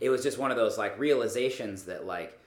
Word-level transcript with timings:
it 0.00 0.08
was 0.10 0.22
just 0.22 0.38
one 0.38 0.50
of 0.50 0.56
those 0.56 0.78
like 0.78 0.98
realizations 0.98 1.84
that 1.84 2.06
like 2.06 2.38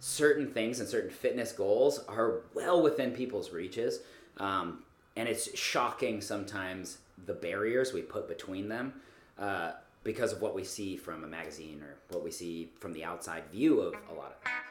certain 0.00 0.48
things 0.48 0.80
and 0.80 0.88
certain 0.88 1.10
fitness 1.10 1.52
goals 1.52 2.00
are 2.08 2.40
well 2.54 2.82
within 2.82 3.12
people's 3.12 3.50
reaches. 3.50 4.00
Um, 4.38 4.82
and 5.16 5.28
it's 5.28 5.56
shocking 5.58 6.20
sometimes 6.20 6.98
the 7.24 7.32
barriers 7.32 7.92
we 7.92 8.02
put 8.02 8.28
between 8.28 8.68
them 8.68 8.92
uh, 9.38 9.72
because 10.04 10.32
of 10.32 10.42
what 10.42 10.54
we 10.54 10.64
see 10.64 10.96
from 10.96 11.24
a 11.24 11.26
magazine 11.26 11.82
or 11.82 11.96
what 12.10 12.22
we 12.22 12.30
see 12.30 12.70
from 12.78 12.92
the 12.92 13.04
outside 13.04 13.44
view 13.50 13.80
of 13.80 13.94
a 14.10 14.14
lot 14.14 14.36
of 14.44 14.65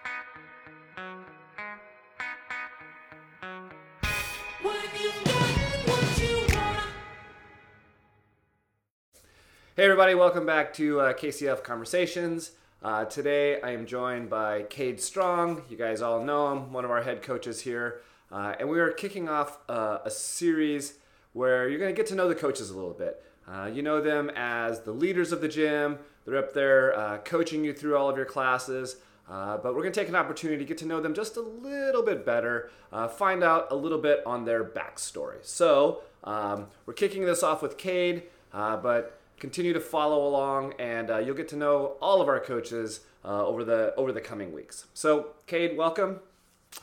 Hey, 9.78 9.84
everybody, 9.84 10.16
welcome 10.16 10.46
back 10.46 10.73
to 10.76 11.02
uh, 11.02 11.14
KCF 11.14 11.62
Conversations. 11.62 12.52
Uh, 12.82 13.04
today 13.04 13.60
I 13.60 13.71
am 13.71 13.86
joined 13.86 14.30
by 14.30 14.62
Cade 14.62 15.02
Strong. 15.02 15.63
You 15.70 15.76
guys 15.76 16.02
all 16.02 16.23
know 16.23 16.50
him, 16.54 16.72
one 16.72 16.86
of 16.86 16.91
our 16.91 17.04
head 17.04 17.22
coaches 17.22 17.59
here. 17.59 18.00
Uh, 18.31 18.55
and 18.58 18.70
we 18.70 18.80
are 18.80 18.90
kicking 18.91 19.27
off 19.27 19.59
uh, 19.67 19.98
a 20.05 20.09
series 20.09 20.94
where 21.34 21.67
you're 21.67 21.77
going 21.77 21.94
to 21.94 21.95
get 21.95 22.05
to 22.05 22.16
know 22.16 22.30
the 22.30 22.36
coaches 22.36 22.70
a 22.70 22.73
little 22.73 22.94
bit. 22.94 23.22
Uh, 23.52 23.66
you 23.66 23.81
know 23.81 24.00
them 24.00 24.31
as 24.34 24.80
the 24.84 24.94
leaders 24.94 25.34
of 25.34 25.41
the 25.41 25.50
gym, 25.50 26.00
they're 26.23 26.38
up 26.38 26.53
there 26.53 26.98
uh, 26.98 27.17
coaching 27.17 27.66
you 27.66 27.73
through 27.73 27.98
all 27.98 28.09
of 28.09 28.16
your 28.16 28.26
classes. 28.26 28.95
but 29.28 29.66
we're 29.66 29.81
going 29.81 29.92
to 29.92 30.00
take 30.00 30.08
an 30.08 30.16
opportunity 30.16 30.58
to 30.58 30.66
get 30.66 30.78
to 30.78 30.86
know 30.86 31.02
them 31.02 31.14
just 31.14 31.36
a 31.36 31.42
little 31.42 32.02
bit 32.02 32.26
better, 32.26 32.72
find 33.17 33.44
out 33.44 33.70
a 33.72 33.76
little 33.76 34.00
bit 34.00 34.23
on 34.26 34.45
their 34.45 34.64
backstory. 34.64 35.39
So 35.45 36.03
um, 36.23 36.67
we're 36.86 36.94
kicking 36.94 37.26
this 37.26 37.44
off 37.44 37.62
with 37.62 37.78
Cade, 37.78 38.23
but 38.53 39.15
continue 39.39 39.73
to 39.73 39.80
follow 39.80 40.27
along, 40.27 40.73
and 40.80 41.09
uh, 41.09 41.17
you'll 41.17 41.35
get 41.35 41.48
to 41.49 41.55
know 41.55 41.95
all 42.02 42.21
of 42.21 42.27
our 42.27 42.39
coaches 42.39 43.02
uh, 43.23 43.45
over 43.45 43.63
the 43.63 43.94
over 43.95 44.11
the 44.11 44.21
coming 44.21 44.53
weeks. 44.53 44.85
So, 44.94 45.30
Cade, 45.48 45.77
welcome. 45.77 46.19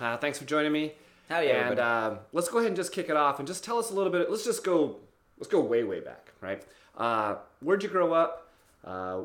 Uh, 0.00 0.17
thanks 0.17 0.39
for 0.39 0.44
joining 0.44 0.72
me. 0.72 0.92
Howdy, 1.28 1.50
and 1.50 1.78
uh, 1.78 2.17
let's 2.33 2.48
go 2.48 2.59
ahead 2.59 2.69
and 2.69 2.77
just 2.77 2.92
kick 2.92 3.09
it 3.09 3.17
off 3.17 3.39
and 3.39 3.47
just 3.48 3.64
tell 3.64 3.78
us 3.78 3.91
a 3.91 3.94
little 3.94 4.12
bit. 4.12 4.31
Let's 4.31 4.44
just 4.44 4.64
go. 4.64 4.97
Let's 5.39 5.50
go 5.50 5.61
way 5.61 5.84
way 5.84 6.00
back, 6.00 6.33
right? 6.41 6.62
Uh, 6.97 7.36
where'd 7.61 7.83
you 7.83 7.89
grow 7.89 8.12
up? 8.12 8.48
Uh, 8.84 9.20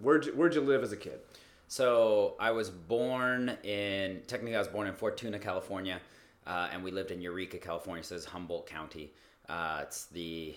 where'd 0.00 0.26
you, 0.26 0.32
where'd 0.32 0.54
you 0.54 0.60
live 0.60 0.82
as 0.82 0.92
a 0.92 0.96
kid? 0.96 1.20
So 1.68 2.34
I 2.40 2.50
was 2.50 2.70
born 2.70 3.56
in 3.62 4.22
technically 4.26 4.56
I 4.56 4.58
was 4.58 4.68
born 4.68 4.88
in 4.88 4.94
Fortuna, 4.94 5.38
California, 5.38 6.00
and 6.46 6.82
we 6.82 6.90
lived 6.90 7.10
in 7.10 7.20
Eureka, 7.20 7.58
California. 7.58 8.02
So 8.02 8.16
it's 8.16 8.24
Humboldt 8.24 8.66
County. 8.66 9.12
it's 9.48 10.06
the 10.06 10.56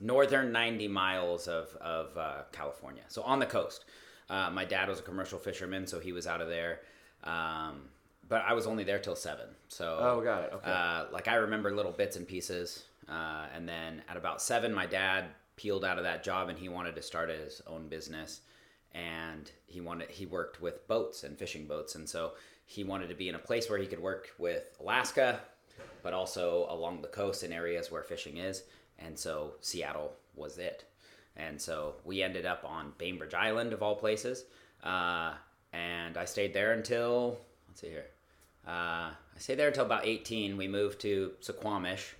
northern 0.00 0.50
90 0.50 0.88
miles 0.88 1.46
of, 1.46 1.76
of 1.80 2.16
uh, 2.16 2.42
California. 2.52 3.02
So 3.08 3.22
on 3.22 3.38
the 3.38 3.46
coast. 3.46 3.84
Uh, 4.30 4.48
my 4.48 4.64
dad 4.64 4.88
was 4.88 5.00
a 5.00 5.02
commercial 5.02 5.40
fisherman, 5.40 5.88
so 5.88 5.98
he 5.98 6.12
was 6.12 6.26
out 6.26 6.40
of 6.40 6.48
there. 6.48 6.80
Um, 7.24 7.88
but 8.28 8.44
I 8.46 8.52
was 8.54 8.66
only 8.66 8.84
there 8.84 9.00
till 9.00 9.16
seven. 9.16 9.46
So 9.68 9.98
oh, 10.00 10.20
got 10.22 10.44
it. 10.44 10.52
Okay. 10.54 10.70
Uh, 10.70 11.06
like 11.12 11.26
I 11.26 11.34
remember 11.34 11.74
little 11.74 11.92
bits 11.92 12.16
and 12.16 12.26
pieces. 12.26 12.84
Uh, 13.08 13.46
and 13.54 13.68
then 13.68 14.02
at 14.08 14.16
about 14.16 14.40
seven, 14.40 14.72
my 14.72 14.86
dad 14.86 15.26
peeled 15.56 15.84
out 15.84 15.98
of 15.98 16.04
that 16.04 16.22
job 16.22 16.48
and 16.48 16.56
he 16.56 16.68
wanted 16.68 16.94
to 16.94 17.02
start 17.02 17.28
his 17.28 17.60
own 17.66 17.88
business. 17.88 18.42
And 18.94 19.50
he 19.66 19.80
wanted 19.80 20.10
he 20.10 20.26
worked 20.26 20.62
with 20.62 20.86
boats 20.88 21.22
and 21.22 21.38
fishing 21.38 21.66
boats, 21.66 21.94
and 21.94 22.08
so 22.08 22.32
he 22.64 22.82
wanted 22.82 23.08
to 23.08 23.14
be 23.14 23.28
in 23.28 23.36
a 23.36 23.38
place 23.38 23.70
where 23.70 23.78
he 23.78 23.86
could 23.86 24.00
work 24.00 24.30
with 24.36 24.76
Alaska, 24.80 25.38
but 26.02 26.12
also 26.12 26.66
along 26.68 27.00
the 27.00 27.06
coast 27.06 27.44
in 27.44 27.52
areas 27.52 27.92
where 27.92 28.02
fishing 28.02 28.38
is 28.38 28.64
and 29.00 29.18
so 29.18 29.54
Seattle 29.60 30.12
was 30.34 30.58
it. 30.58 30.84
And 31.36 31.60
so 31.60 31.94
we 32.04 32.22
ended 32.22 32.44
up 32.46 32.64
on 32.64 32.92
Bainbridge 32.98 33.34
Island 33.34 33.72
of 33.72 33.82
all 33.82 33.96
places, 33.96 34.44
uh, 34.84 35.34
and 35.72 36.16
I 36.16 36.24
stayed 36.24 36.52
there 36.52 36.72
until 36.72 37.38
let's 37.68 37.80
see 37.80 37.88
here. 37.88 38.06
Uh, 38.66 39.10
I 39.10 39.38
stayed 39.38 39.58
there 39.58 39.68
until 39.68 39.86
about 39.86 40.06
18. 40.06 40.56
We 40.56 40.68
moved 40.68 41.00
to 41.00 41.32
Suquamish 41.40 42.12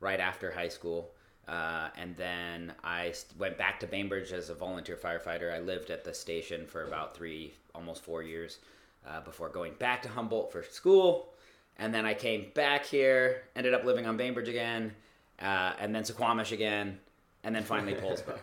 right 0.00 0.20
after 0.20 0.50
high 0.50 0.68
school. 0.68 1.10
Uh, 1.46 1.88
and 1.96 2.16
then 2.16 2.72
I 2.82 3.12
went 3.38 3.58
back 3.58 3.78
to 3.80 3.86
Bainbridge 3.86 4.32
as 4.32 4.48
a 4.48 4.54
volunteer 4.54 4.96
firefighter. 4.96 5.52
I 5.52 5.60
lived 5.60 5.90
at 5.90 6.04
the 6.04 6.14
station 6.14 6.66
for 6.66 6.86
about 6.86 7.16
three, 7.16 7.54
almost 7.74 8.02
four 8.02 8.22
years 8.22 8.58
uh, 9.06 9.20
before 9.20 9.50
going 9.50 9.74
back 9.78 10.02
to 10.02 10.08
Humboldt 10.08 10.50
for 10.50 10.62
school. 10.62 11.34
And 11.76 11.92
then 11.92 12.06
I 12.06 12.14
came 12.14 12.50
back 12.54 12.86
here, 12.86 13.42
ended 13.56 13.74
up 13.74 13.84
living 13.84 14.06
on 14.06 14.16
Bainbridge 14.16 14.48
again, 14.48 14.94
uh, 15.40 15.72
and 15.78 15.94
then 15.94 16.02
Suquamish 16.02 16.52
again, 16.52 16.98
and 17.42 17.54
then 17.54 17.62
finally 17.62 17.94
Poulsbo. 18.02 18.38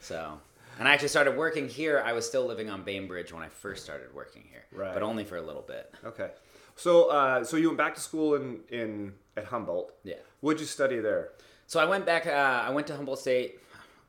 so, 0.00 0.38
and 0.78 0.88
I 0.88 0.92
actually 0.92 1.08
started 1.08 1.36
working 1.36 1.68
here. 1.68 2.02
I 2.04 2.12
was 2.12 2.26
still 2.26 2.46
living 2.46 2.70
on 2.70 2.82
Bainbridge 2.82 3.32
when 3.32 3.42
I 3.42 3.48
first 3.48 3.84
started 3.84 4.14
working 4.14 4.42
here, 4.50 4.64
right. 4.72 4.92
but 4.92 5.02
only 5.02 5.24
for 5.24 5.36
a 5.36 5.42
little 5.42 5.62
bit. 5.62 5.92
Okay. 6.04 6.30
So, 6.76 7.10
uh, 7.10 7.44
so 7.44 7.56
you 7.56 7.68
went 7.68 7.78
back 7.78 7.94
to 7.94 8.00
school 8.00 8.34
in, 8.34 8.60
in 8.70 9.12
at 9.36 9.44
Humboldt. 9.44 9.94
Yeah. 10.02 10.14
What'd 10.40 10.60
you 10.60 10.66
study 10.66 10.98
there? 10.98 11.30
So 11.66 11.80
I 11.80 11.84
went 11.84 12.04
back. 12.04 12.26
Uh, 12.26 12.30
I 12.30 12.70
went 12.70 12.86
to 12.88 12.96
Humboldt 12.96 13.20
State. 13.20 13.60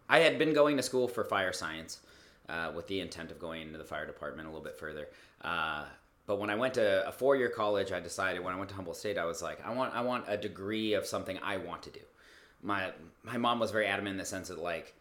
I 0.10 0.20
had 0.20 0.38
been 0.38 0.54
going 0.54 0.78
to 0.78 0.84
school 0.84 1.08
for 1.08 1.24
fire 1.24 1.54
science, 1.54 2.02
uh, 2.50 2.72
with 2.76 2.88
the 2.88 3.00
intent 3.00 3.32
of 3.32 3.40
going 3.40 3.62
into 3.62 3.78
the 3.78 3.84
fire 3.84 4.06
department 4.06 4.48
a 4.48 4.52
little 4.52 4.64
bit 4.64 4.78
further. 4.78 5.08
But 6.28 6.40
when 6.40 6.50
I 6.50 6.56
went 6.56 6.74
to 6.76 7.08
a 7.08 7.12
four 7.12 7.36
year 7.36 7.50
college, 7.50 7.92
I 7.92 8.00
decided 8.00 8.44
when 8.44 8.54
I 8.54 8.58
went 8.58 8.70
to 8.70 8.76
Humboldt 8.76 8.98
State, 8.98 9.18
I 9.18 9.26
was 9.26 9.42
like, 9.42 9.66
I 9.66 9.74
want 9.74 9.94
I 9.94 10.02
want 10.02 10.26
a 10.28 10.38
degree 10.38 10.94
of 10.94 11.06
something 11.06 11.40
I 11.44 11.58
want 11.58 11.84
to 11.84 11.90
do. 11.92 12.00
My 12.62 12.92
my 13.24 13.38
mom 13.38 13.60
was 13.60 13.72
very 13.72 13.88
adamant 13.88 14.14
in 14.14 14.18
the 14.18 14.26
sense 14.26 14.48
that 14.48 14.60
like 14.60 14.94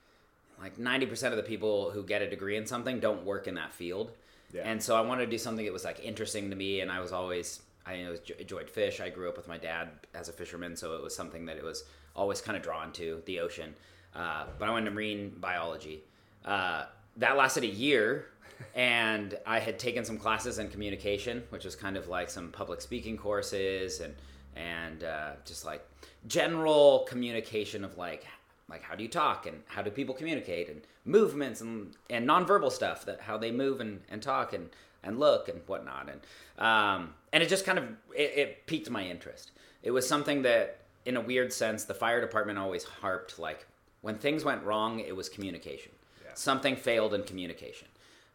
like 0.60 0.78
ninety 0.78 1.06
percent 1.06 1.32
of 1.32 1.36
the 1.36 1.42
people 1.42 1.90
who 1.90 2.02
get 2.02 2.22
a 2.22 2.28
degree 2.28 2.56
in 2.56 2.66
something 2.66 3.00
don't 3.00 3.24
work 3.24 3.46
in 3.46 3.54
that 3.54 3.72
field. 3.72 4.12
Yeah. 4.52 4.62
And 4.64 4.82
so 4.82 4.96
I 4.96 5.00
wanted 5.00 5.24
to 5.24 5.30
do 5.30 5.38
something 5.38 5.64
that 5.64 5.72
was 5.72 5.84
like 5.84 6.00
interesting 6.04 6.50
to 6.50 6.56
me, 6.56 6.80
and 6.80 6.92
I 6.92 7.00
was 7.00 7.12
always 7.12 7.62
I 7.86 8.06
enjoyed 8.38 8.68
fish. 8.68 9.00
I 9.00 9.08
grew 9.08 9.28
up 9.28 9.36
with 9.36 9.48
my 9.48 9.58
dad 9.58 9.88
as 10.14 10.28
a 10.28 10.32
fisherman, 10.32 10.76
so 10.76 10.94
it 10.94 11.02
was 11.02 11.14
something 11.14 11.46
that 11.46 11.56
it 11.56 11.64
was 11.64 11.84
always 12.14 12.40
kind 12.40 12.56
of 12.56 12.62
drawn 12.62 12.92
to 12.92 13.22
the 13.26 13.40
ocean. 13.40 13.74
Uh, 14.14 14.44
but 14.58 14.68
I 14.68 14.72
went 14.72 14.86
to 14.86 14.92
marine 14.92 15.34
biology. 15.40 16.02
Uh, 16.44 16.84
that 17.16 17.36
lasted 17.36 17.64
a 17.64 17.68
year 17.68 18.26
and 18.74 19.38
I 19.46 19.58
had 19.58 19.78
taken 19.78 20.04
some 20.04 20.18
classes 20.18 20.58
in 20.58 20.68
communication, 20.68 21.42
which 21.50 21.64
was 21.64 21.76
kind 21.76 21.96
of 21.96 22.08
like 22.08 22.30
some 22.30 22.50
public 22.50 22.80
speaking 22.80 23.16
courses 23.16 24.00
and 24.00 24.14
and 24.56 25.04
uh, 25.04 25.32
just 25.44 25.64
like 25.64 25.84
general 26.26 27.06
communication 27.08 27.84
of 27.84 27.96
like 27.98 28.26
like 28.68 28.82
how 28.82 28.94
do 28.94 29.02
you 29.02 29.08
talk 29.08 29.46
and 29.46 29.62
how 29.66 29.82
do 29.82 29.90
people 29.90 30.14
communicate 30.14 30.68
and 30.68 30.82
movements 31.04 31.60
and 31.60 31.94
and 32.10 32.28
nonverbal 32.28 32.70
stuff 32.70 33.04
that 33.04 33.20
how 33.20 33.36
they 33.36 33.50
move 33.50 33.80
and, 33.80 34.00
and 34.08 34.22
talk 34.22 34.52
and 34.52 34.70
and 35.02 35.20
look 35.20 35.48
and 35.48 35.60
whatnot 35.66 36.08
and 36.08 36.20
um, 36.64 37.14
and 37.32 37.42
it 37.42 37.48
just 37.48 37.64
kind 37.64 37.78
of 37.78 37.84
it, 38.14 38.32
it 38.36 38.66
piqued 38.66 38.90
my 38.90 39.04
interest. 39.04 39.52
It 39.82 39.90
was 39.90 40.08
something 40.08 40.42
that 40.42 40.78
in 41.04 41.16
a 41.16 41.20
weird 41.20 41.52
sense 41.52 41.84
the 41.84 41.94
fire 41.94 42.20
department 42.20 42.58
always 42.58 42.84
harped 42.84 43.38
like 43.38 43.66
when 44.00 44.16
things 44.16 44.44
went 44.44 44.62
wrong 44.62 45.00
it 45.00 45.14
was 45.14 45.28
communication. 45.28 45.92
Yeah. 46.24 46.30
Something 46.34 46.76
failed 46.76 47.12
in 47.14 47.22
communication 47.24 47.88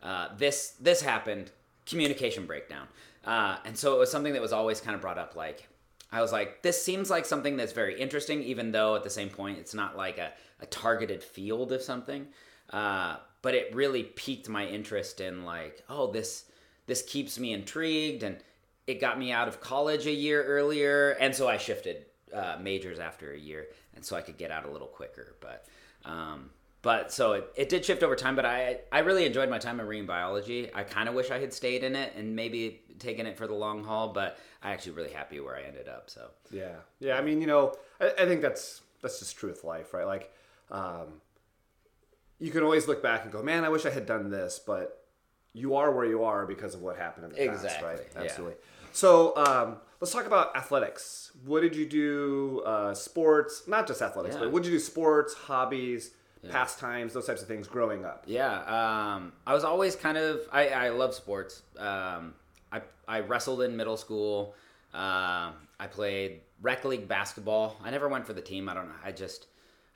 uh, 0.03 0.29
this 0.37 0.75
this 0.79 1.01
happened, 1.01 1.51
communication 1.85 2.45
breakdown, 2.45 2.87
uh, 3.25 3.57
and 3.65 3.77
so 3.77 3.95
it 3.95 3.99
was 3.99 4.11
something 4.11 4.33
that 4.33 4.41
was 4.41 4.53
always 4.53 4.81
kind 4.81 4.95
of 4.95 5.01
brought 5.01 5.17
up. 5.17 5.35
Like 5.35 5.67
I 6.11 6.21
was 6.21 6.31
like, 6.31 6.61
this 6.61 6.81
seems 6.83 7.09
like 7.09 7.25
something 7.25 7.57
that's 7.57 7.73
very 7.73 7.99
interesting, 7.99 8.41
even 8.43 8.71
though 8.71 8.95
at 8.95 9.03
the 9.03 9.09
same 9.09 9.29
point 9.29 9.59
it's 9.59 9.73
not 9.73 9.97
like 9.97 10.17
a, 10.17 10.31
a 10.61 10.65
targeted 10.65 11.23
field 11.23 11.71
of 11.71 11.81
something. 11.81 12.27
Uh, 12.71 13.17
but 13.41 13.55
it 13.55 13.73
really 13.73 14.03
piqued 14.03 14.49
my 14.49 14.65
interest 14.65 15.21
in 15.21 15.43
like, 15.43 15.83
oh, 15.89 16.11
this 16.11 16.45
this 16.87 17.01
keeps 17.03 17.37
me 17.39 17.53
intrigued, 17.53 18.23
and 18.23 18.37
it 18.87 18.99
got 18.99 19.19
me 19.19 19.31
out 19.31 19.47
of 19.47 19.61
college 19.61 20.07
a 20.07 20.11
year 20.11 20.43
earlier, 20.43 21.11
and 21.19 21.35
so 21.35 21.47
I 21.47 21.57
shifted 21.57 22.05
uh, 22.33 22.57
majors 22.61 22.99
after 22.99 23.31
a 23.31 23.37
year, 23.37 23.67
and 23.95 24.03
so 24.03 24.15
I 24.15 24.21
could 24.21 24.37
get 24.37 24.51
out 24.51 24.65
a 24.65 24.71
little 24.71 24.87
quicker. 24.87 25.35
But 25.39 25.65
um, 26.05 26.49
but 26.81 27.11
so 27.11 27.33
it, 27.33 27.51
it 27.55 27.69
did 27.69 27.83
shift 27.85 28.03
over 28.03 28.15
time 28.15 28.35
but 28.35 28.45
i 28.45 28.77
i 28.91 28.99
really 28.99 29.25
enjoyed 29.25 29.49
my 29.49 29.57
time 29.57 29.79
in 29.79 29.85
marine 29.85 30.05
biology. 30.05 30.69
I 30.73 30.83
kind 30.83 31.09
of 31.09 31.15
wish 31.15 31.31
i 31.31 31.39
had 31.39 31.53
stayed 31.53 31.83
in 31.83 31.95
it 31.95 32.13
and 32.15 32.35
maybe 32.35 32.81
taken 32.99 33.25
it 33.25 33.37
for 33.37 33.47
the 33.47 33.53
long 33.53 33.83
haul 33.83 34.09
but 34.09 34.37
i 34.61 34.71
actually 34.71 34.93
really 34.93 35.11
happy 35.11 35.39
where 35.39 35.55
i 35.55 35.61
ended 35.61 35.87
up 35.87 36.09
so. 36.09 36.29
Yeah. 36.51 36.75
Yeah 36.99 37.17
i 37.17 37.21
mean 37.21 37.41
you 37.41 37.47
know 37.47 37.75
i, 37.99 38.11
I 38.19 38.25
think 38.25 38.41
that's 38.41 38.81
that's 39.01 39.19
just 39.19 39.37
true 39.37 39.49
with 39.49 39.63
life 39.63 39.93
right? 39.93 40.05
Like 40.05 40.33
um, 40.71 41.21
you 42.37 42.51
can 42.51 42.63
always 42.63 42.87
look 42.87 43.01
back 43.01 43.23
and 43.23 43.31
go 43.31 43.41
man 43.41 43.63
i 43.63 43.69
wish 43.69 43.85
i 43.85 43.89
had 43.89 44.05
done 44.05 44.29
this 44.29 44.59
but 44.65 45.05
you 45.53 45.75
are 45.75 45.91
where 45.91 46.05
you 46.05 46.23
are 46.23 46.45
because 46.45 46.75
of 46.75 46.81
what 46.81 46.95
happened 46.95 47.25
in 47.25 47.31
the 47.31 47.43
exactly. 47.43 47.69
past 47.69 47.83
right? 48.15 48.23
Absolutely 48.23 48.55
yeah. 48.55 48.87
so 48.91 49.35
um, 49.35 49.77
let's 49.99 50.13
talk 50.13 50.25
about 50.25 50.55
athletics. 50.55 51.31
What 51.45 51.61
did 51.61 51.75
you 51.75 51.85
do 51.85 52.61
uh, 52.65 52.93
sports 52.93 53.63
not 53.67 53.87
just 53.87 54.01
athletics 54.01 54.35
yeah. 54.35 54.41
but 54.41 54.51
what 54.51 54.63
did 54.63 54.71
you 54.71 54.77
do 54.77 54.83
sports 54.83 55.33
hobbies 55.33 56.11
yeah. 56.43 56.51
pastimes, 56.51 57.13
those 57.13 57.25
types 57.25 57.41
of 57.41 57.47
things 57.47 57.67
growing 57.67 58.05
up? 58.05 58.23
Yeah, 58.27 58.59
um, 58.61 59.33
I 59.45 59.53
was 59.53 59.63
always 59.63 59.95
kind 59.95 60.17
of 60.17 60.41
I, 60.51 60.69
I 60.69 60.89
love 60.89 61.13
sports. 61.13 61.63
Um, 61.77 62.33
I 62.71 62.81
I 63.07 63.21
wrestled 63.21 63.61
in 63.61 63.75
middle 63.75 63.97
school. 63.97 64.55
Uh, 64.93 65.51
I 65.79 65.87
played 65.89 66.41
rec 66.61 66.83
league 66.85 67.07
basketball. 67.07 67.77
I 67.83 67.91
never 67.91 68.07
went 68.07 68.25
for 68.25 68.33
the 68.33 68.41
team. 68.41 68.69
I 68.69 68.73
don't 68.73 68.87
know. 68.87 68.95
I 69.03 69.11
just 69.11 69.47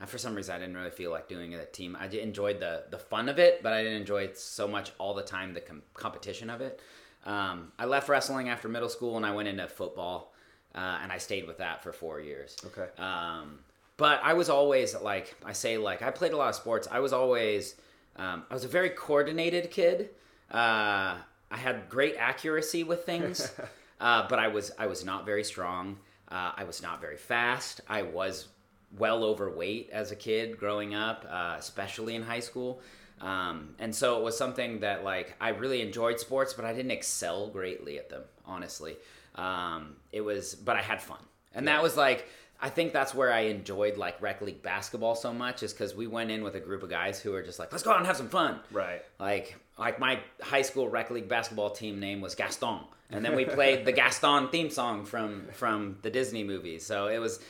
for 0.06 0.18
some 0.18 0.36
reason 0.36 0.56
I 0.56 0.60
didn't 0.60 0.76
really 0.76 0.90
feel 0.90 1.12
like 1.12 1.28
doing 1.28 1.54
it 1.54 1.60
at 1.60 1.74
team. 1.74 1.98
I 2.00 2.08
enjoyed 2.08 2.60
the 2.60 2.84
the 2.90 3.00
fun 3.00 3.30
of 3.30 3.40
it, 3.40 3.64
but 3.64 3.74
I 3.74 3.84
didn't 3.84 4.02
enjoy 4.02 4.24
it 4.24 4.38
so 4.38 4.68
much 4.68 4.92
all 4.98 5.14
the 5.14 5.24
time 5.24 5.54
the 5.54 5.62
com- 5.62 5.84
competition 5.94 6.50
of 6.50 6.62
it. 6.62 6.82
Um, 7.26 7.72
I 7.80 7.86
left 7.86 8.10
wrestling 8.10 8.50
after 8.50 8.68
middle 8.68 8.90
school 8.90 9.16
and 9.16 9.26
I 9.26 9.34
went 9.34 9.48
into 9.48 9.68
football, 9.68 10.34
uh, 10.76 11.00
and 11.02 11.12
I 11.12 11.18
stayed 11.18 11.48
with 11.48 11.60
that 11.60 11.82
for 11.84 11.94
four 11.94 12.20
years. 12.20 12.58
Okay. 12.66 12.90
Um, 13.02 13.60
but 14.04 14.20
I 14.22 14.34
was 14.34 14.50
always 14.50 14.94
like 15.00 15.34
I 15.46 15.54
say 15.54 15.78
like 15.78 16.02
I 16.02 16.12
played 16.12 16.34
a 16.34 16.36
lot 16.36 16.50
of 16.50 16.56
sports. 16.56 16.90
I 16.92 17.00
was 17.00 17.14
always 17.14 17.76
um, 18.18 18.44
I 18.52 18.54
was 18.54 18.66
a 18.66 18.68
very 18.68 18.90
coordinated 18.90 19.72
kid. 19.72 20.10
Uh, 20.52 21.16
I 21.50 21.58
had 21.58 21.88
great 21.88 22.18
accuracy 22.20 22.84
with 22.84 23.06
things, 23.06 23.50
uh, 24.02 24.28
but 24.28 24.40
I 24.40 24.50
was 24.50 24.74
I 24.78 24.88
was 24.88 25.06
not 25.06 25.26
very 25.26 25.46
strong. 25.46 26.00
Uh, 26.28 26.52
I 26.54 26.66
was 26.66 26.82
not 26.82 27.00
very 27.00 27.16
fast. 27.16 27.80
I 27.88 28.02
was 28.02 28.50
well 28.98 29.24
overweight 29.24 29.90
as 29.94 30.12
a 30.12 30.18
kid 30.18 30.58
growing 30.58 30.94
up, 30.94 31.26
uh, 31.30 31.56
especially 31.58 32.16
in 32.16 32.24
high 32.24 32.42
school. 32.42 32.82
Um, 33.22 33.74
and 33.80 33.96
so 33.96 34.18
it 34.18 34.24
was 34.26 34.38
something 34.38 34.82
that 34.82 35.06
like 35.06 35.34
I 35.40 35.50
really 35.52 35.82
enjoyed 35.82 36.20
sports, 36.20 36.54
but 36.54 36.66
I 36.66 36.74
didn't 36.74 36.92
excel 36.92 37.48
greatly 37.48 38.00
at 38.00 38.10
them. 38.10 38.24
Honestly, 38.46 38.98
um, 39.36 39.96
it 40.12 40.20
was, 40.20 40.56
but 40.56 40.76
I 40.76 40.82
had 40.82 41.02
fun, 41.02 41.24
and 41.56 41.70
that 41.70 41.82
was 41.82 41.96
like 41.96 42.28
I 42.64 42.70
think 42.70 42.94
that's 42.94 43.14
where 43.14 43.30
I 43.30 43.42
enjoyed 43.42 43.98
like 43.98 44.22
rec 44.22 44.40
league 44.42 44.62
basketball 44.62 45.16
so 45.16 45.34
much 45.34 45.64
is 45.64 45.74
because 45.74 45.94
we 45.94 46.08
went 46.08 46.32
in 46.32 46.46
with 46.46 46.56
a 46.56 46.62
group 46.62 46.82
of 46.82 46.90
guys 46.90 47.20
who 47.20 47.34
were 47.34 47.42
just 47.44 47.60
like, 47.60 47.74
let's 47.74 47.84
go 47.84 47.92
out 47.92 47.98
and 47.98 48.08
have 48.08 48.16
some 48.16 48.30
fun. 48.30 48.62
Right. 48.72 49.02
Like 49.20 49.58
like 49.78 50.00
my 50.00 50.22
high 50.42 50.62
school 50.62 50.88
rec 50.88 51.12
league 51.12 51.28
basketball 51.28 51.72
team 51.72 52.00
name 52.00 52.22
was 52.22 52.36
Gaston, 52.36 52.80
and 53.10 53.26
then 53.26 53.36
we 53.36 53.44
played 53.44 53.84
the 53.84 53.92
Gaston 53.92 54.48
theme 54.48 54.70
song 54.70 55.04
from 55.04 55.50
from 55.52 55.98
the 56.04 56.10
Disney 56.10 56.46
movie. 56.46 56.80
So 56.80 57.08
it 57.08 57.18
was 57.18 57.42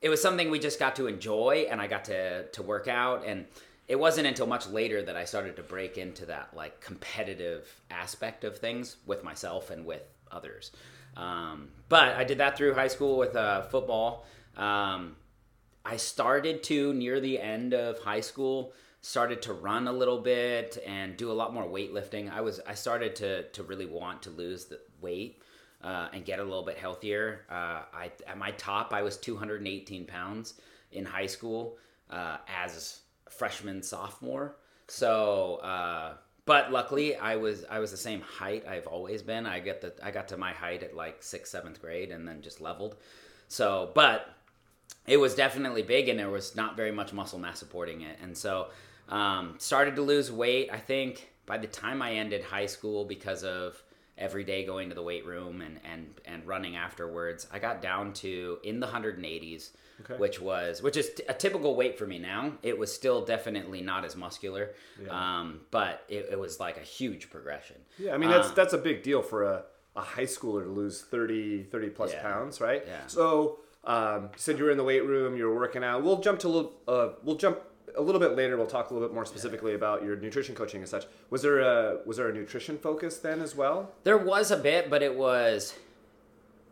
it 0.00 0.08
was 0.08 0.22
something 0.22 0.50
we 0.50 0.58
just 0.58 0.78
got 0.78 0.96
to 0.96 1.06
enjoy, 1.06 1.66
and 1.70 1.78
I 1.78 1.86
got 1.86 2.06
to 2.06 2.44
to 2.46 2.62
work 2.62 2.88
out 2.88 3.26
and. 3.26 3.44
It 3.88 3.98
wasn't 3.98 4.26
until 4.28 4.46
much 4.46 4.68
later 4.68 5.02
that 5.02 5.16
I 5.16 5.24
started 5.24 5.56
to 5.56 5.62
break 5.62 5.98
into 5.98 6.24
that 6.26 6.50
like 6.54 6.80
competitive 6.80 7.68
aspect 7.90 8.44
of 8.44 8.56
things 8.56 8.96
with 9.04 9.22
myself 9.22 9.70
and 9.70 9.84
with 9.84 10.02
others. 10.30 10.70
Um, 11.16 11.68
but 11.88 12.14
I 12.14 12.24
did 12.24 12.38
that 12.38 12.56
through 12.56 12.74
high 12.74 12.88
school 12.88 13.18
with 13.18 13.36
uh, 13.36 13.62
football. 13.62 14.24
Um, 14.56 15.16
I 15.84 15.96
started 15.96 16.62
to 16.64 16.94
near 16.94 17.20
the 17.20 17.40
end 17.40 17.74
of 17.74 17.98
high 17.98 18.20
school 18.20 18.72
started 19.02 19.42
to 19.42 19.52
run 19.52 19.88
a 19.88 19.92
little 19.92 20.20
bit 20.20 20.78
and 20.86 21.16
do 21.16 21.30
a 21.30 21.34
lot 21.34 21.52
more 21.52 21.64
weightlifting. 21.64 22.32
I 22.32 22.40
was 22.40 22.60
I 22.66 22.74
started 22.74 23.14
to 23.16 23.42
to 23.50 23.62
really 23.64 23.86
want 23.86 24.22
to 24.22 24.30
lose 24.30 24.66
the 24.66 24.80
weight 25.00 25.42
uh, 25.82 26.08
and 26.12 26.24
get 26.24 26.38
a 26.38 26.44
little 26.44 26.62
bit 26.64 26.78
healthier. 26.78 27.44
Uh, 27.50 27.82
I 27.92 28.12
at 28.26 28.38
my 28.38 28.52
top 28.52 28.94
I 28.94 29.02
was 29.02 29.16
218 29.18 30.06
pounds 30.06 30.54
in 30.92 31.04
high 31.04 31.26
school 31.26 31.76
uh, 32.10 32.38
as 32.48 33.00
freshman 33.28 33.82
sophomore. 33.82 34.56
So. 34.88 35.56
Uh, 35.56 36.14
but 36.44 36.72
luckily, 36.72 37.14
I 37.14 37.36
was 37.36 37.64
I 37.70 37.78
was 37.78 37.92
the 37.92 37.96
same 37.96 38.20
height 38.20 38.66
I've 38.66 38.88
always 38.88 39.22
been. 39.22 39.46
I 39.46 39.60
get 39.60 39.80
the 39.80 39.94
I 40.02 40.10
got 40.10 40.26
to 40.28 40.36
my 40.36 40.50
height 40.50 40.82
at 40.82 40.96
like 40.96 41.22
sixth 41.22 41.52
seventh 41.52 41.80
grade, 41.80 42.10
and 42.10 42.26
then 42.26 42.42
just 42.42 42.60
leveled. 42.60 42.96
So, 43.46 43.92
but 43.94 44.26
it 45.06 45.16
was 45.16 45.34
definitely 45.34 45.82
big 45.82 46.08
and 46.08 46.18
there 46.18 46.30
was 46.30 46.54
not 46.56 46.76
very 46.76 46.92
much 46.92 47.12
muscle 47.12 47.38
mass 47.38 47.58
supporting 47.58 48.02
it 48.02 48.16
and 48.22 48.36
so 48.36 48.68
um, 49.08 49.54
started 49.58 49.96
to 49.96 50.02
lose 50.02 50.30
weight 50.30 50.68
i 50.72 50.78
think 50.78 51.30
by 51.46 51.58
the 51.58 51.66
time 51.66 52.00
i 52.02 52.12
ended 52.14 52.42
high 52.42 52.66
school 52.66 53.04
because 53.04 53.42
of 53.44 53.82
every 54.18 54.44
day 54.44 54.64
going 54.64 54.88
to 54.90 54.94
the 54.94 55.02
weight 55.02 55.24
room 55.26 55.60
and, 55.62 55.80
and, 55.90 56.06
and 56.26 56.46
running 56.46 56.76
afterwards 56.76 57.46
i 57.52 57.58
got 57.58 57.82
down 57.82 58.12
to 58.12 58.58
in 58.64 58.80
the 58.80 58.86
180s 58.86 59.70
Okay. 60.00 60.14
which 60.16 60.40
was 60.40 60.82
which 60.82 60.96
is 60.96 61.10
t- 61.14 61.22
a 61.28 61.34
typical 61.34 61.76
weight 61.76 61.96
for 61.96 62.06
me 62.06 62.18
now 62.18 62.52
it 62.62 62.76
was 62.76 62.92
still 62.92 63.24
definitely 63.24 63.82
not 63.82 64.04
as 64.04 64.16
muscular 64.16 64.70
Yeah. 65.00 65.10
um, 65.40 65.60
but 65.70 66.02
it, 66.08 66.28
it 66.32 66.38
was 66.40 66.58
like 66.58 66.76
a 66.76 66.80
huge 66.80 67.30
progression 67.30 67.76
Yeah, 67.98 68.14
I 68.14 68.16
mean 68.18 68.30
that's 68.30 68.48
Um, 68.48 68.54
that's 68.56 68.72
a 68.72 68.78
big 68.78 69.02
deal 69.04 69.22
for 69.22 69.44
a, 69.44 69.64
a 69.94 70.00
high 70.00 70.24
schooler 70.24 70.64
to 70.64 70.70
lose 70.70 71.02
30, 71.02 71.64
30 71.64 71.90
plus 71.90 72.12
Yeah. 72.14 72.22
pounds, 72.22 72.60
right? 72.60 72.82
Yeah. 72.86 73.06
So 73.06 73.60
um, 73.84 74.24
you 74.24 74.28
said 74.36 74.58
you 74.58 74.64
were 74.64 74.70
in 74.70 74.76
the 74.76 74.84
weight 74.84 75.04
room, 75.04 75.36
you 75.36 75.46
were 75.46 75.54
working 75.54 75.82
out. 75.82 76.02
We'll 76.02 76.20
jump 76.20 76.38
to 76.40 76.48
a 76.48 76.50
little. 76.50 76.72
Uh, 76.86 77.08
we'll 77.22 77.36
jump 77.36 77.60
a 77.96 78.02
little 78.02 78.20
bit 78.20 78.36
later. 78.36 78.56
We'll 78.56 78.66
talk 78.66 78.90
a 78.90 78.94
little 78.94 79.08
bit 79.08 79.14
more 79.14 79.24
specifically 79.24 79.74
about 79.74 80.04
your 80.04 80.16
nutrition 80.16 80.54
coaching 80.54 80.80
and 80.80 80.88
such. 80.88 81.06
Was 81.30 81.42
there 81.42 81.60
a 81.60 81.98
was 82.06 82.16
there 82.16 82.28
a 82.28 82.32
nutrition 82.32 82.78
focus 82.78 83.18
then 83.18 83.40
as 83.40 83.54
well? 83.54 83.90
There 84.04 84.18
was 84.18 84.50
a 84.50 84.56
bit, 84.56 84.88
but 84.88 85.02
it 85.02 85.16
was 85.16 85.74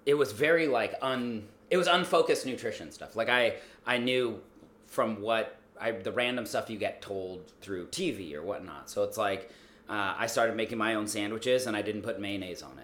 it 0.06 0.14
was 0.14 0.32
very 0.32 0.66
like 0.66 0.94
un 1.02 1.48
it 1.70 1.76
was 1.76 1.86
unfocused 1.86 2.46
nutrition 2.46 2.92
stuff. 2.92 3.16
Like 3.16 3.28
I 3.28 3.56
I 3.86 3.98
knew 3.98 4.40
from 4.86 5.20
what 5.20 5.58
I 5.80 5.92
the 5.92 6.12
random 6.12 6.46
stuff 6.46 6.70
you 6.70 6.78
get 6.78 7.02
told 7.02 7.52
through 7.60 7.86
TV 7.88 8.34
or 8.34 8.42
whatnot. 8.42 8.88
So 8.90 9.02
it's 9.02 9.16
like 9.16 9.50
uh, 9.88 10.14
I 10.16 10.26
started 10.26 10.56
making 10.56 10.78
my 10.78 10.94
own 10.94 11.08
sandwiches 11.08 11.66
and 11.66 11.76
I 11.76 11.82
didn't 11.82 12.02
put 12.02 12.20
mayonnaise 12.20 12.62
on 12.62 12.78
it. 12.78 12.79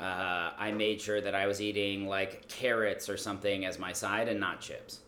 Uh, 0.00 0.52
I 0.58 0.72
made 0.72 1.00
sure 1.00 1.20
that 1.20 1.34
I 1.34 1.46
was 1.46 1.60
eating 1.60 2.06
like 2.06 2.48
carrots 2.48 3.08
or 3.08 3.16
something 3.16 3.66
as 3.66 3.78
my 3.78 3.92
side 3.92 4.28
and 4.28 4.40
not 4.40 4.60
chips. 4.60 5.00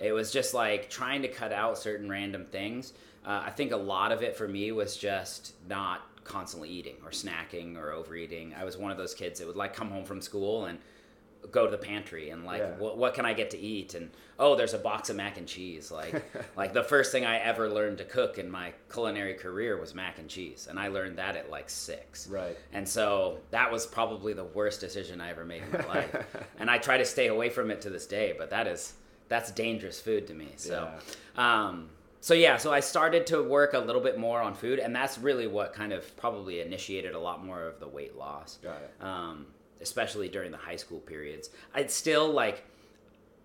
It. 0.00 0.06
It 0.06 0.12
was 0.12 0.32
just 0.32 0.54
like 0.54 0.88
trying 0.88 1.22
to 1.22 1.28
cut 1.28 1.52
out 1.52 1.76
certain 1.76 2.08
random 2.08 2.46
things. 2.46 2.94
Uh, 3.26 3.42
I 3.44 3.50
think 3.50 3.72
a 3.72 3.76
lot 3.76 4.10
of 4.10 4.22
it 4.22 4.36
for 4.36 4.48
me 4.48 4.72
was 4.72 4.96
just 4.96 5.52
not 5.68 6.02
constantly 6.24 6.70
eating 6.70 6.96
or 7.04 7.10
snacking 7.10 7.76
or 7.76 7.92
overeating. 7.92 8.54
I 8.58 8.64
was 8.64 8.76
one 8.76 8.90
of 8.90 8.96
those 8.96 9.14
kids 9.14 9.38
that 9.40 9.46
would 9.46 9.56
like 9.56 9.74
come 9.74 9.90
home 9.90 10.04
from 10.04 10.22
school 10.22 10.66
and 10.66 10.78
go 11.50 11.64
to 11.64 11.70
the 11.70 11.78
pantry 11.78 12.30
and 12.30 12.44
like 12.44 12.60
Yeah. 12.60 12.76
what, 12.78 12.98
what 12.98 13.14
can 13.14 13.24
I 13.24 13.32
get 13.32 13.50
to 13.50 13.58
eat 13.58 13.94
and 13.94 14.10
oh 14.38 14.54
there's 14.54 14.74
a 14.74 14.78
box 14.78 15.08
of 15.08 15.16
mac 15.16 15.38
and 15.38 15.46
cheese 15.48 15.90
like 15.90 16.22
like 16.56 16.72
the 16.74 16.82
first 16.82 17.10
thing 17.12 17.24
I 17.24 17.38
ever 17.38 17.70
learned 17.70 17.98
to 17.98 18.04
cook 18.04 18.38
in 18.38 18.50
my 18.50 18.72
culinary 18.92 19.34
career 19.34 19.78
was 19.80 19.94
mac 19.94 20.18
and 20.18 20.28
cheese 20.28 20.66
and 20.68 20.78
I 20.78 20.88
learned 20.88 21.16
that 21.18 21.36
at 21.36 21.48
like 21.50 21.70
6 21.70 22.26
Right. 22.28 22.56
and 22.72 22.86
so 22.86 23.38
that 23.50 23.70
was 23.72 23.86
probably 23.86 24.32
the 24.34 24.44
worst 24.44 24.80
decision 24.80 25.20
I 25.20 25.30
ever 25.30 25.44
made 25.44 25.62
in 25.62 25.72
my 25.72 25.86
life. 25.86 26.26
and 26.58 26.70
I 26.70 26.78
try 26.78 26.98
to 26.98 27.04
stay 27.04 27.28
away 27.28 27.48
from 27.50 27.70
it 27.70 27.80
to 27.82 27.90
this 27.90 28.06
day, 28.06 28.34
but 28.36 28.50
that 28.50 28.66
is 28.66 28.92
that's 29.28 29.50
dangerous 29.52 30.00
food 30.00 30.26
to 30.26 30.34
me. 30.34 30.48
So 30.56 30.90
um 31.36 31.88
so 32.20 32.34
yeah, 32.34 32.56
so 32.56 32.72
I 32.72 32.80
started 32.80 33.26
to 33.28 33.42
work 33.42 33.74
a 33.74 33.78
little 33.78 34.02
bit 34.02 34.18
more 34.18 34.40
on 34.40 34.54
food 34.54 34.80
and 34.80 34.94
that's 34.94 35.18
really 35.18 35.46
what 35.46 35.72
kind 35.72 35.92
of 35.92 36.14
probably 36.16 36.60
initiated 36.60 37.14
a 37.14 37.18
lot 37.18 37.44
more 37.44 37.62
of 37.66 37.78
the 37.80 37.88
weight 37.88 38.16
loss. 38.16 38.58
Got 38.62 38.82
it. 38.82 39.04
Um 39.04 39.46
especially 39.80 40.28
during 40.28 40.50
the 40.50 40.58
high 40.58 40.76
school 40.76 41.00
periods. 41.00 41.50
I'd 41.74 41.90
still 41.90 42.30
like 42.30 42.64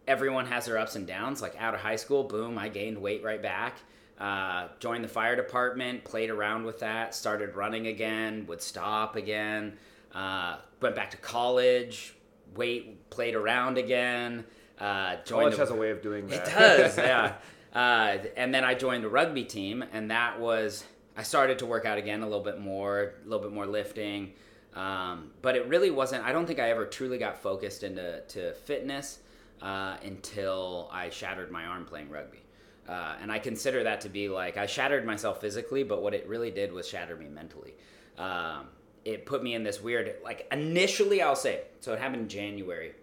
everyone 0.07 0.45
has 0.47 0.65
their 0.65 0.77
ups 0.77 0.95
and 0.95 1.07
downs. 1.07 1.41
Like 1.41 1.55
out 1.59 1.73
of 1.73 1.79
high 1.79 1.95
school, 1.95 2.23
boom, 2.23 2.57
I 2.57 2.69
gained 2.69 2.97
weight 2.97 3.23
right 3.23 3.41
back. 3.41 3.77
Uh, 4.19 4.67
joined 4.79 5.03
the 5.03 5.07
fire 5.09 5.35
department, 5.35 6.03
played 6.03 6.29
around 6.29 6.65
with 6.65 6.79
that, 6.79 7.15
started 7.15 7.55
running 7.55 7.87
again, 7.87 8.45
would 8.47 8.61
stop 8.61 9.15
again. 9.15 9.77
Uh, 10.13 10.57
went 10.81 10.95
back 10.95 11.11
to 11.11 11.17
college, 11.17 12.13
weight, 12.55 13.09
played 13.09 13.35
around 13.35 13.77
again. 13.77 14.45
Uh, 14.79 15.15
joined 15.17 15.25
College 15.25 15.53
the- 15.53 15.59
has 15.59 15.71
a 15.71 15.75
way 15.75 15.89
of 15.89 16.01
doing 16.01 16.27
that. 16.27 16.47
it 16.47 16.53
does, 16.53 16.97
yeah. 16.97 17.33
Uh, 17.73 18.19
and 18.37 18.53
then 18.53 18.63
I 18.63 18.75
joined 18.75 19.03
the 19.03 19.09
rugby 19.09 19.43
team, 19.45 19.83
and 19.93 20.11
that 20.11 20.39
was 20.39 20.83
I 21.17 21.23
started 21.23 21.57
to 21.57 21.65
work 21.65 21.85
out 21.85 21.97
again 21.97 22.21
a 22.21 22.25
little 22.25 22.43
bit 22.43 22.59
more, 22.59 23.13
a 23.19 23.27
little 23.27 23.39
bit 23.43 23.51
more 23.51 23.65
lifting. 23.65 24.33
Um, 24.75 25.31
but 25.41 25.55
it 25.55 25.67
really 25.67 25.91
wasn't. 25.91 26.23
I 26.23 26.31
don't 26.31 26.45
think 26.45 26.59
I 26.59 26.69
ever 26.69 26.85
truly 26.85 27.17
got 27.17 27.37
focused 27.37 27.83
into 27.83 28.21
to 28.29 28.53
fitness 28.53 29.19
uh, 29.61 29.97
until 30.03 30.89
I 30.91 31.09
shattered 31.09 31.51
my 31.51 31.65
arm 31.65 31.85
playing 31.85 32.09
rugby. 32.09 32.39
Uh, 32.87 33.15
and 33.21 33.31
I 33.31 33.39
consider 33.39 33.83
that 33.83 34.01
to 34.01 34.09
be 34.09 34.27
like 34.27 34.57
I 34.57 34.65
shattered 34.65 35.05
myself 35.05 35.39
physically, 35.39 35.83
but 35.83 36.01
what 36.01 36.13
it 36.13 36.27
really 36.27 36.51
did 36.51 36.71
was 36.71 36.87
shatter 36.87 37.15
me 37.15 37.27
mentally. 37.27 37.73
Um, 38.17 38.67
it 39.05 39.25
put 39.25 39.43
me 39.43 39.53
in 39.53 39.63
this 39.63 39.81
weird, 39.81 40.15
like 40.23 40.47
initially, 40.51 41.21
I'll 41.21 41.35
say. 41.35 41.61
So 41.79 41.93
it 41.93 41.99
happened 41.99 42.23
in 42.23 42.29
January 42.29 42.93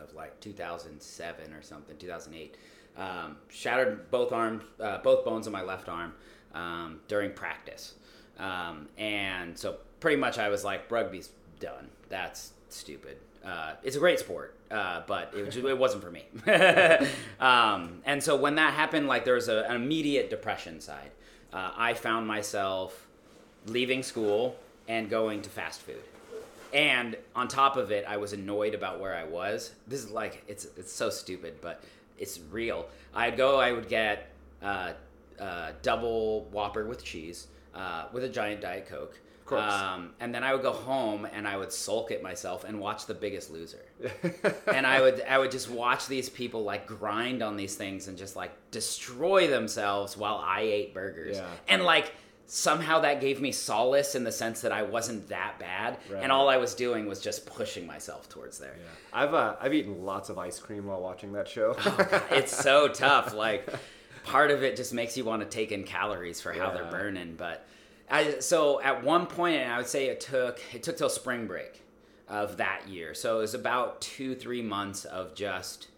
of 0.00 0.14
like 0.14 0.38
2007 0.40 1.52
or 1.52 1.62
something, 1.62 1.96
2008. 1.96 2.56
Um, 2.96 3.36
shattered 3.48 4.10
both 4.10 4.32
arms, 4.32 4.62
uh, 4.80 4.98
both 4.98 5.24
bones 5.24 5.46
of 5.48 5.52
my 5.52 5.62
left 5.62 5.88
arm 5.88 6.12
um, 6.54 7.00
during 7.08 7.32
practice, 7.32 7.94
um, 8.38 8.88
and 8.96 9.58
so 9.58 9.78
pretty 10.04 10.20
much 10.20 10.38
I 10.38 10.50
was 10.50 10.64
like, 10.64 10.90
rugby's 10.90 11.30
done. 11.60 11.88
That's 12.10 12.52
stupid. 12.68 13.16
Uh, 13.42 13.72
it's 13.82 13.96
a 13.96 13.98
great 13.98 14.18
sport, 14.18 14.54
uh, 14.70 15.00
but 15.06 15.32
it, 15.34 15.46
was, 15.46 15.56
it 15.56 15.78
wasn't 15.78 16.04
for 16.04 16.10
me. 16.10 16.26
um, 17.40 18.02
and 18.04 18.22
so 18.22 18.36
when 18.36 18.56
that 18.56 18.74
happened, 18.74 19.06
like 19.06 19.24
there 19.24 19.36
was 19.36 19.48
a, 19.48 19.62
an 19.62 19.76
immediate 19.76 20.28
depression 20.28 20.78
side. 20.78 21.10
Uh, 21.54 21.70
I 21.74 21.94
found 21.94 22.26
myself 22.26 23.06
leaving 23.64 24.02
school 24.02 24.56
and 24.88 25.08
going 25.08 25.40
to 25.40 25.48
fast 25.48 25.80
food 25.80 26.02
and 26.74 27.16
on 27.34 27.48
top 27.48 27.78
of 27.78 27.90
it 27.90 28.04
i 28.06 28.18
was 28.18 28.34
annoyed 28.34 28.74
about 28.74 29.00
where 29.00 29.14
i 29.14 29.24
was 29.24 29.70
this 29.86 30.04
is 30.04 30.10
like 30.10 30.42
it's 30.48 30.66
it's 30.76 30.92
so 30.92 31.08
stupid 31.08 31.54
but 31.62 31.82
it's 32.18 32.38
real 32.50 32.86
i'd 33.14 33.36
go 33.36 33.58
i 33.58 33.72
would 33.72 33.88
get 33.88 34.28
uh, 34.62 34.92
uh, 35.40 35.70
double 35.80 36.44
whopper 36.50 36.84
with 36.84 37.02
cheese 37.02 37.46
uh, 37.74 38.04
with 38.12 38.24
a 38.24 38.28
giant 38.28 38.60
Diet 38.60 38.86
Coke. 38.86 39.18
Of 39.44 39.48
course. 39.50 39.72
Um, 39.74 40.14
and 40.20 40.34
then 40.34 40.42
I 40.42 40.54
would 40.54 40.62
go 40.62 40.72
home 40.72 41.28
and 41.30 41.46
I 41.46 41.58
would 41.58 41.70
sulk 41.70 42.10
at 42.10 42.22
myself 42.22 42.64
and 42.64 42.80
watch 42.80 43.04
The 43.04 43.12
Biggest 43.12 43.50
Loser. 43.50 43.84
and 44.72 44.86
I 44.86 45.02
would 45.02 45.20
I 45.28 45.36
would 45.38 45.50
just 45.50 45.68
watch 45.70 46.06
these 46.06 46.30
people 46.30 46.64
like 46.64 46.86
grind 46.86 47.42
on 47.42 47.56
these 47.56 47.74
things 47.76 48.08
and 48.08 48.16
just 48.16 48.36
like 48.36 48.52
destroy 48.70 49.46
themselves 49.46 50.16
while 50.16 50.36
I 50.42 50.60
ate 50.62 50.94
burgers. 50.94 51.36
Yeah. 51.36 51.46
And 51.68 51.82
like 51.84 52.12
somehow 52.46 53.00
that 53.00 53.20
gave 53.20 53.40
me 53.40 53.52
solace 53.52 54.14
in 54.14 54.24
the 54.24 54.32
sense 54.32 54.60
that 54.62 54.72
I 54.72 54.82
wasn't 54.82 55.28
that 55.28 55.58
bad 55.58 55.98
Right. 56.10 56.22
and 56.22 56.30
all 56.32 56.48
I 56.48 56.56
was 56.58 56.74
doing 56.74 57.06
was 57.06 57.20
just 57.20 57.46
pushing 57.46 57.86
myself 57.86 58.28
towards 58.28 58.58
there. 58.58 58.76
I've 59.12 59.34
uh, 59.34 59.56
I've 59.60 59.74
eaten 59.74 60.04
lots 60.06 60.30
of 60.30 60.38
ice 60.38 60.58
cream 60.58 60.86
while 60.86 61.00
watching 61.02 61.32
that 61.34 61.48
show. 61.48 61.76
it's 62.30 62.56
so 62.56 62.88
tough. 63.04 63.34
Like 63.34 63.68
part 64.24 64.50
of 64.50 64.62
it 64.62 64.76
just 64.76 64.94
makes 64.94 65.16
you 65.18 65.24
want 65.24 65.42
to 65.42 65.48
take 65.48 65.70
in 65.70 65.84
calories 65.84 66.40
for 66.40 66.52
how 66.52 66.70
they're 66.70 66.90
burning. 66.90 67.34
But 67.36 67.66
I, 68.10 68.40
so 68.40 68.80
at 68.82 69.02
one 69.02 69.26
point, 69.26 69.56
and 69.56 69.72
I 69.72 69.78
would 69.78 69.86
say 69.86 70.06
it 70.06 70.20
took 70.20 70.60
it 70.72 70.82
took 70.82 70.96
till 70.96 71.08
spring 71.08 71.46
break 71.46 71.82
of 72.28 72.56
that 72.58 72.88
year. 72.88 73.14
So 73.14 73.38
it 73.38 73.40
was 73.42 73.54
about 73.54 74.00
two 74.00 74.34
three 74.34 74.62
months 74.62 75.04
of 75.04 75.34
just 75.34 75.88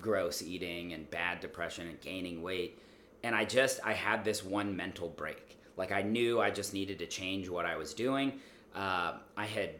gross 0.00 0.42
eating 0.42 0.92
and 0.92 1.10
bad 1.10 1.40
depression 1.40 1.88
and 1.88 2.00
gaining 2.00 2.42
weight. 2.42 2.78
And 3.22 3.34
I 3.34 3.44
just 3.44 3.80
I 3.84 3.92
had 3.92 4.24
this 4.24 4.44
one 4.44 4.76
mental 4.76 5.08
break. 5.08 5.58
Like 5.76 5.92
I 5.92 6.02
knew 6.02 6.40
I 6.40 6.50
just 6.50 6.74
needed 6.74 6.98
to 7.00 7.06
change 7.06 7.48
what 7.48 7.66
I 7.66 7.76
was 7.76 7.94
doing. 7.94 8.40
Uh, 8.74 9.14
I 9.36 9.46
had 9.46 9.70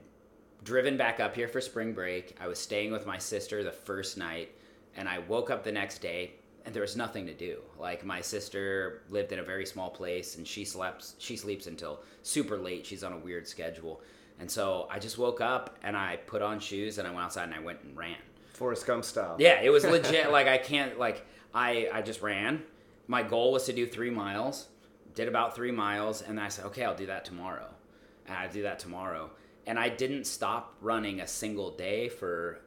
driven 0.64 0.96
back 0.96 1.20
up 1.20 1.34
here 1.34 1.48
for 1.48 1.60
spring 1.60 1.92
break. 1.92 2.36
I 2.40 2.48
was 2.48 2.58
staying 2.58 2.90
with 2.90 3.06
my 3.06 3.18
sister 3.18 3.62
the 3.62 3.72
first 3.72 4.16
night, 4.16 4.50
and 4.96 5.08
I 5.08 5.18
woke 5.20 5.50
up 5.50 5.62
the 5.62 5.72
next 5.72 5.98
day 5.98 6.32
and 6.64 6.74
there 6.74 6.82
was 6.82 6.96
nothing 6.96 7.26
to 7.26 7.34
do. 7.34 7.58
Like 7.78 8.04
my 8.04 8.20
sister 8.20 9.02
lived 9.10 9.32
in 9.32 9.38
a 9.38 9.42
very 9.42 9.66
small 9.66 9.90
place 9.90 10.36
and 10.36 10.46
she 10.46 10.64
slept 10.64 11.12
she 11.18 11.36
sleeps 11.36 11.66
until 11.66 12.00
super 12.22 12.56
late. 12.56 12.86
She's 12.86 13.04
on 13.04 13.12
a 13.12 13.18
weird 13.18 13.46
schedule. 13.46 14.00
And 14.40 14.50
so 14.50 14.88
I 14.90 14.98
just 14.98 15.18
woke 15.18 15.40
up 15.40 15.78
and 15.82 15.96
I 15.96 16.16
put 16.26 16.42
on 16.42 16.58
shoes 16.58 16.98
and 16.98 17.06
I 17.06 17.10
went 17.10 17.24
outside 17.24 17.44
and 17.44 17.54
I 17.54 17.60
went 17.60 17.82
and 17.82 17.96
ran. 17.96 18.16
Forrest 18.54 18.86
Gump 18.86 19.04
style. 19.04 19.36
Yeah, 19.38 19.60
it 19.60 19.70
was 19.70 19.84
legit. 19.84 20.30
like 20.32 20.46
I 20.46 20.58
can't 20.58 20.98
like 20.98 21.26
I 21.54 21.88
I 21.92 22.02
just 22.02 22.22
ran. 22.22 22.62
My 23.06 23.22
goal 23.22 23.52
was 23.52 23.64
to 23.64 23.72
do 23.72 23.86
three 23.86 24.10
miles. 24.10 24.68
Did 25.14 25.28
about 25.28 25.54
three 25.54 25.70
miles, 25.70 26.22
and 26.22 26.38
then 26.38 26.44
I 26.44 26.48
said, 26.48 26.64
okay, 26.66 26.82
I'll 26.84 26.96
do 26.96 27.06
that 27.06 27.24
tomorrow. 27.24 27.68
And 28.26 28.36
I 28.36 28.48
do 28.48 28.62
that 28.62 28.80
tomorrow, 28.80 29.30
and 29.64 29.78
I 29.78 29.88
didn't 29.88 30.24
stop 30.24 30.74
running 30.80 31.20
a 31.20 31.26
single 31.26 31.70
day 31.70 32.08
for. 32.08 32.60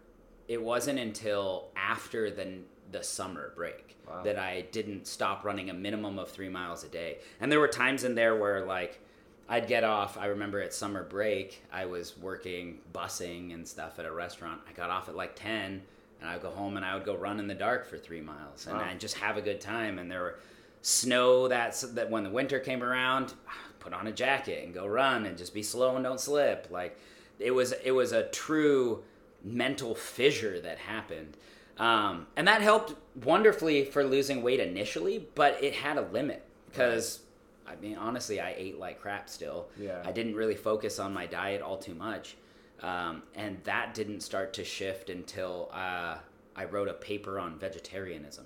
It 0.48 0.62
wasn't 0.62 0.98
until 0.98 1.72
after 1.76 2.32
the 2.32 2.60
the 2.92 3.04
summer 3.04 3.52
break 3.56 3.96
Wow. 4.08 4.22
that 4.24 4.40
I 4.40 4.62
didn't 4.72 5.06
stop 5.06 5.44
running 5.44 5.70
a 5.70 5.74
minimum 5.74 6.18
of 6.18 6.30
three 6.30 6.48
miles 6.48 6.86
a 6.86 6.88
day. 6.88 7.18
And 7.42 7.52
there 7.52 7.60
were 7.60 7.68
times 7.68 8.06
in 8.06 8.16
there 8.16 8.36
where 8.38 8.66
like 8.66 9.02
I'd 9.50 9.68
get 9.68 9.84
off. 9.84 10.18
I 10.18 10.28
remember 10.28 10.62
at 10.62 10.74
summer 10.74 11.04
break, 11.04 11.64
I 11.74 11.86
was 11.86 12.18
working 12.18 12.80
busing 12.94 13.54
and 13.54 13.68
stuff 13.68 14.00
at 14.00 14.06
a 14.06 14.12
restaurant. 14.12 14.62
I 14.70 14.72
got 14.74 14.90
off 14.90 15.10
at 15.10 15.16
like 15.16 15.36
10 15.36 15.82
and 16.22 16.30
I'd 16.30 16.42
go 16.42 16.50
home 16.52 16.78
and 16.78 16.86
I 16.86 16.96
would 16.96 17.04
go 17.06 17.16
run 17.18 17.40
in 17.40 17.48
the 17.48 17.54
dark 17.56 17.86
for 17.86 17.98
three 17.98 18.22
miles 18.22 18.66
and 18.68 18.78
Wow. 18.78 18.86
I'd 18.90 19.00
just 19.00 19.16
have 19.18 19.36
a 19.36 19.42
good 19.42 19.60
time. 19.60 20.00
And 20.00 20.10
there 20.10 20.22
were 20.22 20.40
snow 20.82 21.48
that's 21.50 21.82
that 21.82 22.10
when 22.10 22.24
the 22.24 22.30
winter 22.30 22.60
came 22.60 22.84
around, 22.84 23.34
put 23.80 23.92
on 23.94 24.08
a 24.08 24.12
jacket 24.14 24.64
and 24.64 24.74
go 24.74 24.86
run 24.88 25.26
and 25.26 25.38
just 25.38 25.54
be 25.54 25.64
slow 25.64 25.96
and 25.96 26.04
don't 26.06 26.20
slip. 26.20 26.68
Like 26.72 26.98
it 27.40 27.52
was, 27.52 27.74
it 27.84 27.92
was 27.92 28.14
a 28.14 28.24
true 28.30 29.04
mental 29.44 29.96
fissure 29.96 30.60
that 30.62 30.78
happened. 30.78 31.36
Um, 31.78 32.28
and 32.36 32.48
that 32.48 32.62
helped 32.62 32.96
wonderfully 33.24 33.86
for 33.86 34.04
losing 34.04 34.42
weight 34.42 34.60
initially, 34.60 35.28
but 35.36 35.64
it 35.64 35.74
had 35.74 35.98
a 35.98 36.02
limit 36.02 36.44
because 36.72 37.22
I 37.68 37.76
mean, 37.76 37.98
honestly, 37.98 38.40
I 38.40 38.54
ate 38.58 38.80
like 38.80 39.02
crap 39.02 39.30
still. 39.30 39.68
Yeah. 39.78 40.02
I 40.06 40.12
didn't 40.12 40.36
really 40.36 40.56
focus 40.56 41.00
on 41.00 41.14
my 41.14 41.26
diet 41.26 41.62
all 41.62 41.78
too 41.78 41.94
much. 41.94 42.38
Um, 42.82 43.24
and 43.36 43.62
that 43.64 43.94
didn't 43.94 44.22
start 44.22 44.54
to 44.54 44.64
shift 44.64 45.10
until 45.10 45.70
uh, 45.74 46.18
I 46.56 46.66
wrote 46.66 46.88
a 46.88 46.94
paper 46.94 47.40
on 47.40 47.58
vegetarianism. 47.60 48.46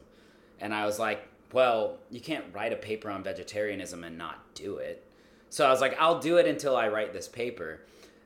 And 0.60 0.74
I 0.74 0.86
was 0.86 1.00
like, 1.00 1.28
well, 1.54 1.98
you 2.10 2.22
can't 2.22 2.46
write 2.54 2.74
a 2.74 2.78
paper 2.78 3.10
on 3.10 3.24
vegetarianism 3.24 4.04
and 4.04 4.18
not 4.18 4.54
do 4.56 4.78
it. 4.78 5.06
So 5.50 5.68
I 5.68 5.70
was 5.70 5.82
like, 5.82 5.98
I'll 6.00 6.20
do 6.20 6.38
it 6.38 6.48
until 6.48 6.78
I 6.78 6.88
write 6.88 7.14
this 7.14 7.28
paper. 7.28 7.82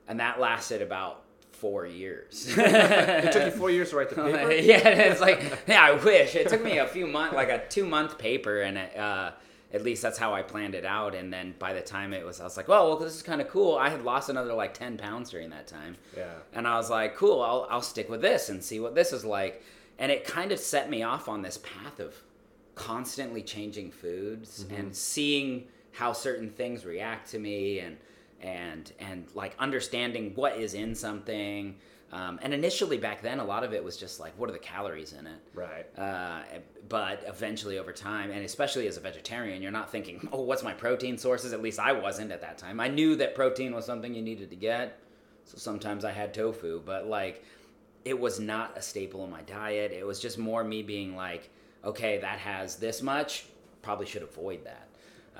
And 0.06 0.20
that 0.20 0.40
lasted 0.40 0.80
about 0.80 1.24
four 1.60 1.86
years. 1.86 2.54
It 2.58 3.32
took 3.32 3.44
you 3.46 3.50
four 3.50 3.70
years 3.70 3.90
to 3.90 3.96
write 3.96 4.10
the 4.10 4.16
paper. 4.22 4.52
yeah, 4.52 4.88
it's 4.88 5.20
like 5.20 5.40
yeah, 5.66 5.82
I 5.82 5.92
wish 5.92 6.34
it 6.34 6.48
took 6.48 6.62
me 6.62 6.78
a 6.78 6.86
few 6.86 7.06
months, 7.06 7.34
like 7.34 7.48
a 7.48 7.66
two 7.68 7.86
month 7.86 8.18
paper, 8.18 8.60
and 8.62 8.78
it, 8.78 8.96
uh, 8.96 9.32
at 9.72 9.82
least 9.82 10.00
that's 10.02 10.16
how 10.18 10.32
I 10.32 10.42
planned 10.42 10.74
it 10.74 10.84
out. 10.84 11.14
And 11.14 11.32
then 11.32 11.54
by 11.58 11.72
the 11.72 11.80
time 11.80 12.12
it 12.14 12.24
was, 12.24 12.40
I 12.40 12.44
was 12.44 12.56
like, 12.56 12.68
well, 12.68 12.88
well, 12.88 12.96
this 12.98 13.14
is 13.14 13.22
kind 13.22 13.40
of 13.40 13.48
cool. 13.48 13.76
I 13.76 13.88
had 13.88 14.02
lost 14.04 14.28
another 14.28 14.54
like 14.54 14.74
ten 14.74 14.96
pounds 14.96 15.30
during 15.30 15.50
that 15.50 15.66
time, 15.66 15.96
Yeah. 16.16 16.32
and 16.54 16.66
I 16.68 16.76
was 16.76 16.88
like, 16.90 17.16
cool, 17.16 17.42
I'll 17.42 17.66
I'll 17.70 17.82
stick 17.82 18.08
with 18.08 18.20
this 18.22 18.48
and 18.48 18.62
see 18.62 18.78
what 18.80 18.94
this 18.94 19.12
is 19.12 19.24
like. 19.24 19.62
And 19.98 20.12
it 20.12 20.24
kind 20.24 20.52
of 20.52 20.58
set 20.58 20.90
me 20.90 21.02
off 21.02 21.26
on 21.28 21.42
this 21.42 21.58
path 21.58 22.00
of 22.00 22.14
constantly 22.74 23.42
changing 23.42 23.90
foods 23.90 24.66
and 24.76 24.94
seeing 24.94 25.66
how 25.92 26.12
certain 26.12 26.50
things 26.50 26.84
react 26.84 27.30
to 27.30 27.38
me 27.38 27.78
and 27.78 27.96
and 28.40 28.92
and 28.98 29.26
like 29.34 29.54
understanding 29.58 30.32
what 30.34 30.56
is 30.58 30.74
in 30.74 30.94
something 30.94 31.76
um, 32.12 32.38
and 32.42 32.54
initially 32.54 32.98
back 32.98 33.20
then 33.20 33.40
a 33.40 33.44
lot 33.44 33.64
of 33.64 33.72
it 33.72 33.82
was 33.82 33.96
just 33.96 34.20
like 34.20 34.32
what 34.38 34.48
are 34.48 34.52
the 34.52 34.58
calories 34.58 35.12
in 35.12 35.26
it? 35.26 35.40
Right. 35.54 35.86
uh, 35.98 36.42
but 36.88 37.24
eventually 37.26 37.78
over 37.78 37.92
time 37.92 38.30
and 38.30 38.44
especially 38.44 38.86
as 38.86 38.96
a 38.96 39.00
vegetarian 39.00 39.62
you're 39.62 39.72
not 39.72 39.90
thinking 39.90 40.28
oh 40.32 40.42
what's 40.42 40.62
my 40.62 40.72
protein 40.72 41.18
sources? 41.18 41.52
At 41.52 41.62
least 41.62 41.78
i 41.78 41.92
wasn't 41.92 42.30
at 42.32 42.40
that 42.42 42.58
time. 42.58 42.80
I 42.80 42.88
knew 42.88 43.16
that 43.16 43.34
protein 43.34 43.74
was 43.74 43.84
something 43.86 44.14
you 44.14 44.22
needed 44.22 44.50
to 44.50 44.56
get 44.56 44.98
so 45.44 45.56
sometimes 45.58 46.04
i 46.04 46.10
had 46.12 46.34
tofu 46.34 46.80
but 46.84 47.06
like 47.06 47.44
it 48.04 48.18
was 48.18 48.38
not 48.38 48.76
a 48.78 48.82
staple 48.82 49.24
in 49.24 49.30
my 49.30 49.42
diet. 49.42 49.90
It 49.90 50.06
was 50.06 50.20
just 50.20 50.38
more 50.38 50.62
me 50.62 50.82
being 50.82 51.16
like 51.16 51.50
okay 51.84 52.18
that 52.18 52.38
has 52.38 52.76
this 52.76 53.02
much 53.02 53.46
probably 53.82 54.06
should 54.06 54.22
avoid 54.22 54.60
that. 54.64 54.88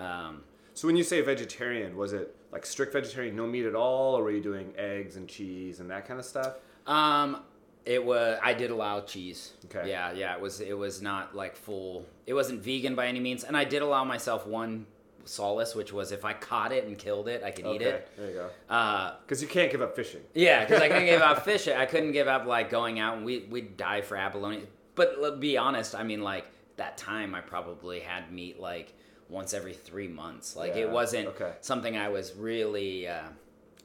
Um, 0.03 0.43
So 0.75 0.87
when 0.87 0.97
you 0.97 1.03
say 1.05 1.21
vegetarian, 1.21 1.97
was 1.97 2.13
it 2.13 2.36
like 2.53 2.65
strict 2.67 2.93
vegetarian, 2.93 3.37
no 3.37 3.47
meat 3.47 3.65
at 3.67 3.75
all, 3.75 4.17
or 4.17 4.23
were 4.25 4.31
you 4.31 4.43
doing 4.43 4.73
eggs 4.79 5.17
and 5.17 5.29
cheese 5.29 5.81
and 5.81 5.91
that 5.91 6.07
kind 6.07 6.19
of 6.21 6.27
stuff? 6.27 6.55
Um, 6.87 7.43
it 7.85 8.05
was. 8.05 8.39
I 8.43 8.55
did 8.55 8.71
allow 8.71 9.01
cheese. 9.01 9.53
Okay. 9.67 9.89
Yeah, 9.91 10.13
yeah. 10.13 10.35
It 10.35 10.41
was. 10.41 10.61
It 10.61 10.77
was 10.77 11.03
not 11.03 11.35
like 11.37 11.57
full. 11.57 12.05
It 12.27 12.35
wasn't 12.35 12.63
vegan 12.63 12.95
by 12.95 13.07
any 13.07 13.21
means, 13.21 13.45
and 13.45 13.57
I 13.57 13.65
did 13.65 13.83
allow 13.83 14.05
myself 14.05 14.47
one 14.47 14.87
solace, 15.25 15.75
which 15.75 15.93
was 15.93 16.13
if 16.13 16.25
I 16.25 16.33
caught 16.33 16.71
it 16.73 16.85
and 16.85 16.97
killed 16.97 17.27
it, 17.29 17.43
I 17.45 17.51
could 17.51 17.67
eat 17.67 17.83
it. 17.83 18.09
there 18.17 18.29
you 18.29 18.35
go. 18.35 18.51
Uh, 18.71 19.15
Because 19.23 19.43
you 19.43 19.49
can't 19.49 19.71
give 19.73 19.83
up 19.83 19.97
fishing. 19.97 20.21
yeah, 20.35 20.65
because 20.65 20.81
I 20.81 20.89
couldn't 20.89 21.07
give 21.07 21.21
up 21.21 21.45
fish. 21.45 21.67
I 21.69 21.85
couldn't 21.87 22.13
give 22.13 22.29
up 22.29 22.47
like 22.47 22.71
going 22.71 22.99
out 23.01 23.17
and 23.17 23.27
we 23.27 23.41
we'd 23.51 23.77
die 23.77 24.01
for 24.03 24.17
abalone. 24.17 24.63
But 24.95 25.41
be 25.41 25.57
honest. 25.59 25.95
I 25.95 26.03
mean, 26.05 26.23
like 26.23 26.47
that 26.77 26.97
time, 26.97 27.35
I 27.35 27.41
probably 27.41 28.01
had 28.01 28.33
meat 28.33 28.61
like 28.61 28.93
once 29.29 29.55
every 29.55 29.73
three 29.75 30.09
months. 30.09 30.57
Like 30.57 30.75
Yeah, 30.75 30.83
it 30.83 30.91
wasn't 30.91 31.29
okay. 31.29 31.53
something 31.61 31.97
I 31.97 32.09
was 32.09 32.35
really 32.35 33.09
uh, 33.09 33.23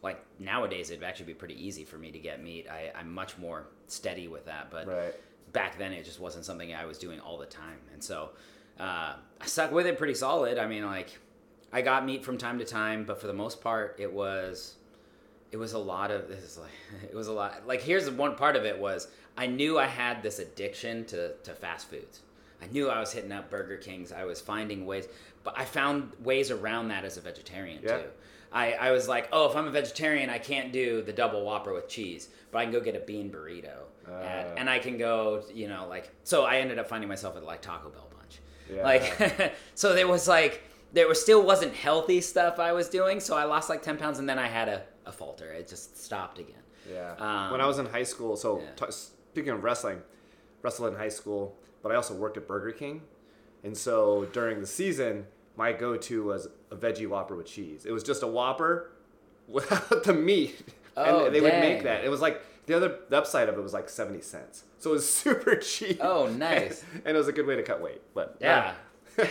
like 0.04 0.24
nowadays. 0.40 0.92
It'd 0.92 1.04
actually 1.04 1.28
be 1.28 1.34
pretty 1.34 1.66
easy 1.66 1.84
for 1.84 1.98
me 1.98 2.12
to 2.12 2.20
get 2.20 2.44
meat. 2.44 2.68
I, 2.70 2.92
I'm 2.98 3.14
much 3.14 3.38
more 3.38 3.68
steady 3.88 4.28
with 4.28 4.46
that. 4.46 4.70
But 4.72 4.88
Right. 4.88 5.16
back 5.54 5.78
then, 5.78 5.94
it 5.94 6.06
just 6.06 6.20
wasn't 6.20 6.46
something 6.46 6.74
I 6.74 6.86
was 6.86 6.98
doing 6.98 7.20
all 7.20 7.38
the 7.38 7.46
time. 7.46 7.80
And 7.94 8.04
so 8.04 8.30
uh, 8.80 9.14
I 9.40 9.46
stuck 9.46 9.72
with 9.72 9.88
it 9.88 9.98
pretty 9.98 10.16
solid. 10.16 10.58
I 10.58 10.68
mean, 10.68 10.86
like 10.86 11.18
I 11.74 11.82
got 11.82 12.06
meat 12.06 12.24
from 12.24 12.38
time 12.38 12.60
to 12.60 12.66
time, 12.66 13.06
but 13.06 13.20
for 13.22 13.28
the 13.28 13.34
most 13.34 13.62
part, 13.62 13.96
it 14.00 14.12
was 14.12 14.76
it 15.52 15.58
was 15.58 15.74
a 15.74 15.80
lot 15.80 16.12
of 16.12 16.28
this 16.30 16.44
is 16.44 16.58
like 16.58 16.72
it 17.10 17.16
was 17.16 17.28
a 17.28 17.34
lot 17.34 17.68
like 17.68 17.82
here's 17.82 18.06
the 18.06 18.12
one 18.12 18.36
part 18.36 18.56
of 18.56 18.64
it 18.66 18.78
was 18.80 19.08
I 19.38 19.48
knew 19.48 19.78
I 19.80 19.86
had 19.86 20.22
this 20.24 20.40
addiction 20.40 21.06
to 21.06 21.34
to 21.44 21.54
fast 21.54 21.90
foods. 21.90 22.22
I 22.62 22.68
knew 22.68 22.90
I 22.90 23.00
was 23.00 23.12
hitting 23.12 23.32
up 23.32 23.50
Burger 23.50 23.78
Kings. 23.78 24.12
I 24.12 24.24
was 24.26 24.40
finding 24.40 24.86
ways, 24.86 25.08
but 25.44 25.58
I 25.58 25.66
found 25.66 26.12
ways 26.24 26.52
around 26.52 26.90
that 26.90 27.04
as 27.06 27.18
a 27.18 27.22
vegetarian 27.22 27.82
Yeah. 27.84 27.98
too. 27.98 28.04
I, 28.54 28.74
I 28.74 28.92
was 28.92 29.08
like, 29.08 29.30
oh, 29.32 29.50
if 29.50 29.56
I'm 29.56 29.66
a 29.66 29.72
vegetarian, 29.72 30.30
I 30.30 30.38
can't 30.38 30.74
do 30.74 31.02
the 31.02 31.14
double 31.14 31.44
Whopper 31.46 31.74
with 31.74 31.88
cheese, 31.88 32.28
but 32.52 32.60
I 32.60 32.64
can 32.66 32.74
go 32.74 32.82
get 32.82 32.96
a 32.98 33.00
bean 33.00 33.32
burrito, 33.32 33.78
at- 34.08 34.48
Ah. 34.52 34.54
and 34.58 34.70
I 34.70 34.78
can 34.80 34.98
go, 34.98 35.44
you 35.54 35.70
know, 35.70 35.88
like. 35.88 36.12
So 36.26 36.44
I 36.44 36.58
ended 36.58 36.78
up 36.78 36.88
finding 36.90 37.08
myself 37.08 37.38
at 37.38 37.44
like 37.46 37.62
Taco 37.62 37.90
Bell 37.90 38.10
bunch, 38.18 38.40
Yeah. 38.70 38.84
like. 38.84 39.54
so 39.76 39.94
there 39.96 40.08
was 40.08 40.28
like 40.28 40.64
there 40.94 41.08
was 41.08 41.22
still 41.22 41.42
wasn't 41.42 41.74
healthy 41.74 42.20
stuff 42.20 42.60
I 42.60 42.74
was 42.74 42.90
doing, 42.90 43.22
so 43.22 43.38
I 43.38 43.46
lost 43.46 43.70
like 43.70 43.82
ten 43.82 43.98
pounds, 43.98 44.20
and 44.20 44.28
then 44.28 44.38
I 44.38 44.48
had 44.48 44.68
a, 44.68 44.84
a 45.06 45.12
falter. 45.14 45.50
It 45.54 45.70
just 45.70 45.98
stopped 46.04 46.38
again. 46.38 46.56
Yeah. 46.92 47.14
Um, 47.20 47.52
when 47.54 47.62
I 47.62 47.66
was 47.68 47.80
in 47.80 47.86
high 47.86 48.04
school, 48.04 48.36
so 48.36 48.60
yeah. 48.60 48.66
t- 48.88 48.92
speaking 48.92 49.52
of 49.54 49.64
wrestling, 49.64 50.02
wrestled 50.62 50.92
in 50.92 51.00
high 51.00 51.08
school, 51.08 51.56
but 51.82 51.92
I 51.92 51.96
also 51.96 52.14
worked 52.14 52.38
at 52.38 52.48
Burger 52.48 52.72
King, 52.72 53.02
and 53.64 53.76
so 53.78 54.26
during 54.34 54.60
the 54.60 54.68
season, 54.68 55.26
my 55.56 55.72
go-to 55.74 56.24
was 56.24 56.48
a 56.72 56.76
veggie 56.76 57.08
Whopper 57.08 57.36
with 57.36 57.48
cheese. 57.48 57.86
It 57.86 57.92
was 57.92 58.04
just 58.04 58.24
a 58.24 58.28
Whopper 58.28 58.92
without 59.48 60.04
the 60.04 60.14
meat, 60.14 60.62
Oh, 60.98 61.26
and 61.26 61.36
they 61.36 61.42
would 61.42 61.54
make 61.54 61.84
that. 61.84 62.04
It 62.04 62.10
was 62.10 62.22
like 62.22 62.42
the 62.66 62.74
other 62.76 63.00
the 63.10 63.18
upside 63.18 63.50
of 63.50 63.58
it 63.58 63.62
was 63.62 63.74
like 63.74 63.90
seventy 63.90 64.22
cents, 64.22 64.64
so 64.80 64.92
it 64.92 64.94
was 64.94 65.10
super 65.14 65.56
cheap. 65.56 66.00
Oh, 66.02 66.28
nice. 66.28 66.84
and, 67.06 67.16
it 67.16 67.18
was 67.18 67.28
a 67.28 67.34
good 67.34 67.48
way 67.48 67.56
to 67.56 67.64
cut 67.64 67.82
weight. 67.82 68.02
But 68.14 68.38
Yeah, 68.40 68.74
uh, 69.18 69.26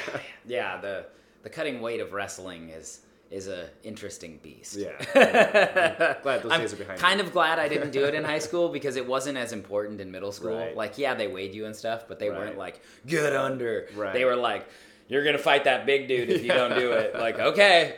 yeah. 0.47 0.81
The 0.81 1.07
the 1.43 1.51
cutting 1.51 1.81
weight 1.81 2.01
of 2.01 2.13
wrestling 2.13 2.71
is 2.71 3.01
is 3.31 3.47
a 3.47 3.69
interesting 3.85 4.41
beast. 4.43 4.77
Yeah. 4.77 4.91
I'm 5.15 6.23
glad 6.23 6.43
those 6.43 6.53
I'm 6.53 6.61
days 6.61 6.73
are 6.73 6.77
behind. 6.77 6.99
kind 6.99 7.21
of 7.21 7.33
glad 7.33 7.59
I 7.61 7.69
didn't 7.69 7.93
do 7.93 8.05
it 8.05 8.15
in 8.15 8.25
high 8.25 8.39
school 8.49 8.69
because 8.71 8.97
it 8.97 9.07
wasn't 9.07 9.39
as 9.39 9.53
important 9.53 10.01
in 10.01 10.11
middle 10.11 10.33
school. 10.33 10.57
Right. 10.59 10.77
Like, 10.77 10.99
yeah, 10.99 11.15
they 11.15 11.29
weighed 11.29 11.55
you 11.55 11.67
and 11.67 11.75
stuff, 11.77 12.07
but 12.09 12.19
they 12.19 12.29
Right. 12.29 12.39
weren't 12.39 12.59
like 12.59 12.81
get 13.07 13.35
under. 13.35 13.87
Right. 13.95 14.13
They 14.13 14.25
were 14.25 14.35
like, 14.37 14.69
you're 15.07 15.25
gonna 15.25 15.39
fight 15.39 15.65
that 15.65 15.87
big 15.87 16.07
dude 16.09 16.31
if 16.31 16.43
you 16.43 16.49
don't 16.53 16.75
do 16.75 16.93
it. 16.93 17.15
Like, 17.19 17.39
okay. 17.39 17.95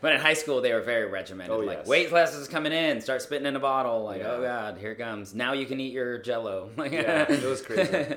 but 0.00 0.12
in 0.14 0.20
high 0.20 0.34
school, 0.34 0.60
they 0.60 0.72
were 0.72 0.80
very 0.82 1.06
regimented. 1.06 1.54
Oh, 1.54 1.58
like, 1.60 1.78
yes. 1.78 1.86
weight 1.86 2.08
classes 2.10 2.48
coming 2.48 2.72
in, 2.72 3.00
start 3.00 3.20
spitting 3.22 3.46
in 3.46 3.56
a 3.56 3.60
bottle. 3.60 4.04
Like, 4.04 4.20
Yeah. 4.22 4.32
oh 4.32 4.42
god, 4.42 4.78
here 4.78 4.92
it 4.92 4.98
comes. 4.98 5.34
Now 5.34 5.52
you 5.54 5.66
can 5.66 5.78
eat 5.80 5.92
your 5.92 6.18
Jello. 6.18 6.70
Like, 6.76 6.92
Yeah, 6.92 7.30
it 7.30 7.42
was 7.44 7.60
crazy. 7.62 8.14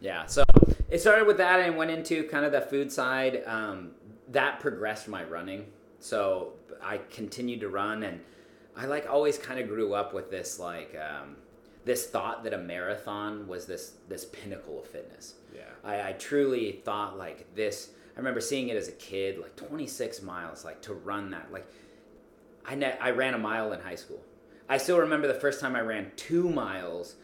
yeah, 0.00 0.26
so 0.26 0.44
it 0.88 1.00
started 1.00 1.26
with 1.26 1.38
that 1.38 1.60
and 1.60 1.76
went 1.76 1.90
into 1.90 2.24
kind 2.24 2.44
of 2.44 2.52
the 2.52 2.60
food 2.60 2.90
side. 2.92 3.42
Um, 3.46 3.90
that 4.30 4.60
progressed 4.60 5.08
my 5.08 5.24
running. 5.24 5.66
So 6.00 6.52
I 6.82 6.98
continued 7.10 7.60
to 7.60 7.68
run 7.68 8.02
and 8.02 8.20
I 8.76 8.86
like 8.86 9.08
always 9.10 9.38
kind 9.38 9.58
of 9.58 9.68
grew 9.68 9.94
up 9.94 10.14
with 10.14 10.30
this 10.30 10.58
like 10.60 10.96
um, 10.96 11.36
this 11.84 12.06
thought 12.06 12.44
that 12.44 12.52
a 12.52 12.58
marathon 12.58 13.48
was 13.48 13.66
this 13.66 13.94
this 14.08 14.24
pinnacle 14.26 14.78
of 14.78 14.86
fitness. 14.86 15.34
Yeah. 15.54 15.62
I, 15.82 16.10
I 16.10 16.12
truly 16.12 16.80
thought 16.84 17.18
like 17.18 17.54
this. 17.54 17.90
I 18.14 18.18
remember 18.18 18.40
seeing 18.40 18.68
it 18.68 18.76
as 18.76 18.88
a 18.88 18.92
kid, 18.92 19.38
like 19.38 19.56
26 19.56 20.22
miles, 20.22 20.64
like 20.64 20.82
to 20.82 20.94
run 20.94 21.30
that. 21.30 21.52
Like 21.52 21.66
I 22.64 22.74
ne- 22.74 22.98
I 23.00 23.10
ran 23.10 23.34
a 23.34 23.38
mile 23.38 23.72
in 23.72 23.80
high 23.80 23.96
school. 23.96 24.20
I 24.68 24.76
still 24.76 24.98
remember 24.98 25.26
the 25.26 25.34
first 25.34 25.60
time 25.60 25.74
I 25.74 25.80
ran 25.80 26.12
two 26.16 26.48
miles. 26.48 27.16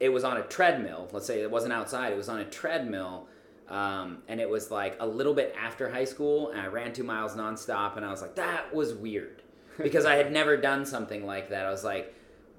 It 0.00 0.10
was 0.10 0.24
on 0.24 0.36
a 0.36 0.42
treadmill. 0.42 1.08
Let's 1.12 1.26
say 1.26 1.40
it 1.40 1.50
wasn't 1.50 1.72
outside. 1.72 2.12
It 2.12 2.16
was 2.16 2.28
on 2.28 2.40
a 2.40 2.44
treadmill, 2.44 3.28
um, 3.68 4.22
and 4.28 4.40
it 4.40 4.48
was 4.48 4.70
like 4.70 4.96
a 5.00 5.06
little 5.06 5.34
bit 5.34 5.54
after 5.60 5.88
high 5.90 6.04
school. 6.04 6.50
And 6.50 6.60
I 6.60 6.66
ran 6.66 6.92
two 6.92 7.04
miles 7.04 7.34
nonstop, 7.34 7.96
and 7.96 8.04
I 8.04 8.10
was 8.10 8.22
like, 8.22 8.34
that 8.36 8.74
was 8.74 8.94
weird 8.94 9.42
because 9.82 10.04
I 10.04 10.14
had 10.16 10.32
never 10.32 10.56
done 10.56 10.84
something 10.86 11.26
like 11.26 11.50
that. 11.50 11.66
I 11.66 11.70
was 11.70 11.84
like, 11.84 12.14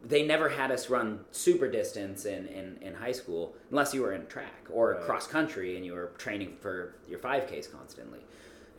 they 0.05 0.25
never 0.25 0.47
had 0.47 0.71
us 0.71 0.89
run 0.89 1.19
super 1.31 1.69
distance 1.69 2.23
in, 2.25 2.47
in, 2.47 2.77
in 2.81 2.93
high 2.93 3.11
school 3.11 3.53
unless 3.69 3.93
you 3.93 4.01
were 4.01 4.13
in 4.13 4.25
track 4.27 4.67
or 4.71 4.91
Right. 4.91 5.01
cross 5.01 5.27
country 5.27 5.75
and 5.75 5.85
you 5.85 5.91
were 5.91 6.11
training 6.17 6.55
for 6.61 6.95
your 7.09 7.19
5Ks 7.19 7.69
constantly. 7.69 8.19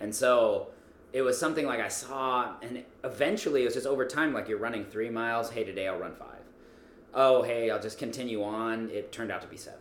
And 0.00 0.14
so 0.14 0.68
it 1.12 1.20
was 1.20 1.38
something 1.38 1.66
like 1.66 1.80
I 1.80 1.88
saw, 1.88 2.54
and 2.62 2.82
eventually 3.04 3.62
it 3.62 3.64
was 3.66 3.74
just 3.74 3.86
over 3.86 4.06
time, 4.06 4.32
like 4.32 4.48
you're 4.48 4.56
running 4.56 4.84
three 4.86 5.10
miles. 5.10 5.50
Hey, 5.50 5.62
today 5.62 5.88
I'll 5.88 5.98
run 5.98 6.14
five. 6.14 6.38
Oh, 7.12 7.42
hey, 7.42 7.68
I'll 7.70 7.82
just 7.82 7.98
continue 7.98 8.42
on. 8.42 8.88
It 8.88 9.12
turned 9.12 9.30
out 9.30 9.42
to 9.42 9.48
be 9.48 9.58
seven. 9.58 9.80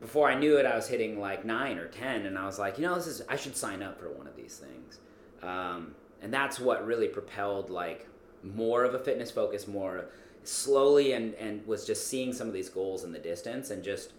Before 0.00 0.28
I 0.30 0.38
knew 0.38 0.56
it, 0.58 0.66
I 0.66 0.76
was 0.76 0.88
hitting 0.88 1.18
like 1.18 1.44
nine 1.44 1.78
or 1.78 1.88
ten, 1.88 2.26
and 2.26 2.38
I 2.38 2.46
was 2.46 2.58
like, 2.58 2.78
you 2.78 2.86
know, 2.86 2.94
this 2.94 3.06
is 3.06 3.22
I 3.28 3.36
should 3.36 3.56
sign 3.56 3.82
up 3.82 3.98
for 3.98 4.10
one 4.10 4.26
of 4.26 4.36
these 4.36 4.56
things. 4.56 5.00
Um, 5.42 5.94
and 6.22 6.32
that's 6.32 6.58
what 6.60 6.86
really 6.86 7.08
propelled 7.08 7.70
like 7.70 8.06
more 8.42 8.84
of 8.84 8.94
a 8.94 8.98
fitness 8.98 9.30
focus, 9.30 9.66
more 9.66 10.06
slowly, 10.44 11.12
and 11.12 11.34
and 11.34 11.66
was 11.66 11.86
just 11.86 12.06
seeing 12.06 12.32
some 12.32 12.46
of 12.46 12.52
these 12.52 12.68
goals 12.68 13.04
in 13.04 13.12
the 13.12 13.18
distance, 13.18 13.70
and 13.70 13.82
just 13.82 14.12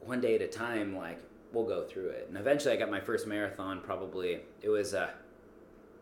one 0.00 0.20
day 0.20 0.34
at 0.34 0.42
a 0.42 0.48
time, 0.48 0.96
like 0.96 1.18
we'll 1.52 1.66
go 1.66 1.84
through 1.84 2.08
it. 2.08 2.26
And 2.28 2.38
eventually, 2.38 2.74
I 2.74 2.78
got 2.78 2.90
my 2.90 3.00
first 3.00 3.26
marathon. 3.26 3.80
Probably 3.80 4.40
it 4.62 4.68
was 4.68 4.94
a 4.94 5.10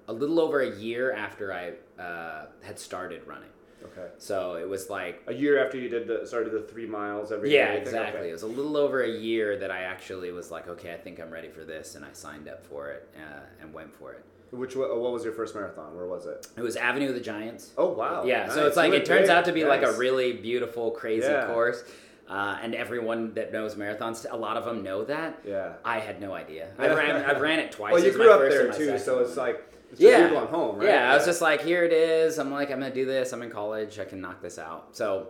a 0.06 0.12
little 0.12 0.40
over 0.40 0.60
a 0.60 0.76
year 0.76 1.12
after 1.12 1.52
I 1.52 1.72
uh, 2.00 2.46
had 2.62 2.78
started 2.78 3.26
running. 3.26 3.50
Okay. 3.84 4.08
So 4.18 4.54
it 4.56 4.68
was 4.68 4.90
like 4.90 5.22
A 5.26 5.32
year 5.34 5.64
after 5.64 5.78
you 5.78 5.88
did 5.88 6.06
the 6.06 6.26
started 6.26 6.52
the 6.52 6.62
three 6.62 6.86
miles 6.86 7.30
every 7.32 7.50
day. 7.50 7.56
yeah, 7.56 7.72
think? 7.74 7.82
exactly. 7.86 8.20
Okay. 8.20 8.30
It 8.30 8.32
was 8.32 8.42
a 8.42 8.46
little 8.48 8.76
over 8.76 9.02
a 9.02 9.08
year 9.10 9.56
that 9.58 9.70
I 9.70 9.82
actually 9.82 10.32
was 10.32 10.50
like, 10.50 10.68
okay, 10.68 10.92
I 10.92 10.96
think 10.96 11.20
I'm 11.20 11.30
ready 11.30 11.48
for 11.48 11.64
this, 11.64 11.94
and 11.94 12.04
I 12.04 12.08
signed 12.12 12.48
up 12.48 12.64
for 12.64 12.90
it 12.90 13.08
uh, 13.16 13.40
and 13.62 13.72
went 13.72 13.94
for 13.94 14.12
it. 14.12 14.24
Which 14.50 14.74
what 14.76 14.88
was 15.12 15.24
your 15.24 15.34
first 15.34 15.54
marathon? 15.54 15.94
Where 15.94 16.06
was 16.06 16.24
it? 16.26 16.46
It 16.56 16.62
was 16.62 16.76
Avenue 16.76 17.08
of 17.10 17.14
the 17.14 17.20
Giants. 17.20 17.72
Oh 17.76 17.90
wow. 17.92 18.24
yeah, 18.24 18.48
so 18.48 18.66
it's 18.66 18.76
like 18.76 18.92
it 18.94 19.04
turns 19.04 19.28
out 19.28 19.44
to 19.44 19.52
be 19.52 19.64
like 19.64 19.82
a 19.82 19.92
really 19.92 20.32
beautiful, 20.32 20.90
crazy 20.90 21.26
Yeah. 21.28 21.46
course. 21.46 21.84
Uh, 22.28 22.58
and 22.62 22.74
everyone 22.74 23.32
that 23.34 23.52
knows 23.52 23.74
marathons, 23.74 24.26
a 24.30 24.36
lot 24.36 24.58
of 24.58 24.64
them 24.66 24.82
know 24.82 25.02
that. 25.04 25.40
Yeah. 25.46 25.72
I 25.82 25.98
had 25.98 26.20
no 26.20 26.34
idea. 26.34 26.68
I 26.78 26.88
ran, 26.88 27.24
I 27.24 27.38
ran 27.38 27.58
it 27.58 27.72
twice. 27.72 27.92
Well, 27.94 28.04
you 28.04 28.12
grew 28.12 28.30
up 28.30 28.40
there 28.40 28.70
too, 28.72 28.98
so 28.98 29.20
it's 29.20 29.36
like 29.36 29.64
it's 29.90 30.00
just 30.00 30.02
Yeah. 30.02 30.28
going 30.30 30.46
home, 30.48 30.76
right? 30.78 30.88
Yeah, 30.88 31.12
I 31.12 31.16
was 31.16 31.24
just 31.26 31.40
like, 31.40 31.62
here 31.62 31.84
it 31.84 31.92
is. 31.92 32.38
I'm 32.38 32.50
like, 32.50 32.70
I'm 32.70 32.80
gonna 32.80 32.94
do 32.94 33.04
this. 33.06 33.32
I'm 33.32 33.42
in 33.42 33.50
college. 33.50 33.98
I 33.98 34.04
can 34.04 34.20
knock 34.20 34.40
this 34.42 34.58
out. 34.58 34.96
So, 34.96 35.28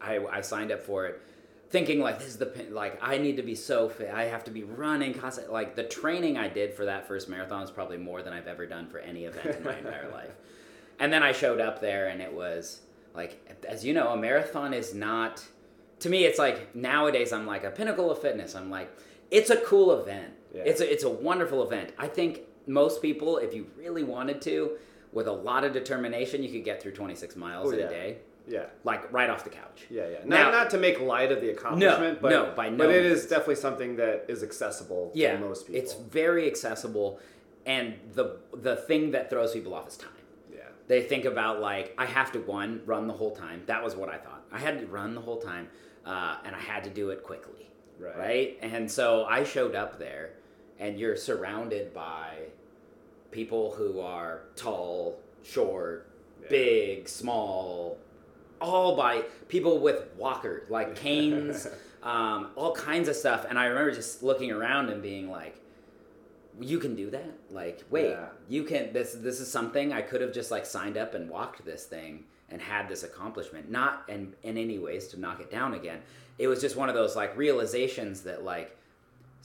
I 0.00 0.18
I 0.30 0.40
signed 0.42 0.70
up 0.72 0.82
for 0.82 1.06
it, 1.06 1.20
thinking 1.70 2.00
like 2.00 2.18
this 2.18 2.28
is 2.28 2.36
the 2.38 2.52
like 2.70 2.98
I 3.02 3.18
need 3.18 3.36
to 3.36 3.42
be 3.42 3.54
so 3.54 3.88
fit. 3.88 4.10
I 4.12 4.24
have 4.24 4.44
to 4.44 4.50
be 4.50 4.62
running 4.64 5.14
constant. 5.14 5.52
Like 5.52 5.74
the 5.74 5.84
training 5.84 6.36
I 6.38 6.48
did 6.48 6.74
for 6.74 6.84
that 6.84 7.08
first 7.08 7.28
marathon 7.28 7.62
is 7.62 7.70
probably 7.70 7.96
more 7.98 8.22
than 8.22 8.32
I've 8.32 8.46
ever 8.46 8.66
done 8.66 8.88
for 8.88 8.98
any 8.98 9.24
event 9.24 9.56
in 9.56 9.64
my 9.64 9.76
entire 9.78 10.08
life. 10.12 10.30
And 11.00 11.12
then 11.12 11.22
I 11.22 11.32
showed 11.32 11.60
up 11.60 11.80
there, 11.80 12.08
and 12.08 12.20
it 12.20 12.32
was 12.32 12.80
like, 13.14 13.56
as 13.68 13.84
you 13.84 13.92
know, 13.94 14.08
a 14.10 14.16
marathon 14.16 14.74
is 14.74 14.94
not. 14.94 15.44
To 16.00 16.08
me, 16.08 16.24
it's 16.26 16.38
like 16.38 16.76
nowadays 16.76 17.32
I'm 17.32 17.46
like 17.46 17.64
a 17.64 17.70
pinnacle 17.70 18.10
of 18.10 18.20
fitness. 18.20 18.54
I'm 18.54 18.70
like, 18.70 18.88
it's 19.32 19.50
a 19.50 19.56
cool 19.58 20.00
event. 20.00 20.32
Yeah. 20.54 20.62
It's 20.64 20.80
a, 20.80 20.92
it's 20.92 21.02
a 21.04 21.10
wonderful 21.10 21.62
event. 21.64 21.92
I 21.98 22.06
think 22.06 22.40
most 22.68 23.02
people, 23.02 23.38
if 23.38 23.52
you 23.54 23.66
really 23.76 24.04
wanted 24.04 24.40
to, 24.42 24.72
with 25.12 25.26
a 25.26 25.32
lot 25.32 25.64
of 25.64 25.72
determination, 25.72 26.42
you 26.42 26.50
could 26.50 26.64
get 26.64 26.80
through 26.82 26.92
26 26.92 27.34
miles 27.36 27.68
Oh, 27.68 27.70
in 27.72 27.78
yeah. 27.78 27.84
a 27.86 27.88
day, 27.88 28.16
yeah. 28.46 28.64
like 28.84 29.10
right 29.12 29.30
off 29.30 29.42
the 29.42 29.50
couch. 29.50 29.86
Yeah, 29.90 30.06
yeah. 30.08 30.18
Not, 30.18 30.28
Now- 30.28 30.50
not 30.50 30.70
to 30.70 30.78
make 30.78 31.00
light 31.00 31.32
of 31.32 31.40
the 31.40 31.50
accomplishment, 31.50 32.20
but 32.20 32.30
no, 32.30 32.52
by 32.54 32.68
no 32.68 32.76
but 32.76 32.90
it 32.90 33.04
is 33.06 33.26
definitely 33.26 33.54
something 33.56 33.96
that 33.96 34.26
is 34.28 34.42
accessible 34.42 35.10
Yeah, 35.14 35.32
to 35.32 35.38
most 35.40 35.66
people. 35.66 35.80
it's 35.80 35.94
very 35.94 36.46
accessible, 36.46 37.18
and 37.66 37.94
the 38.14 38.36
the 38.54 38.76
thing 38.76 39.10
that 39.12 39.30
throws 39.30 39.52
people 39.52 39.74
off 39.74 39.88
is 39.88 39.96
time. 39.96 40.10
yeah. 40.52 40.60
They 40.88 41.02
think 41.02 41.24
about 41.24 41.60
like 41.60 41.94
I 41.98 42.04
have 42.06 42.30
to 42.32 42.38
one 42.40 42.82
run 42.86 43.06
the 43.06 43.14
whole 43.14 43.34
time. 43.34 43.62
That 43.66 43.82
was 43.82 43.96
what 43.96 44.08
I 44.10 44.18
thought. 44.18 44.44
I 44.52 44.58
had 44.58 44.78
to 44.80 44.86
run 44.86 45.14
the 45.14 45.20
whole 45.22 45.38
time, 45.40 45.68
uh, 46.06 46.36
and 46.44 46.54
I 46.54 46.60
had 46.60 46.84
to 46.84 46.90
do 46.90 47.10
it 47.10 47.22
quickly. 47.22 47.70
Right. 47.98 48.16
Right. 48.16 48.58
And 48.62 48.90
so 48.90 49.24
I 49.24 49.42
showed 49.44 49.74
up 49.74 49.98
there, 49.98 50.30
and 50.78 50.98
you're 51.00 51.16
surrounded 51.16 51.92
by 51.92 52.34
people 53.30 53.72
who 53.74 54.00
are 54.00 54.42
tall, 54.56 55.18
short, 55.42 56.06
Yeah. 56.42 56.48
big, 56.48 57.08
small, 57.08 57.98
all 58.60 58.96
by 58.96 59.22
people 59.48 59.78
with 59.80 60.04
walkers, 60.16 60.68
like 60.70 60.94
canes, 61.04 61.66
um, 62.02 62.50
all 62.56 62.74
kinds 62.74 63.08
of 63.08 63.16
stuff. 63.16 63.46
And 63.48 63.58
I 63.58 63.66
remember 63.66 63.92
just 63.92 64.22
looking 64.22 64.50
around 64.50 64.88
and 64.90 65.02
being 65.02 65.30
like, 65.30 65.56
you 66.60 66.80
can 66.80 66.96
do 66.96 67.08
that 67.08 67.32
like 67.50 67.84
wait 67.88 68.10
Yeah. 68.10 68.26
you 68.48 68.64
can 68.64 68.92
this 68.92 69.12
this 69.14 69.38
is 69.38 69.48
something 69.48 69.92
i 69.92 70.02
could 70.02 70.20
have 70.20 70.32
just 70.32 70.50
like 70.50 70.66
signed 70.66 70.96
up 70.96 71.14
and 71.14 71.30
walked 71.30 71.64
this 71.64 71.84
thing 71.84 72.24
and 72.48 72.60
had 72.60 72.88
this 72.88 73.04
accomplishment 73.04 73.70
not 73.70 74.02
in 74.08 74.34
in 74.42 74.58
any 74.58 74.76
ways 74.76 75.06
to 75.08 75.20
knock 75.20 75.38
it 75.40 75.52
down 75.52 75.74
again 75.74 76.00
it 76.36 76.48
was 76.48 76.60
just 76.60 76.74
one 76.74 76.88
of 76.88 76.96
those 76.96 77.14
like 77.14 77.36
realizations 77.36 78.22
that 78.22 78.42
like 78.42 78.76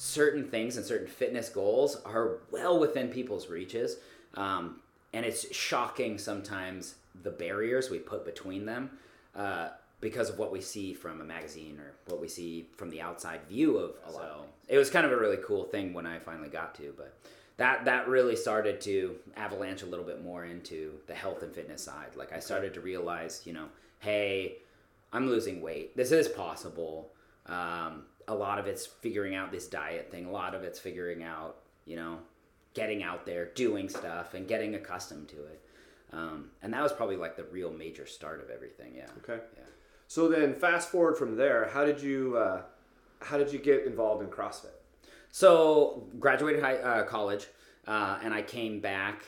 certain 0.04 0.44
things 0.44 0.76
and 0.76 0.86
certain 0.86 1.08
fitness 1.08 1.48
goals 1.48 1.96
are 2.04 2.40
well 2.52 2.78
within 2.78 3.08
people's 3.08 3.48
reaches 3.48 3.96
um, 4.34 4.82
and 5.14 5.26
it's 5.26 5.56
shocking 5.56 6.18
sometimes 6.18 6.96
the 7.24 7.30
barriers 7.32 7.90
we 7.90 8.00
put 8.00 8.26
between 8.26 8.66
them 8.66 8.90
uh, 9.34 9.70
because 10.02 10.30
of 10.30 10.38
what 10.38 10.52
we 10.52 10.60
see 10.60 10.94
from 10.94 11.22
a 11.22 11.24
magazine 11.24 11.80
or 11.80 11.94
what 12.08 12.20
we 12.20 12.28
see 12.28 12.68
from 12.76 12.90
the 12.90 13.00
outside 13.00 13.40
view 13.48 13.78
of 13.78 13.96
a 14.06 14.12
lot. 14.12 14.22
So 14.22 14.46
it 14.68 14.78
was 14.78 14.90
kind 14.90 15.06
of 15.06 15.14
a 15.14 15.18
really 15.18 15.38
cool 15.38 15.64
thing 15.64 15.94
when 15.94 16.06
I 16.06 16.20
finally 16.20 16.50
got 16.50 16.76
to, 16.76 16.94
but 16.98 17.18
that 17.56 17.86
that 17.86 18.10
really 18.10 18.36
started 18.36 18.82
to 18.82 19.16
avalanche 19.38 19.84
a 19.84 19.86
little 19.86 20.04
bit 20.04 20.22
more 20.22 20.44
into 20.44 20.96
the 21.08 21.14
health 21.14 21.44
and 21.44 21.56
fitness 21.56 21.82
side. 21.82 22.18
Like 22.18 22.34
I 22.34 22.40
started 22.40 22.74
to 22.74 22.82
realize, 22.82 23.44
you 23.46 23.54
know, 23.54 23.68
hey, 24.00 24.58
I'm 25.14 25.28
losing 25.30 25.62
weight. 25.62 25.96
This 25.96 26.12
is 26.12 26.28
possible. 26.28 27.10
Um, 27.46 28.04
a 28.28 28.36
lot 28.36 28.60
of 28.60 28.68
it's 28.68 28.86
figuring 28.86 29.36
out 29.36 29.52
this 29.52 29.68
diet 29.68 30.12
thing. 30.12 30.26
A 30.26 30.32
lot 30.32 30.56
of 30.56 30.64
it's 30.64 30.80
figuring 30.80 31.24
out, 31.24 31.58
you 31.86 31.96
know, 31.96 32.20
getting 32.74 33.04
out 33.04 33.26
there, 33.26 33.46
doing 33.54 33.90
stuff, 33.90 34.34
and 34.34 34.48
getting 34.48 34.76
accustomed 34.76 35.28
to 35.30 35.38
it. 35.38 35.62
Um, 36.12 36.52
and 36.62 36.74
that 36.74 36.82
was 36.82 36.94
probably 36.94 37.18
like 37.18 37.36
the 37.36 37.44
real 37.46 37.72
major 37.72 38.06
start 38.06 38.42
of 38.42 38.50
everything. 38.50 38.94
Yeah. 38.96 39.08
Okay. 39.24 39.42
Yeah. 39.58 39.64
So 40.08 40.28
then, 40.28 40.54
fast 40.54 40.90
forward 40.90 41.18
from 41.18 41.36
there. 41.36 41.70
How 41.74 41.86
did 41.86 42.02
you 42.02 42.38
uh, 42.38 42.62
how 43.22 43.38
did 43.38 43.52
you 43.52 43.60
get 43.60 43.86
involved 43.86 44.22
in 44.24 44.30
CrossFit? 44.30 44.76
So 45.32 46.08
graduated 46.20 46.62
high, 46.62 46.78
uh, 46.78 47.04
college, 47.06 47.48
uh, 47.88 48.20
and 48.22 48.34
I 48.34 48.44
came 48.44 48.80
back 48.80 49.24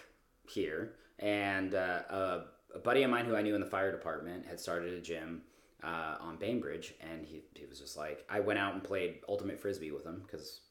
here, 0.48 0.94
and 1.18 1.74
uh, 1.74 2.02
a, 2.10 2.42
a 2.76 2.80
buddy 2.80 3.02
of 3.02 3.10
mine 3.10 3.26
who 3.26 3.36
I 3.36 3.42
knew 3.42 3.56
in 3.56 3.62
the 3.62 3.68
fire 3.68 3.92
department 3.92 4.46
had 4.46 4.60
started 4.60 4.94
a 4.94 5.02
gym 5.02 5.42
uh, 5.86 6.16
on 6.20 6.38
Bainbridge, 6.38 6.96
and 7.00 7.26
he, 7.26 7.44
he 7.54 7.66
was 7.66 7.80
just 7.80 7.96
like, 7.96 8.26
I 8.30 8.40
went 8.40 8.60
out 8.60 8.74
and 8.74 8.84
played 8.84 9.20
ultimate 9.30 9.60
frisbee 9.60 9.92
with 9.92 10.06
him 10.06 10.24
because 10.26 10.62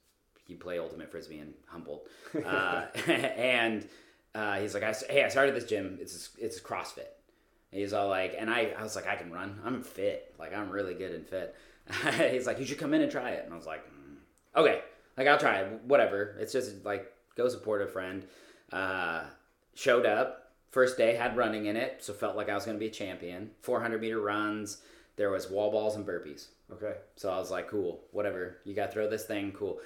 you 0.47 0.57
play 0.57 0.79
ultimate 0.79 1.11
frisbee 1.11 1.39
in 1.39 1.55
Humboldt, 1.67 2.09
uh, 2.45 2.87
and 3.07 3.87
uh, 4.35 4.59
he's 4.59 4.75
like, 4.75 4.83
I, 4.83 4.95
hey, 5.09 5.25
I 5.25 5.29
started 5.29 5.55
this 5.55 5.65
gym. 5.65 5.99
It's 6.01 6.31
it's 6.39 6.61
CrossFit. 6.61 7.07
And 7.71 7.81
he's 7.81 7.93
all 7.93 8.09
like, 8.09 8.35
and 8.39 8.51
I, 8.51 8.73
I 8.79 8.83
was 8.83 8.97
like, 8.97 9.07
I 9.07 9.17
can 9.17 9.33
run. 9.33 9.61
I'm 9.65 9.83
fit. 9.83 10.35
Like 10.39 10.55
I'm 10.55 10.71
really 10.71 10.95
good 10.95 11.13
and 11.13 11.27
fit. 11.27 11.55
he's 12.33 12.47
like, 12.47 12.59
you 12.59 12.65
should 12.65 12.79
come 12.79 12.95
in 12.95 13.03
and 13.03 13.11
try 13.11 13.31
it. 13.31 13.45
And 13.45 13.53
I 13.53 13.57
was 13.57 13.67
like, 13.67 13.85
mm, 13.87 14.17
okay, 14.57 14.81
like 15.17 15.27
I'll 15.27 15.39
try 15.39 15.61
it. 15.61 15.81
Whatever. 15.85 16.37
It's 16.39 16.53
just 16.53 16.85
like 16.85 17.13
go 17.37 17.49
support 17.49 17.83
a 17.83 17.87
friend. 17.87 18.25
Uh, 18.73 19.25
showed 19.75 20.07
up 20.07 20.53
first 20.71 20.99
day, 20.99 21.15
had 21.15 21.37
running 21.37 21.67
in 21.67 21.77
it, 21.77 21.99
so 22.01 22.13
felt 22.13 22.37
like 22.37 22.49
I 22.49 22.55
was 22.55 22.65
going 22.65 22.77
to 22.77 22.81
be 22.81 22.89
a 22.89 22.91
champion. 22.91 23.53
400 23.61 24.01
meter 24.01 24.21
runs. 24.21 24.79
There 25.17 25.31
was 25.31 25.51
wall 25.51 25.71
balls 25.71 25.97
and 25.97 26.07
burpees. 26.07 26.49
Okay. 26.73 26.95
So 27.17 27.31
I 27.31 27.39
was 27.39 27.51
like, 27.51 27.69
cool, 27.69 28.03
whatever. 28.11 28.59
You 28.65 28.75
got 28.75 28.87
to 28.87 28.93
throw 28.93 29.09
this 29.09 29.25
thing, 29.25 29.53
cool. 29.53 29.81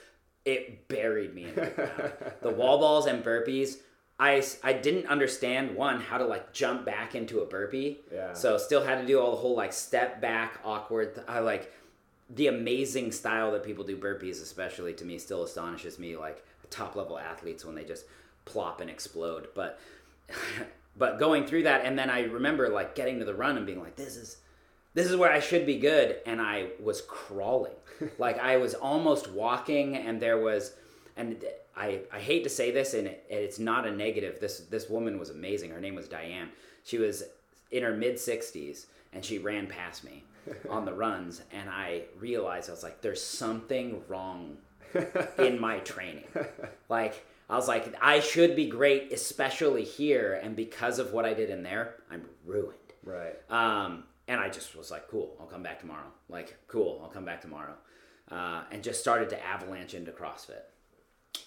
It 0.45 0.89
buried 0.89 1.35
me 1.35 1.45
in 1.45 1.55
the 1.55 1.67
ground. 1.67 2.13
the 2.43 2.51
wall 2.51 2.79
balls 2.79 3.07
and 3.07 3.23
burpees. 3.23 3.79
I, 4.21 4.43
I 4.65 4.73
didn't 4.73 5.07
understand 5.07 5.77
one 5.77 6.01
how 6.01 6.19
to 6.19 6.25
like 6.25 6.53
jump 6.53 6.85
back 6.85 7.15
into 7.15 7.41
a 7.41 7.47
burpee. 7.47 7.99
Yeah. 8.13 8.33
So 8.33 8.59
still 8.59 8.83
had 8.83 9.01
to 9.01 9.07
do 9.07 9.21
all 9.21 9.31
the 9.33 9.37
whole 9.37 9.55
like 9.55 9.73
step 9.73 10.21
back 10.21 10.61
awkward. 10.65 11.15
th- 11.15 11.27
I 11.29 11.41
like 11.41 11.73
the 12.31 12.49
amazing 12.49 13.13
style 13.13 13.53
that 13.53 13.63
people 13.63 13.85
do 13.85 13.97
burpees, 13.97 14.43
especially 14.43 14.95
to 14.95 15.05
me, 15.05 15.19
still 15.19 15.45
astonishes 15.45 15.99
me. 15.99 16.17
Like 16.17 16.45
top 16.71 16.97
level 16.97 17.19
athletes 17.19 17.65
when 17.65 17.75
they 17.75 17.85
just 17.85 18.07
plop 18.45 18.81
and 18.81 18.91
explode. 18.91 19.49
But 19.55 19.79
but 20.97 21.19
going 21.19 21.47
through 21.47 21.65
that, 21.65 21.85
and 21.85 21.99
then 21.99 22.11
I 22.11 22.25
remember 22.25 22.69
like 22.69 22.95
getting 22.95 23.19
to 23.19 23.25
the 23.25 23.35
run 23.35 23.57
and 23.57 23.67
being 23.67 23.81
like, 23.81 23.97
this 23.97 24.17
is 24.17 24.39
this 24.99 25.07
is 25.07 25.17
where 25.17 25.31
I 25.31 25.39
should 25.39 25.65
be 25.65 25.79
good, 25.79 26.17
and 26.27 26.41
I 26.41 26.71
was 26.83 27.03
crawling, 27.03 27.77
like 28.19 28.37
I 28.41 28.57
was 28.57 28.75
almost 28.75 29.31
walking, 29.31 29.97
and 29.97 30.21
there 30.21 30.39
was, 30.39 30.75
and 31.17 31.45
I 31.77 32.01
I 32.13 32.19
hate 32.19 32.43
to 32.43 32.51
say 32.51 32.73
this, 32.73 32.95
and 32.95 33.07
it, 33.07 33.25
it's 33.31 33.61
not 33.61 33.87
a 33.87 33.93
negative. 33.93 34.41
This 34.41 34.59
this 34.59 34.89
woman 34.91 35.21
was 35.21 35.31
amazing. 35.31 35.71
Her 35.71 35.81
name 35.81 35.95
was 35.95 36.09
Diane. 36.09 36.49
She 36.83 36.99
was 36.99 37.23
in 37.71 37.85
her 37.85 37.95
mid 37.95 38.19
sixties, 38.19 38.89
and 39.13 39.25
she 39.25 39.39
ran 39.39 39.69
past 39.69 40.03
me 40.03 40.25
on 40.69 40.85
the 40.85 40.93
runs, 40.93 41.43
and 41.53 41.71
I 41.71 42.03
realized 42.19 42.69
I 42.69 42.73
was 42.73 42.83
like, 42.83 43.01
there's 43.01 43.23
something 43.23 44.03
wrong 44.09 44.57
in 45.39 45.61
my 45.61 45.79
training. 45.79 46.27
Like 46.89 47.25
I 47.49 47.55
was 47.55 47.69
like, 47.69 47.95
I 48.03 48.19
should 48.19 48.57
be 48.57 48.67
great, 48.67 49.13
especially 49.13 49.85
here, 49.85 50.41
and 50.43 50.57
because 50.57 50.99
of 50.99 51.13
what 51.13 51.25
I 51.25 51.35
did 51.35 51.51
in 51.51 51.63
there, 51.63 51.95
I'm 52.11 52.25
ruined. 52.45 52.75
Right. 53.05 53.37
Um, 53.49 54.05
and 54.29 54.41
I 54.41 54.49
just 54.49 54.77
was 54.77 54.91
like, 54.91 55.09
cool, 55.09 55.37
I'll 55.41 55.47
come 55.47 55.63
back 55.63 55.81
tomorrow. 55.81 56.13
Like, 56.29 56.57
cool, 56.69 57.01
I'll 57.03 57.09
come 57.09 57.25
back 57.25 57.41
tomorrow. 57.41 57.75
Uh, 58.31 58.63
and 58.71 58.85
just 58.85 59.01
started 59.01 59.31
to 59.31 59.45
avalanche 59.45 59.95
into 59.95 60.13
CrossFit. 60.13 60.63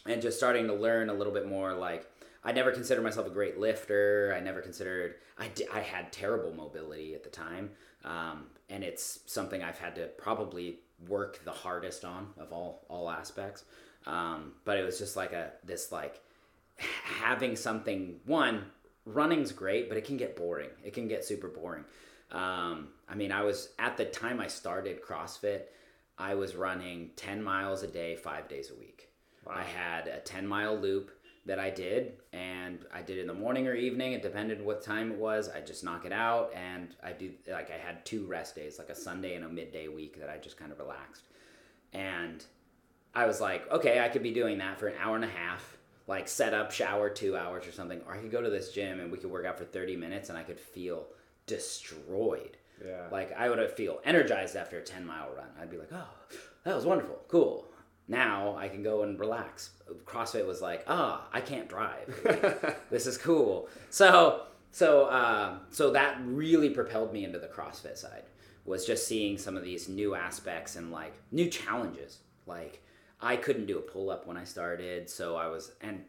And 0.07 0.21
just 0.21 0.37
starting 0.37 0.67
to 0.67 0.73
learn 0.73 1.09
a 1.09 1.13
little 1.13 1.31
bit 1.31 1.47
more. 1.47 1.73
Like, 1.73 2.07
I 2.43 2.51
never 2.51 2.71
considered 2.71 3.03
myself 3.03 3.27
a 3.27 3.29
great 3.29 3.59
lifter. 3.59 4.33
I 4.35 4.39
never 4.39 4.61
considered, 4.61 5.15
I, 5.37 5.51
I 5.71 5.81
had 5.81 6.11
terrible 6.11 6.53
mobility 6.53 7.13
at 7.13 7.23
the 7.23 7.29
time. 7.29 7.69
Um, 8.03 8.47
and 8.67 8.83
it's 8.83 9.19
something 9.27 9.63
I've 9.63 9.77
had 9.77 9.95
to 9.95 10.07
probably 10.17 10.79
work 11.07 11.43
the 11.45 11.51
hardest 11.51 12.03
on 12.03 12.29
of 12.39 12.51
all, 12.51 12.83
all 12.89 13.11
aspects. 13.11 13.63
Um, 14.07 14.53
but 14.65 14.79
it 14.79 14.83
was 14.83 14.97
just 14.97 15.15
like 15.15 15.33
a, 15.33 15.51
this 15.63 15.91
like, 15.91 16.19
having 17.03 17.55
something 17.55 18.19
one 18.25 18.65
running's 19.05 19.51
great 19.51 19.89
but 19.89 19.97
it 19.97 20.05
can 20.05 20.17
get 20.17 20.35
boring 20.35 20.69
it 20.83 20.93
can 20.93 21.07
get 21.07 21.25
super 21.25 21.47
boring 21.47 21.83
um, 22.31 22.89
i 23.09 23.15
mean 23.15 23.31
i 23.31 23.41
was 23.41 23.69
at 23.79 23.97
the 23.97 24.05
time 24.05 24.39
i 24.39 24.47
started 24.47 25.01
crossfit 25.01 25.63
i 26.17 26.33
was 26.35 26.55
running 26.55 27.09
10 27.15 27.41
miles 27.41 27.83
a 27.83 27.87
day 27.87 28.15
five 28.15 28.47
days 28.47 28.69
a 28.69 28.75
week. 28.75 29.09
I 29.47 29.63
had 29.63 30.07
a 30.07 30.19
10 30.19 30.45
mile 30.45 30.77
loop 30.77 31.11
that 31.45 31.57
i 31.57 31.69
did 31.69 32.13
and 32.31 32.85
i 32.93 33.01
did 33.01 33.17
it 33.17 33.21
in 33.21 33.27
the 33.27 33.33
morning 33.33 33.67
or 33.67 33.73
evening. 33.73 34.13
It 34.13 34.21
depended 34.21 34.63
what 34.63 34.83
time 34.83 35.11
it 35.11 35.17
was. 35.17 35.49
I 35.49 35.61
just 35.61 35.83
knock 35.83 36.05
it 36.05 36.11
out 36.11 36.53
and 36.55 36.95
i 37.03 37.11
do 37.11 37.31
like 37.51 37.71
i 37.71 37.77
had 37.77 38.05
two 38.05 38.25
rest 38.27 38.55
days 38.55 38.77
like 38.77 38.89
a 38.89 38.95
sunday 38.95 39.35
and 39.35 39.43
a 39.43 39.49
midday 39.49 39.87
week 39.87 40.19
that 40.19 40.29
i 40.29 40.37
just 40.37 40.57
kind 40.57 40.71
of 40.71 40.79
relaxed. 40.79 41.23
And 41.93 42.45
I 43.13 43.25
was 43.25 43.41
like, 43.41 43.69
okay, 43.71 43.99
I 43.99 44.07
could 44.07 44.23
be 44.23 44.31
doing 44.31 44.59
that 44.59 44.79
for 44.79 44.87
an 44.87 44.95
hour 44.99 45.15
and 45.15 45.25
a 45.25 45.29
half, 45.29 45.77
like 46.07 46.27
set 46.27 46.53
up, 46.53 46.71
shower 46.71 47.09
two 47.09 47.35
hours 47.35 47.67
or 47.67 47.71
something, 47.71 48.01
or 48.07 48.13
I 48.13 48.17
could 48.19 48.31
go 48.31 48.41
to 48.41 48.49
this 48.49 48.71
gym 48.71 48.99
and 48.99 49.11
we 49.11 49.17
could 49.17 49.31
work 49.31 49.45
out 49.45 49.57
for 49.57 49.65
30 49.65 49.97
minutes 49.97 50.29
and 50.29 50.37
I 50.37 50.43
could 50.43 50.59
feel 50.59 51.07
destroyed. 51.45 52.57
Yeah. 52.85 53.07
Like 53.11 53.33
I 53.37 53.49
would 53.49 53.71
feel 53.71 53.99
energized 54.03 54.55
after 54.55 54.79
a 54.79 54.83
10 54.83 55.05
mile 55.05 55.29
run. 55.35 55.47
I'd 55.59 55.69
be 55.69 55.77
like, 55.77 55.91
oh, 55.93 56.09
that 56.63 56.75
was 56.75 56.85
wonderful, 56.85 57.19
cool. 57.27 57.65
Now 58.07 58.55
I 58.57 58.67
can 58.67 58.83
go 58.83 59.03
and 59.03 59.19
relax. 59.19 59.71
CrossFit 60.05 60.45
was 60.45 60.61
like, 60.61 60.83
ah, 60.87 61.27
I 61.31 61.41
can't 61.41 61.69
drive. 61.69 62.13
Like, 62.25 62.89
this 62.89 63.05
is 63.05 63.17
cool. 63.17 63.69
So, 63.89 64.43
so, 64.71 65.05
uh, 65.05 65.59
so 65.69 65.91
that 65.91 66.17
really 66.25 66.69
propelled 66.69 67.13
me 67.13 67.23
into 67.23 67.39
the 67.39 67.47
CrossFit 67.47 67.97
side. 67.97 68.23
Was 68.65 68.85
just 68.85 69.07
seeing 69.07 69.37
some 69.37 69.57
of 69.57 69.63
these 69.63 69.89
new 69.89 70.13
aspects 70.15 70.75
and 70.75 70.91
like 70.91 71.13
new 71.31 71.49
challenges. 71.49 72.19
Like 72.45 72.83
I 73.19 73.35
couldn't 73.35 73.65
do 73.65 73.77
a 73.77 73.81
pull 73.81 74.09
up 74.09 74.27
when 74.27 74.37
I 74.37 74.43
started, 74.43 75.09
so 75.09 75.35
I 75.35 75.47
was 75.47 75.71
and 75.81 76.03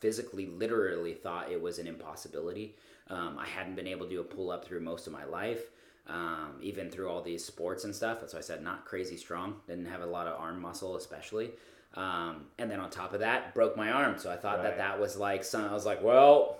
physically, 0.00 0.46
literally 0.46 1.14
thought 1.14 1.50
it 1.50 1.60
was 1.60 1.78
an 1.78 1.86
impossibility. 1.86 2.76
Um, 3.10 3.38
I 3.38 3.46
hadn't 3.46 3.74
been 3.74 3.86
able 3.86 4.04
to 4.06 4.10
do 4.10 4.20
a 4.20 4.24
pull 4.24 4.50
up 4.50 4.64
through 4.64 4.80
most 4.80 5.06
of 5.06 5.12
my 5.12 5.24
life, 5.24 5.70
um, 6.08 6.54
even 6.60 6.90
through 6.90 7.08
all 7.08 7.22
these 7.22 7.44
sports 7.44 7.84
and 7.84 7.94
stuff. 7.94 8.18
So 8.28 8.36
I 8.38 8.40
said, 8.42 8.62
not 8.62 8.84
crazy 8.84 9.16
strong. 9.16 9.56
Didn't 9.66 9.86
have 9.86 10.02
a 10.02 10.06
lot 10.06 10.26
of 10.26 10.38
arm 10.40 10.60
muscle, 10.60 10.96
especially. 10.96 11.50
Um, 11.94 12.44
and 12.58 12.70
then 12.70 12.80
on 12.80 12.90
top 12.90 13.14
of 13.14 13.20
that, 13.20 13.54
broke 13.54 13.76
my 13.76 13.90
arm. 13.90 14.18
So 14.18 14.30
I 14.30 14.36
thought 14.36 14.58
Right. 14.58 14.64
that 14.64 14.76
that 14.78 15.00
was 15.00 15.16
like 15.16 15.42
some. 15.42 15.64
I 15.64 15.72
was 15.72 15.86
like, 15.86 16.02
well, 16.02 16.58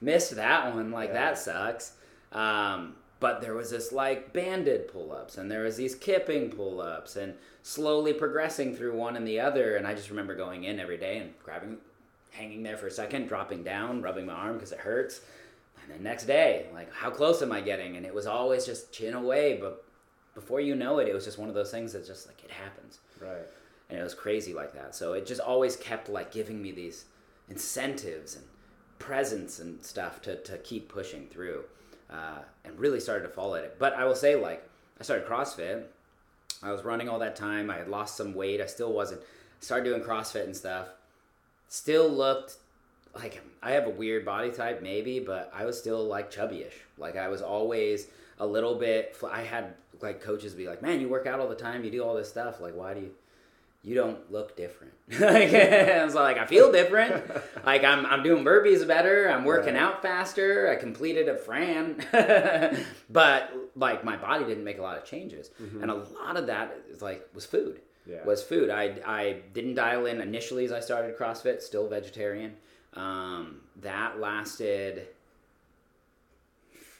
missed 0.00 0.36
that 0.36 0.74
one. 0.74 0.90
Like 0.90 1.08
Yeah. 1.08 1.14
that 1.30 1.38
sucks. 1.38 1.92
Um, 2.32 2.96
but 3.20 3.40
there 3.40 3.54
was 3.54 3.70
this 3.70 3.92
like 3.92 4.32
banded 4.32 4.88
pull 4.88 5.12
ups, 5.12 5.38
and 5.38 5.50
there 5.50 5.62
was 5.62 5.76
these 5.76 5.94
kipping 5.94 6.50
pull 6.50 6.80
ups, 6.80 7.16
and 7.16 7.34
slowly 7.62 8.12
progressing 8.12 8.74
through 8.74 8.94
one 8.96 9.16
and 9.16 9.26
the 9.26 9.38
other. 9.40 9.76
And 9.76 9.86
I 9.86 9.94
just 9.94 10.10
remember 10.10 10.34
going 10.34 10.64
in 10.64 10.80
every 10.80 10.96
day 10.98 11.18
and 11.18 11.32
grabbing, 11.44 11.78
hanging 12.32 12.62
there 12.62 12.76
for 12.76 12.88
a 12.88 12.90
second, 12.90 13.28
dropping 13.28 13.62
down, 13.62 14.02
rubbing 14.02 14.26
my 14.26 14.32
arm 14.34 14.54
because 14.54 14.72
it 14.72 14.80
hurts. 14.80 15.20
And 15.82 15.90
then 15.90 16.02
next 16.02 16.26
day, 16.26 16.66
like, 16.72 16.92
how 16.92 17.10
close 17.10 17.42
am 17.42 17.52
I 17.52 17.60
getting? 17.60 17.96
And 17.96 18.06
it 18.06 18.14
was 18.14 18.26
always 18.26 18.64
just 18.64 18.92
chin 18.92 19.14
away. 19.14 19.58
But 19.60 19.84
before 20.34 20.60
you 20.60 20.74
know 20.74 20.98
it, 20.98 21.08
it 21.08 21.14
was 21.14 21.24
just 21.24 21.38
one 21.38 21.48
of 21.48 21.54
those 21.54 21.70
things 21.70 21.92
that 21.92 22.06
just 22.06 22.26
like 22.26 22.42
it 22.44 22.50
happens 22.50 23.00
Right. 23.20 23.42
and 23.90 23.98
it 23.98 24.02
was 24.02 24.14
crazy 24.14 24.54
like 24.54 24.72
that. 24.74 24.94
So 24.94 25.12
it 25.12 25.26
just 25.26 25.40
always 25.40 25.76
kept 25.76 26.08
like 26.08 26.32
giving 26.32 26.62
me 26.62 26.72
these 26.72 27.04
incentives 27.48 28.36
and 28.36 28.44
presents 28.98 29.58
and 29.58 29.82
stuff 29.84 30.22
to, 30.22 30.36
to 30.42 30.56
keep 30.58 30.88
pushing 30.88 31.26
through, 31.26 31.64
uh, 32.10 32.38
and 32.64 32.78
really 32.78 33.00
started 33.00 33.26
to 33.26 33.32
fall 33.32 33.54
at 33.56 33.64
it. 33.64 33.76
But 33.78 33.94
I 33.94 34.04
will 34.04 34.14
say, 34.14 34.36
like, 34.36 34.68
I 35.00 35.02
started 35.02 35.26
CrossFit. 35.26 35.84
I 36.62 36.70
was 36.70 36.84
running 36.84 37.08
all 37.08 37.18
that 37.18 37.34
time. 37.34 37.70
I 37.70 37.78
had 37.78 37.88
lost 37.88 38.16
some 38.16 38.34
weight. 38.34 38.60
I 38.60 38.66
still 38.66 38.92
wasn't. 38.92 39.20
Started 39.60 39.84
doing 39.84 40.02
CrossFit 40.02 40.44
and 40.44 40.56
stuff. 40.56 40.88
Still 41.68 42.08
looked 42.08 42.56
like 43.14 43.42
I 43.62 43.72
have 43.72 43.86
a 43.86 43.90
weird 43.90 44.24
body 44.24 44.50
type, 44.50 44.82
maybe, 44.82 45.20
but 45.20 45.50
I 45.54 45.64
was 45.64 45.78
still 45.78 46.04
like 46.04 46.30
chubbyish. 46.32 46.72
Like 46.98 47.16
I 47.16 47.28
was 47.28 47.42
always 47.42 48.06
a 48.38 48.46
little 48.46 48.74
bit. 48.76 49.14
fl- 49.16 49.26
I 49.26 49.42
had 49.42 49.74
like 50.00 50.20
coaches 50.20 50.54
be 50.54 50.66
like, 50.66 50.82
"Man, 50.82 51.00
you 51.00 51.08
work 51.08 51.26
out 51.26 51.38
all 51.40 51.48
the 51.48 51.54
time. 51.54 51.84
You 51.84 51.90
do 51.90 52.02
all 52.02 52.14
this 52.14 52.28
stuff. 52.28 52.60
Like, 52.60 52.74
why 52.74 52.94
do 52.94 53.00
you?" 53.00 53.10
You 53.84 53.96
don't 53.96 54.30
look 54.30 54.56
different. 54.56 54.92
like, 55.20 55.52
I 55.52 56.04
was 56.04 56.14
like, 56.14 56.38
I 56.38 56.46
feel 56.46 56.70
different. 56.70 57.28
like 57.66 57.82
I'm, 57.82 58.06
I'm 58.06 58.22
doing 58.22 58.44
burpees 58.44 58.86
better. 58.86 59.28
I'm 59.28 59.44
working 59.44 59.74
Right. 59.74 59.82
out 59.82 60.02
faster. 60.02 60.70
I 60.70 60.76
completed 60.76 61.28
a 61.28 61.34
Fran, 61.36 61.96
but 63.10 63.52
like 63.74 64.04
my 64.04 64.16
body 64.16 64.44
didn't 64.44 64.62
make 64.64 64.78
a 64.78 64.82
lot 64.82 64.98
of 64.98 65.04
changes, 65.04 65.50
mm-hmm. 65.60 65.82
and 65.82 65.90
a 65.90 65.94
lot 65.94 66.36
of 66.36 66.46
that 66.46 66.76
is 66.90 67.02
like 67.02 67.28
was 67.34 67.44
food 67.44 67.80
Yeah. 68.06 68.24
was 68.24 68.42
food. 68.42 68.70
I, 68.70 68.94
I 69.04 69.40
didn't 69.52 69.74
dial 69.74 70.06
in 70.06 70.20
initially 70.20 70.64
as 70.64 70.70
I 70.72 70.78
started 70.80 71.16
CrossFit, 71.18 71.60
still 71.60 71.88
vegetarian. 71.88 72.54
Um, 72.94 73.60
that 73.76 74.20
lasted 74.20 75.08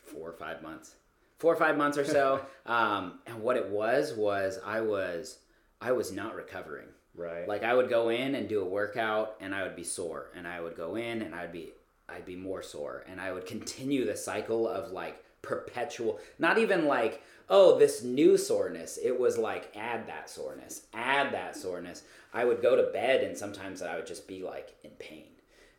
four 0.04 0.30
or 0.30 0.32
five 0.32 0.62
months, 0.62 0.94
four 1.38 1.52
or 1.52 1.56
five 1.56 1.76
months 1.76 1.98
or 1.98 2.04
so. 2.04 2.44
um, 2.66 3.20
and 3.26 3.40
what 3.40 3.56
it 3.56 3.68
was 3.68 4.14
was 4.14 4.58
I 4.64 4.80
was 4.80 5.38
I 5.80 5.92
was 5.92 6.12
not 6.12 6.34
recovering. 6.34 6.88
Right. 7.14 7.46
Like 7.46 7.62
I 7.62 7.74
would 7.74 7.90
go 7.90 8.08
in 8.08 8.34
and 8.34 8.48
do 8.48 8.62
a 8.62 8.68
workout 8.68 9.36
and 9.40 9.54
I 9.54 9.62
would 9.64 9.76
be 9.76 9.84
sore, 9.84 10.30
and 10.34 10.46
I 10.46 10.60
would 10.60 10.76
go 10.76 10.96
in 10.96 11.22
and 11.22 11.34
I'd 11.34 11.52
be 11.52 11.72
I'd 12.08 12.24
be 12.24 12.36
more 12.36 12.62
sore, 12.62 13.04
and 13.08 13.20
I 13.20 13.32
would 13.32 13.46
continue 13.46 14.04
the 14.04 14.16
cycle 14.16 14.66
of 14.68 14.92
like 14.92 15.22
perpetual, 15.42 16.20
not 16.38 16.58
even 16.58 16.86
like 16.86 17.22
oh 17.50 17.78
this 17.78 18.02
new 18.02 18.38
soreness. 18.38 18.98
It 19.02 19.18
was 19.18 19.36
like 19.36 19.72
add 19.76 20.06
that 20.06 20.30
soreness, 20.30 20.86
add 20.94 21.34
that 21.34 21.56
soreness. 21.56 22.02
I 22.32 22.46
would 22.46 22.62
go 22.62 22.76
to 22.76 22.92
bed 22.92 23.22
and 23.22 23.36
sometimes 23.36 23.82
I 23.82 23.96
would 23.96 24.06
just 24.06 24.26
be 24.26 24.42
like 24.42 24.74
in 24.82 24.90
pain. 24.92 25.24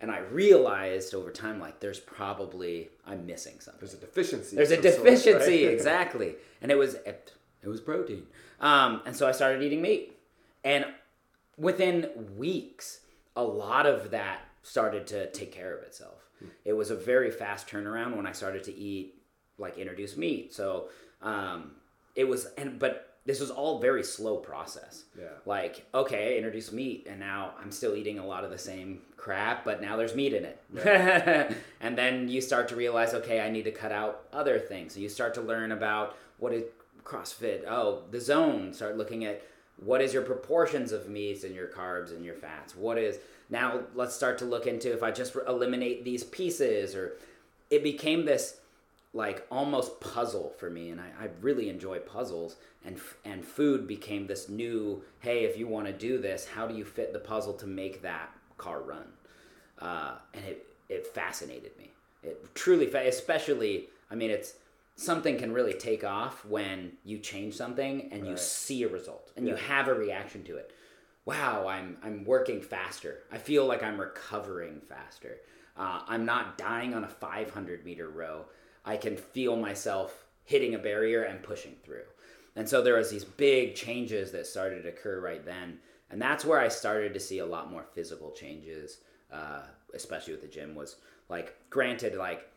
And 0.03 0.11
I 0.11 0.19
realized 0.19 1.15
over 1.15 1.31
time, 1.31 1.61
like, 1.61 1.79
there's 1.79 2.01
probably 2.01 2.89
I'm 3.07 3.25
missing 3.25 3.61
something. 3.61 3.79
There's 3.79 3.93
a 3.93 3.97
deficiency. 3.97 4.53
There's 4.53 4.71
a 4.71 4.77
of 4.77 4.83
some 4.83 4.91
sort, 4.91 5.05
deficiency, 5.05 5.65
right? 5.65 5.73
exactly. 5.75 6.35
And 6.61 6.73
it 6.73 6.77
was 6.77 6.95
it, 6.95 7.31
it 7.61 7.69
was 7.69 7.79
protein. 7.79 8.27
Um, 8.59 9.01
and 9.05 9.15
so 9.15 9.25
I 9.29 9.31
started 9.31 9.63
eating 9.63 9.81
meat, 9.81 10.17
and 10.65 10.85
within 11.57 12.09
weeks, 12.35 12.99
a 13.37 13.43
lot 13.45 13.85
of 13.85 14.11
that 14.11 14.41
started 14.61 15.07
to 15.07 15.31
take 15.31 15.53
care 15.53 15.73
of 15.73 15.83
itself. 15.83 16.27
It 16.65 16.73
was 16.73 16.91
a 16.91 16.95
very 16.95 17.31
fast 17.31 17.69
turnaround 17.69 18.17
when 18.17 18.27
I 18.27 18.33
started 18.33 18.65
to 18.65 18.75
eat 18.75 19.15
like 19.57 19.77
introduce 19.77 20.17
meat. 20.17 20.53
So 20.53 20.89
um, 21.21 21.71
it 22.13 22.25
was, 22.25 22.47
and 22.57 22.77
but 22.77 23.12
this 23.25 23.39
was 23.39 23.49
all 23.49 23.79
very 23.79 24.03
slow 24.03 24.37
process. 24.37 25.05
Yeah. 25.17 25.27
Like, 25.45 25.85
okay, 25.93 26.33
I 26.33 26.37
introduced 26.37 26.73
meat, 26.73 27.07
and 27.09 27.19
now 27.19 27.51
I'm 27.61 27.71
still 27.71 27.95
eating 27.95 28.19
a 28.19 28.25
lot 28.25 28.43
of 28.43 28.51
the 28.51 28.57
same 28.57 29.01
crap, 29.15 29.63
but 29.63 29.81
now 29.81 29.95
there's 29.95 30.13
meat 30.13 30.33
in 30.33 30.45
it. 30.45 31.55
and 31.79 31.97
then 31.97 32.27
you 32.27 32.41
start 32.41 32.67
to 32.69 32.75
realize, 32.75 33.13
okay, 33.13 33.39
I 33.39 33.49
need 33.49 33.63
to 33.63 33.71
cut 33.71 33.93
out 33.93 34.25
other 34.33 34.59
things. 34.59 34.95
And 34.95 35.03
you 35.03 35.09
start 35.09 35.33
to 35.35 35.41
learn 35.41 35.71
about 35.71 36.17
what 36.37 36.53
is 36.53 36.63
CrossFit. 37.05 37.65
Oh, 37.67 38.01
the 38.11 38.19
zone. 38.19 38.73
Start 38.73 38.97
looking 38.97 39.23
at 39.23 39.41
what 39.77 40.01
is 40.01 40.13
your 40.13 40.23
proportions 40.23 40.91
of 40.91 41.07
meats 41.07 41.43
and 41.45 41.55
your 41.55 41.67
carbs 41.67 42.11
and 42.11 42.25
your 42.25 42.35
fats. 42.35 42.75
What 42.75 42.97
is 42.97 43.19
now? 43.49 43.81
Let's 43.95 44.15
start 44.15 44.37
to 44.39 44.45
look 44.45 44.67
into 44.67 44.91
if 44.91 45.01
I 45.01 45.11
just 45.11 45.35
eliminate 45.47 46.03
these 46.03 46.23
pieces, 46.23 46.95
or 46.95 47.13
it 47.69 47.83
became 47.83 48.25
this 48.25 48.57
like 49.13 49.45
almost 49.51 49.99
puzzle 49.99 50.53
for 50.57 50.69
me 50.69 50.89
and 50.89 50.99
I, 50.99 51.05
I 51.21 51.29
really 51.41 51.69
enjoy 51.69 51.99
puzzles 51.99 52.57
and 52.83 52.99
and 53.23 53.45
food 53.45 53.87
became 53.87 54.25
this 54.27 54.49
new 54.49 55.03
hey 55.19 55.45
if 55.45 55.57
you 55.57 55.67
want 55.67 55.85
to 55.85 55.93
do 55.93 56.17
this 56.17 56.47
how 56.47 56.67
do 56.67 56.75
you 56.75 56.83
fit 56.83 57.13
the 57.13 57.19
puzzle 57.19 57.53
to 57.53 57.67
make 57.67 58.01
that 58.01 58.31
car 58.57 58.81
run? 58.81 59.07
Uh, 59.79 60.15
and 60.33 60.43
it 60.45 60.67
it 60.89 61.07
fascinated 61.07 61.71
me. 61.77 61.91
It 62.23 62.53
truly 62.55 62.87
fa- 62.87 63.07
especially 63.07 63.89
i 64.09 64.15
mean 64.15 64.31
it's 64.31 64.55
something 64.95 65.37
can 65.37 65.51
really 65.53 65.73
take 65.73 66.03
off 66.03 66.45
when 66.45 66.93
you 67.03 67.17
change 67.17 67.53
something 67.55 68.09
and 68.11 68.27
you 68.27 68.37
see 68.37 68.83
a 68.83 68.87
result 68.87 69.31
and 69.35 69.47
you 69.47 69.55
have 69.55 69.87
a 69.87 69.93
reaction 69.93 70.43
to 70.45 70.57
it. 70.57 70.73
Wow 71.25 71.67
i'm 71.67 71.97
i'm 72.03 72.25
working 72.25 72.61
faster. 72.61 73.19
I 73.31 73.37
feel 73.37 73.65
like 73.67 73.83
i'm 73.83 73.99
recovering 73.99 74.81
faster. 74.89 75.37
Uh, 75.77 76.01
i'm 76.07 76.25
not 76.25 76.57
dying 76.57 76.95
on 76.95 77.03
a 77.03 77.09
500 77.09 77.85
meter 77.85 78.09
row 78.09 78.45
i 78.85 78.97
can 78.97 79.15
feel 79.17 79.55
myself 79.55 80.25
hitting 80.43 80.75
a 80.75 80.79
barrier 80.79 81.23
and 81.23 81.41
pushing 81.41 81.75
through. 81.85 82.03
And 82.55 82.67
so 82.67 82.81
there 82.81 82.97
was 82.97 83.09
these 83.09 83.23
big 83.23 83.75
changes 83.75 84.31
that 84.33 84.45
started 84.45 84.83
to 84.83 84.89
occur 84.89 85.19
right 85.19 85.43
then. 85.43 85.79
And 86.09 86.21
that's 86.21 86.45
where 86.45 86.59
i 86.59 86.67
started 86.67 87.13
to 87.13 87.19
see 87.19 87.39
a 87.39 87.45
lot 87.45 87.71
more 87.71 87.85
physical 87.93 88.31
changes 88.31 88.99
uh, 89.31 89.61
especially 89.95 90.33
with 90.33 90.41
the 90.41 90.47
gym 90.47 90.75
was 90.75 90.97
like 91.29 91.55
granted 91.71 92.15
like 92.15 92.47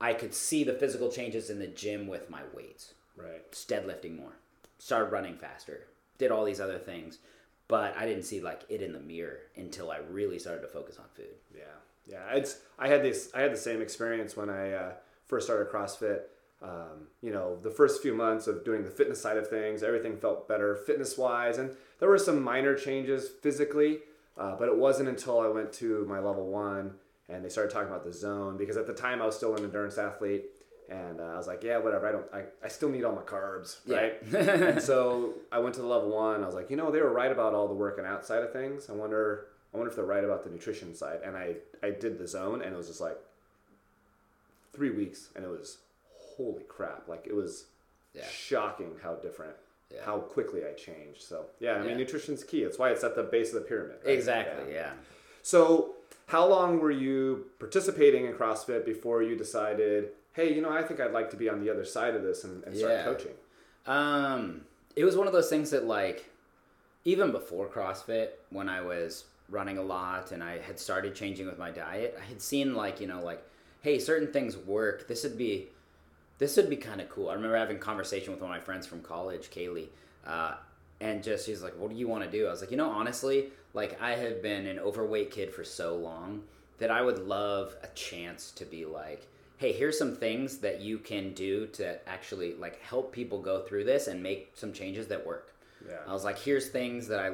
i 0.00 0.12
could 0.12 0.34
see 0.34 0.64
the 0.64 0.74
physical 0.74 1.10
changes 1.10 1.48
in 1.48 1.58
the 1.58 1.66
gym 1.66 2.06
with 2.06 2.28
my 2.28 2.42
weights 2.54 2.94
Right. 3.16 3.50
deadlifting 3.52 4.16
more, 4.16 4.32
started 4.78 5.12
running 5.12 5.36
faster, 5.36 5.88
did 6.18 6.30
all 6.30 6.44
these 6.44 6.60
other 6.60 6.78
things, 6.78 7.18
but 7.68 7.94
I 7.96 8.06
didn't 8.06 8.22
see 8.24 8.40
like 8.40 8.62
it 8.68 8.82
in 8.82 8.92
the 8.92 9.00
mirror 9.00 9.40
until 9.56 9.90
I 9.90 9.98
really 9.98 10.38
started 10.38 10.62
to 10.62 10.68
focus 10.68 10.98
on 10.98 11.04
food. 11.14 11.34
Yeah, 11.54 11.62
yeah. 12.06 12.32
It's 12.34 12.60
I 12.78 12.88
had 12.88 13.02
this 13.02 13.30
I 13.34 13.40
had 13.42 13.52
the 13.52 13.58
same 13.58 13.82
experience 13.82 14.36
when 14.36 14.48
I 14.48 14.72
uh, 14.72 14.92
first 15.30 15.46
started 15.46 15.68
CrossFit. 15.72 16.20
Um, 16.62 17.06
you 17.22 17.32
know, 17.32 17.56
the 17.62 17.70
first 17.70 18.02
few 18.02 18.12
months 18.14 18.46
of 18.46 18.64
doing 18.66 18.84
the 18.84 18.90
fitness 18.90 19.22
side 19.22 19.38
of 19.38 19.48
things, 19.48 19.82
everything 19.82 20.18
felt 20.18 20.46
better 20.46 20.76
fitness 20.76 21.16
wise, 21.16 21.56
and 21.56 21.74
there 22.00 22.08
were 22.10 22.18
some 22.18 22.42
minor 22.42 22.74
changes 22.74 23.30
physically. 23.42 24.00
Uh, 24.36 24.56
but 24.58 24.68
it 24.68 24.76
wasn't 24.76 25.08
until 25.08 25.40
I 25.40 25.48
went 25.48 25.72
to 25.74 26.04
my 26.08 26.18
level 26.18 26.46
one 26.48 26.92
and 27.28 27.44
they 27.44 27.48
started 27.50 27.70
talking 27.70 27.88
about 27.88 28.04
the 28.04 28.12
zone 28.12 28.56
because 28.56 28.76
at 28.78 28.86
the 28.86 28.92
time 28.94 29.20
I 29.20 29.26
was 29.26 29.36
still 29.36 29.54
an 29.54 29.64
endurance 29.64 29.98
athlete. 29.98 30.44
And 30.88 31.20
uh, 31.20 31.24
I 31.24 31.36
was 31.36 31.46
like, 31.46 31.62
yeah, 31.62 31.78
whatever. 31.78 32.08
I 32.08 32.12
don't. 32.12 32.26
I, 32.32 32.42
I 32.64 32.68
still 32.68 32.88
need 32.88 33.04
all 33.04 33.14
my 33.14 33.22
carbs, 33.22 33.78
Yeah. 33.86 33.96
right? 33.96 34.34
and 34.72 34.82
so 34.82 35.34
I 35.52 35.58
went 35.58 35.74
to 35.76 35.82
the 35.82 35.86
level 35.86 36.10
one. 36.10 36.42
I 36.42 36.46
was 36.46 36.54
like, 36.54 36.70
you 36.70 36.76
know, 36.76 36.90
they 36.90 37.00
were 37.00 37.12
right 37.12 37.30
about 37.30 37.54
all 37.54 37.68
the 37.68 37.74
working 37.74 38.04
out 38.06 38.24
side 38.26 38.42
of 38.42 38.52
things. 38.52 38.88
I 38.88 38.92
wonder, 38.92 39.46
I 39.72 39.76
wonder 39.76 39.90
if 39.90 39.96
they're 39.96 40.04
right 40.04 40.24
about 40.24 40.42
the 40.42 40.50
nutrition 40.50 40.94
side. 40.94 41.20
And 41.24 41.36
I, 41.36 41.56
I 41.82 41.90
did 41.90 42.18
the 42.18 42.26
zone, 42.26 42.62
and 42.62 42.72
it 42.74 42.76
was 42.76 42.88
just 42.88 43.00
like 43.00 43.18
three 44.72 44.90
weeks, 44.90 45.28
and 45.34 45.44
it 45.44 45.48
was 45.48 45.78
holy 46.36 46.64
crap! 46.64 47.08
Like 47.08 47.26
it 47.26 47.34
was 47.34 47.66
Yeah. 48.14 48.24
shocking 48.26 48.96
how 49.02 49.14
different, 49.16 49.54
Yeah. 49.90 50.02
how 50.02 50.18
quickly 50.20 50.64
I 50.66 50.72
changed. 50.72 51.22
So 51.22 51.46
yeah, 51.60 51.74
I 51.74 51.82
mean, 51.82 51.96
nutrition's 51.96 52.42
key. 52.44 52.62
It's 52.64 52.78
why 52.78 52.90
it's 52.90 53.04
at 53.04 53.14
the 53.14 53.22
base 53.22 53.52
of 53.54 53.62
the 53.62 53.68
pyramid. 53.68 53.98
right? 54.04 54.12
Exactly, 54.14 54.72
yeah. 54.74 54.92
So, 55.42 55.94
how 56.26 56.46
long 56.46 56.78
were 56.80 56.90
you 56.90 57.46
participating 57.58 58.26
in 58.26 58.34
CrossFit 58.34 58.84
before 58.84 59.22
you 59.22 59.36
decided, 59.36 60.10
hey, 60.34 60.52
you 60.52 60.60
know, 60.60 60.70
I 60.70 60.82
think 60.82 61.00
I'd 61.00 61.12
like 61.12 61.30
to 61.30 61.36
be 61.36 61.48
on 61.48 61.60
the 61.60 61.70
other 61.70 61.84
side 61.84 62.14
of 62.14 62.22
this 62.22 62.44
and, 62.44 62.62
and 62.64 62.76
start 62.76 62.92
Yeah. 62.92 63.04
coaching? 63.04 63.32
Um, 63.86 64.66
it 64.96 65.04
was 65.04 65.16
one 65.16 65.26
of 65.26 65.32
those 65.32 65.48
things 65.48 65.70
that 65.70 65.84
like, 65.84 66.26
even 67.04 67.32
before 67.32 67.66
CrossFit, 67.68 68.30
when 68.50 68.68
I 68.68 68.80
was 68.82 69.24
running 69.48 69.78
a 69.78 69.82
lot 69.82 70.30
and 70.32 70.44
I 70.44 70.58
had 70.58 70.78
started 70.78 71.14
changing 71.14 71.46
with 71.46 71.58
my 71.58 71.70
diet, 71.70 72.16
I 72.20 72.24
had 72.24 72.40
seen 72.42 72.74
like 72.74 73.00
you 73.00 73.06
know 73.06 73.20
like, 73.22 73.42
hey, 73.82 73.98
certain 73.98 74.32
things 74.32 74.56
work. 74.56 75.08
This 75.08 75.22
would 75.24 75.38
be, 75.38 75.68
this 76.38 76.56
would 76.56 76.70
be 76.70 76.76
kind 76.76 77.00
of 77.00 77.08
cool. 77.08 77.28
I 77.28 77.34
remember 77.34 77.56
having 77.56 77.76
a 77.76 77.80
conversation 77.80 78.32
with 78.32 78.40
one 78.40 78.50
of 78.50 78.56
my 78.56 78.62
friends 78.62 78.86
from 78.86 79.00
college, 79.02 79.50
Kaylee, 79.50 79.88
uh, 80.26 80.54
and 81.00 81.22
just 81.22 81.46
she's 81.46 81.62
like, 81.62 81.78
"What 81.78 81.90
do 81.90 81.96
you 81.96 82.08
want 82.08 82.24
to 82.24 82.30
do?" 82.30 82.46
I 82.46 82.50
was 82.50 82.60
like, 82.60 82.70
"You 82.70 82.76
know, 82.76 82.90
honestly, 82.90 83.50
like 83.72 84.00
I 84.00 84.12
have 84.12 84.42
been 84.42 84.66
an 84.66 84.78
overweight 84.78 85.30
kid 85.30 85.52
for 85.52 85.64
so 85.64 85.96
long 85.96 86.42
that 86.78 86.90
I 86.90 87.02
would 87.02 87.18
love 87.18 87.74
a 87.82 87.88
chance 87.88 88.50
to 88.52 88.64
be 88.64 88.84
like." 88.84 89.26
Hey, 89.56 89.72
here's 89.72 89.98
some 89.98 90.16
things 90.16 90.58
that 90.58 90.80
you 90.80 90.96
can 90.98 91.34
do 91.34 91.66
to 91.68 92.08
actually 92.08 92.54
like 92.54 92.80
help 92.80 93.12
people 93.12 93.42
go 93.42 93.60
through 93.60 93.84
this 93.84 94.06
and 94.06 94.22
make 94.22 94.52
some 94.54 94.72
changes 94.72 95.08
that 95.08 95.26
work. 95.26 95.52
Yeah. 95.86 95.96
I 96.06 96.12
was 96.14 96.24
like, 96.24 96.38
here's 96.38 96.68
things 96.68 97.08
that 97.08 97.20
I. 97.20 97.32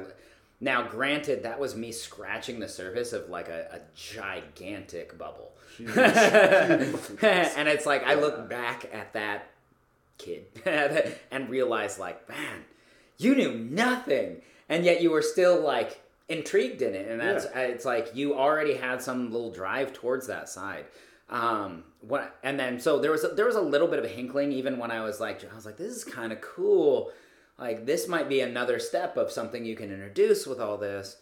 Now, 0.59 0.87
granted, 0.87 1.43
that 1.43 1.59
was 1.59 1.75
me 1.75 1.91
scratching 1.91 2.59
the 2.59 2.67
surface 2.67 3.13
of 3.13 3.29
like 3.29 3.47
a, 3.47 3.67
a 3.71 3.79
gigantic 3.95 5.17
bubble. 5.17 5.51
and 5.79 7.67
it's 7.67 7.85
like, 7.85 8.03
I 8.03 8.15
look 8.15 8.49
back 8.49 8.89
at 8.91 9.13
that 9.13 9.49
kid 10.17 10.45
and 11.31 11.49
realize, 11.49 11.99
like, 11.99 12.27
man, 12.27 12.63
you 13.17 13.35
knew 13.35 13.53
nothing. 13.53 14.41
And 14.69 14.83
yet 14.83 15.01
you 15.01 15.11
were 15.11 15.21
still 15.21 15.61
like 15.61 16.01
intrigued 16.27 16.81
in 16.81 16.93
it. 16.95 17.07
And 17.07 17.19
that's, 17.21 17.45
Yeah. 17.45 17.61
it's 17.61 17.85
like 17.85 18.15
you 18.15 18.33
already 18.35 18.73
had 18.75 19.01
some 19.01 19.31
little 19.31 19.51
drive 19.51 19.93
towards 19.93 20.27
that 20.27 20.49
side. 20.49 20.85
Um, 21.29 21.83
what, 22.01 22.35
and 22.43 22.59
then 22.59 22.79
so 22.79 22.99
there 22.99 23.11
was 23.11 23.23
a, 23.23 23.29
there 23.29 23.45
was 23.45 23.55
a 23.55 23.61
little 23.61 23.87
bit 23.87 23.99
of 23.99 24.05
a 24.05 24.09
hinkling 24.09 24.51
even 24.53 24.77
when 24.77 24.91
I 24.91 25.03
was 25.03 25.19
like 25.19 25.43
I 25.51 25.53
was 25.53 25.65
like 25.65 25.75
this 25.75 25.93
is 25.93 26.03
kind 26.05 26.31
of 26.31 26.39
cool, 26.39 27.11
like 27.59 27.85
this 27.85 28.07
might 28.07 28.29
be 28.29 28.41
another 28.41 28.79
step 28.79 29.17
of 29.17 29.31
something 29.31 29.65
you 29.65 29.75
can 29.75 29.91
introduce 29.91 30.45
with 30.45 30.59
all 30.59 30.77
this. 30.77 31.17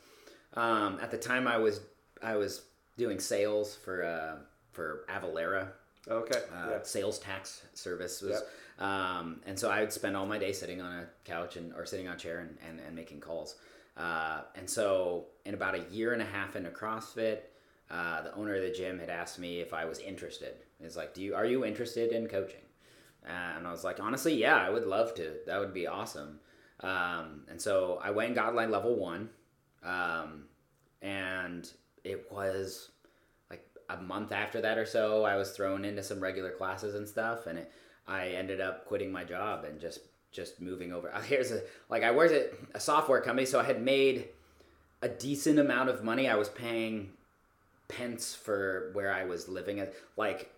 Um, 0.53 0.99
at 1.01 1.11
the 1.11 1.17
time 1.17 1.47
I 1.47 1.57
was 1.57 1.81
I 2.23 2.35
was 2.37 2.61
doing 2.97 3.19
sales 3.19 3.75
for 3.75 4.03
uh, 4.03 4.35
for 4.71 5.05
Avalara, 5.09 5.67
Okay. 6.09 6.39
uh, 6.53 6.69
yeah. 6.71 6.77
sales 6.83 7.19
tax 7.19 7.63
service 7.73 8.21
was, 8.21 8.41
um, 8.79 9.41
and 9.45 9.57
so 9.57 9.69
I 9.69 9.79
would 9.81 9.91
spend 9.93 10.15
all 10.17 10.25
my 10.25 10.37
day 10.37 10.51
sitting 10.53 10.81
on 10.81 10.91
a 10.91 11.07
couch 11.23 11.55
and 11.55 11.73
or 11.73 11.85
sitting 11.85 12.07
on 12.07 12.15
a 12.15 12.19
chair 12.19 12.39
and, 12.39 12.57
and, 12.67 12.79
and 12.85 12.95
making 12.95 13.19
calls. 13.21 13.55
Uh, 13.97 14.41
and 14.55 14.69
so 14.69 15.25
in 15.45 15.53
about 15.53 15.75
a 15.75 15.83
year 15.91 16.11
and 16.13 16.21
a 16.21 16.25
half 16.25 16.57
into 16.57 16.69
CrossFit, 16.69 17.39
uh, 17.89 18.21
the 18.23 18.33
owner 18.35 18.55
of 18.55 18.61
the 18.61 18.71
gym 18.71 18.99
had 18.99 19.09
asked 19.09 19.39
me 19.39 19.61
if 19.61 19.73
I 19.73 19.85
was 19.85 19.99
interested. 19.99 20.55
He's 20.81 20.97
like, 20.97 21.13
"Do 21.13 21.21
you 21.21 21.33
are 21.35 21.45
you 21.45 21.63
interested 21.65 22.11
in 22.11 22.27
coaching?" 22.27 22.64
And 23.25 23.67
I 23.67 23.71
was 23.71 23.83
like, 23.83 23.99
"Honestly, 23.99 24.35
yeah, 24.35 24.57
I 24.57 24.69
would 24.69 24.85
love 24.85 25.13
to. 25.15 25.33
That 25.47 25.59
would 25.59 25.73
be 25.73 25.87
awesome." 25.87 26.39
Um, 26.81 27.43
and 27.49 27.61
so 27.61 27.99
I 28.03 28.11
went 28.11 28.27
and 28.27 28.35
got 28.35 28.53
level 28.65 28.95
one, 28.95 29.29
um, 29.83 30.45
and 31.01 31.69
it 32.03 32.31
was 32.31 32.89
like 33.49 33.65
a 33.89 33.97
month 33.97 34.31
after 34.31 34.61
that 34.61 34.77
or 34.77 34.85
so, 34.85 35.23
I 35.23 35.35
was 35.35 35.51
thrown 35.51 35.85
into 35.85 36.03
some 36.03 36.19
regular 36.19 36.51
classes 36.51 36.95
and 36.95 37.07
stuff, 37.07 37.47
and 37.47 37.59
it, 37.59 37.71
I 38.07 38.29
ended 38.29 38.61
up 38.61 38.85
quitting 38.85 39.11
my 39.11 39.23
job 39.23 39.63
and 39.63 39.79
just 39.79 40.01
just 40.31 40.59
moving 40.61 40.91
over. 40.91 41.11
Here's 41.25 41.51
a 41.51 41.61
like 41.89 42.03
I 42.03 42.11
worked 42.11 42.33
at 42.33 42.53
a 42.73 42.79
software 42.79 43.21
company, 43.21 43.45
so 43.45 43.59
I 43.59 43.63
had 43.63 43.81
made 43.81 44.29
a 45.01 45.09
decent 45.09 45.59
amount 45.59 45.89
of 45.89 46.03
money. 46.03 46.29
I 46.29 46.35
was 46.35 46.49
paying 46.49 47.11
pence 47.87 48.33
for 48.35 48.89
where 48.93 49.13
I 49.13 49.25
was 49.25 49.47
living 49.47 49.79
like 50.17 50.51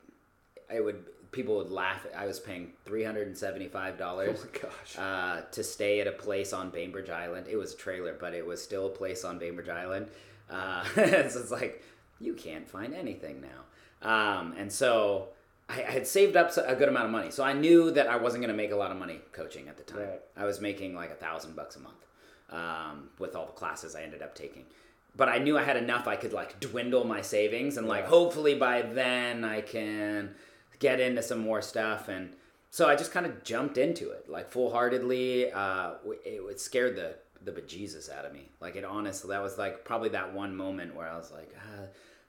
I 0.72 0.80
would 0.80 1.06
people 1.32 1.58
would 1.58 1.72
laugh. 1.72 2.06
I 2.16 2.26
was 2.26 2.40
paying 2.40 2.72
three 2.86 3.04
hundred 3.04 3.28
and 3.28 3.38
seventy-five 3.38 3.98
dollars. 3.98 4.46
my 4.54 4.60
gosh. 4.62 4.98
uh, 4.98 5.42
to 5.52 5.64
stay 5.64 6.00
at 6.02 6.08
a 6.08 6.12
place 6.12 6.54
on 6.54 6.70
Bainbridge 6.70 7.10
Island. 7.10 7.48
It 7.50 7.58
was 7.58 7.74
a 7.74 7.78
trailer, 7.78 8.14
but 8.20 8.34
it 8.34 8.46
was 8.46 8.62
still 8.62 8.88
a 8.88 8.90
place 8.90 9.24
on 9.24 9.38
Bainbridge 9.40 9.70
Island. 9.70 10.08
Uh, 10.50 10.84
so 10.96 11.02
it's 11.40 11.52
like 11.52 11.84
you 12.20 12.34
can't 12.34 12.68
find 12.70 12.94
anything 12.96 13.42
now. 13.42 13.62
Um, 14.02 14.54
and 14.58 14.72
so 14.72 15.30
I, 15.70 15.84
I 15.84 15.92
had 15.92 16.08
saved 16.08 16.36
up 16.38 16.56
a 16.58 16.76
good 16.76 16.88
amount 16.90 17.06
of 17.06 17.12
money, 17.12 17.32
so 17.32 17.44
I 17.44 17.54
knew 17.54 17.92
that 17.92 18.08
I 18.08 18.16
wasn't 18.18 18.42
going 18.44 18.56
to 18.56 18.58
make 18.58 18.72
a 18.72 18.76
lot 18.76 18.92
of 18.92 18.98
money 18.98 19.22
coaching 19.32 19.68
at 19.68 19.78
the 19.78 19.84
time. 19.84 20.00
Right. 20.02 20.22
I 20.36 20.46
was 20.46 20.62
making 20.62 20.96
like 20.96 21.12
a 21.12 21.16
thousand 21.16 21.56
bucks 21.56 21.76
a 21.76 21.80
month 21.80 22.06
um, 22.52 23.10
with 23.20 23.36
all 23.36 23.46
the 23.46 23.52
classes 23.54 23.96
I 23.96 24.04
ended 24.04 24.22
up 24.22 24.36
taking. 24.36 24.66
But 25.16 25.30
I 25.30 25.40
knew 25.40 25.58
I 25.58 25.64
had 25.64 25.78
enough 25.78 26.08
I 26.08 26.16
could 26.16 26.32
like 26.32 26.60
dwindle 26.60 27.04
my 27.04 27.22
savings 27.22 27.78
and 27.78 27.88
like 27.88 28.04
Yeah. 28.04 28.10
hopefully 28.10 28.54
by 28.54 28.84
then 28.84 29.44
I 29.44 29.62
can 29.62 30.36
get 30.80 31.00
into 31.00 31.22
some 31.22 31.40
more 31.40 31.62
stuff 31.62 32.08
and 32.08 32.34
so 32.70 32.88
I 32.88 32.96
just 32.96 33.12
kind 33.12 33.26
of 33.26 33.44
jumped 33.44 33.78
into 33.78 34.12
it 34.12 34.30
like 34.30 34.50
full 34.52 34.72
heartedly. 34.72 35.52
Uh, 35.52 35.94
it, 36.26 36.42
it 36.50 36.60
scared 36.60 36.96
the 36.96 37.16
the 37.44 37.52
bejesus 37.52 38.12
out 38.12 38.26
of 38.26 38.34
me. 38.34 38.50
Like 38.60 38.76
it 38.76 38.84
honestly, 38.84 39.30
that 39.30 39.42
was 39.42 39.58
like 39.58 39.86
probably 39.86 40.10
that 40.10 40.34
one 40.34 40.56
moment 40.56 40.96
where 40.96 41.08
I 41.08 41.16
was 41.16 41.32
like, 41.32 41.56
ah, 41.58 41.86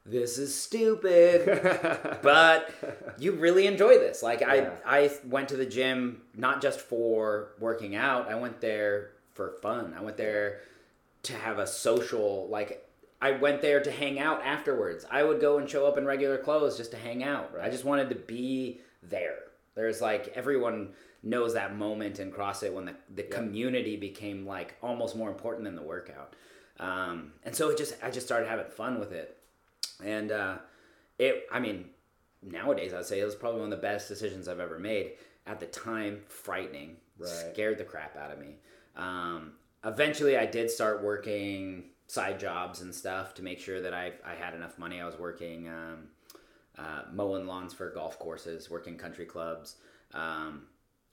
this 0.07 0.39
is 0.39 0.55
stupid, 0.55 2.19
but 2.23 2.73
you 3.19 3.33
really 3.33 3.67
enjoy 3.67 3.99
this. 3.99 4.23
Like 4.23 4.41
Yeah. 4.41 4.71
I, 4.87 4.99
I 5.01 5.11
went 5.27 5.49
to 5.51 5.57
the 5.57 5.67
gym 5.67 6.23
not 6.35 6.63
just 6.63 6.81
for 6.81 7.51
working 7.59 7.97
out. 7.97 8.31
I 8.31 8.37
went 8.37 8.61
there 8.61 9.11
for 9.35 9.57
fun. 9.61 9.95
I 9.99 10.03
went 10.03 10.17
there 10.17 10.61
to 11.25 11.35
have 11.35 11.59
a 11.59 11.67
social 11.67 12.49
like. 12.49 12.88
I 13.21 13.33
went 13.33 13.63
there 13.63 13.81
to 13.81 13.91
hang 13.91 14.19
out 14.19 14.45
afterwards. 14.45 15.05
I 15.11 15.25
would 15.25 15.41
go 15.41 15.59
and 15.59 15.69
show 15.69 15.87
up 15.87 15.99
in 15.99 16.05
regular 16.05 16.39
clothes 16.39 16.77
just 16.77 16.93
to 16.93 16.97
hang 16.97 17.25
out. 17.25 17.53
I 17.61 17.69
just 17.69 17.85
wanted 17.85 18.11
to 18.11 18.15
be 18.15 18.81
there. 19.03 19.39
There's 19.75 20.01
like 20.01 20.33
everyone 20.35 20.91
knows 21.23 21.55
that 21.55 21.77
moment 21.77 22.21
in 22.21 22.31
CrossFit 22.31 22.73
when 22.73 22.87
the, 22.87 22.95
the 23.15 23.23
community 23.25 23.97
became 23.97 24.47
like 24.47 24.77
almost 24.83 25.17
more 25.17 25.29
important 25.29 25.65
than 25.65 25.75
the 25.75 25.83
workout. 25.83 26.35
Um, 26.79 27.33
and 27.45 27.55
so 27.55 27.71
it 27.71 27.79
just 27.79 27.97
I 28.03 28.11
just 28.11 28.27
started 28.27 28.49
having 28.49 28.67
fun 28.67 29.01
with 29.01 29.13
it. 29.13 29.37
And 30.03 30.31
uh, 30.31 30.59
it 31.19 31.47
I 31.51 31.59
mean, 31.59 31.87
nowadays 32.43 32.95
I'd 32.95 33.07
say 33.07 33.21
it 33.21 33.25
was 33.25 33.35
probably 33.35 33.61
one 33.61 33.73
of 33.73 33.79
the 33.79 33.83
best 33.83 34.09
decisions 34.09 34.49
I've 34.49 34.61
ever 34.61 34.79
made. 34.79 35.13
At 35.47 35.61
the 35.61 35.67
time, 35.67 36.21
frightening. 36.29 36.97
Right. 37.19 37.31
Scared 37.53 37.79
the 37.79 37.85
crap 37.85 38.17
out 38.17 38.31
of 38.31 38.39
me. 38.39 38.57
Um, 38.97 39.53
eventually 39.85 40.37
I 40.37 40.47
did 40.47 40.71
start 40.71 41.03
working 41.03 41.85
side 42.09 42.41
jobs 42.41 42.81
and 42.81 42.93
stuff 42.95 43.35
to 43.35 43.43
make 43.43 43.61
sure 43.61 43.81
that 43.81 43.95
I, 43.95 44.13
I 44.27 44.35
had 44.35 44.55
enough 44.55 44.79
money. 44.79 45.01
I 45.01 45.07
was 45.07 45.19
working 45.19 45.69
um, 45.69 46.09
uh, 46.77 47.03
mowing 47.13 47.47
lawns 47.47 47.73
for 47.73 47.91
golf 47.91 48.19
courses, 48.19 48.69
working 48.69 48.97
country 48.99 49.25
clubs. 49.27 49.77
Um, 50.13 50.63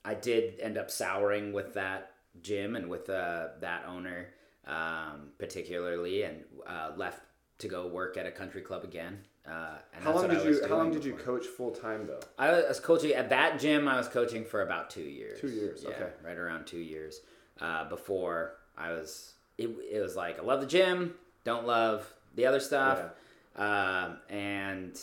I 0.04 0.14
did 0.14 0.58
end 0.60 0.76
up 0.78 0.90
souring 0.90 1.52
with 1.52 1.74
that 1.74 2.12
gym 2.42 2.74
and 2.76 2.88
with 2.88 3.08
uh, 3.10 3.48
that 3.60 3.84
owner 3.86 4.28
um, 4.66 5.28
particularly, 5.38 6.22
and 6.24 6.42
uh, 6.66 6.90
left 6.96 7.20
to 7.58 7.68
go 7.68 7.86
work 7.86 8.16
at 8.16 8.26
a 8.26 8.30
country 8.32 8.60
club 8.62 8.82
again. 8.84 9.20
Uh, 9.48 9.76
and 9.94 10.02
How 10.02 10.12
long 10.12 10.28
did 10.28 10.44
you 10.44 10.60
How 10.68 10.76
long 10.76 10.90
did 10.90 11.04
you 11.04 11.12
before. 11.12 11.38
coach 11.38 11.46
full 11.46 11.70
time 11.70 12.06
though? 12.08 12.18
I 12.36 12.50
was 12.50 12.80
coaching 12.80 13.12
at 13.12 13.28
that 13.28 13.60
gym. 13.60 13.86
I 13.86 13.96
was 13.96 14.08
coaching 14.08 14.44
for 14.44 14.62
about 14.62 14.90
two 14.90 15.02
years. 15.02 15.40
Two 15.40 15.48
years, 15.50 15.84
Yeah, 15.84 15.90
okay. 15.94 16.08
right 16.24 16.36
around 16.36 16.66
two 16.66 16.80
years. 16.80 17.20
Uh, 17.60 17.88
before 17.88 18.56
I 18.76 18.90
was, 18.92 19.34
it, 19.58 19.70
it 19.90 20.00
was 20.00 20.16
like 20.16 20.38
I 20.38 20.42
love 20.42 20.60
the 20.60 20.66
gym, 20.66 21.14
don't 21.44 21.66
love 21.66 22.06
the 22.34 22.46
other 22.46 22.60
stuff, 22.60 23.00
um, 23.56 24.18
and 24.28 24.98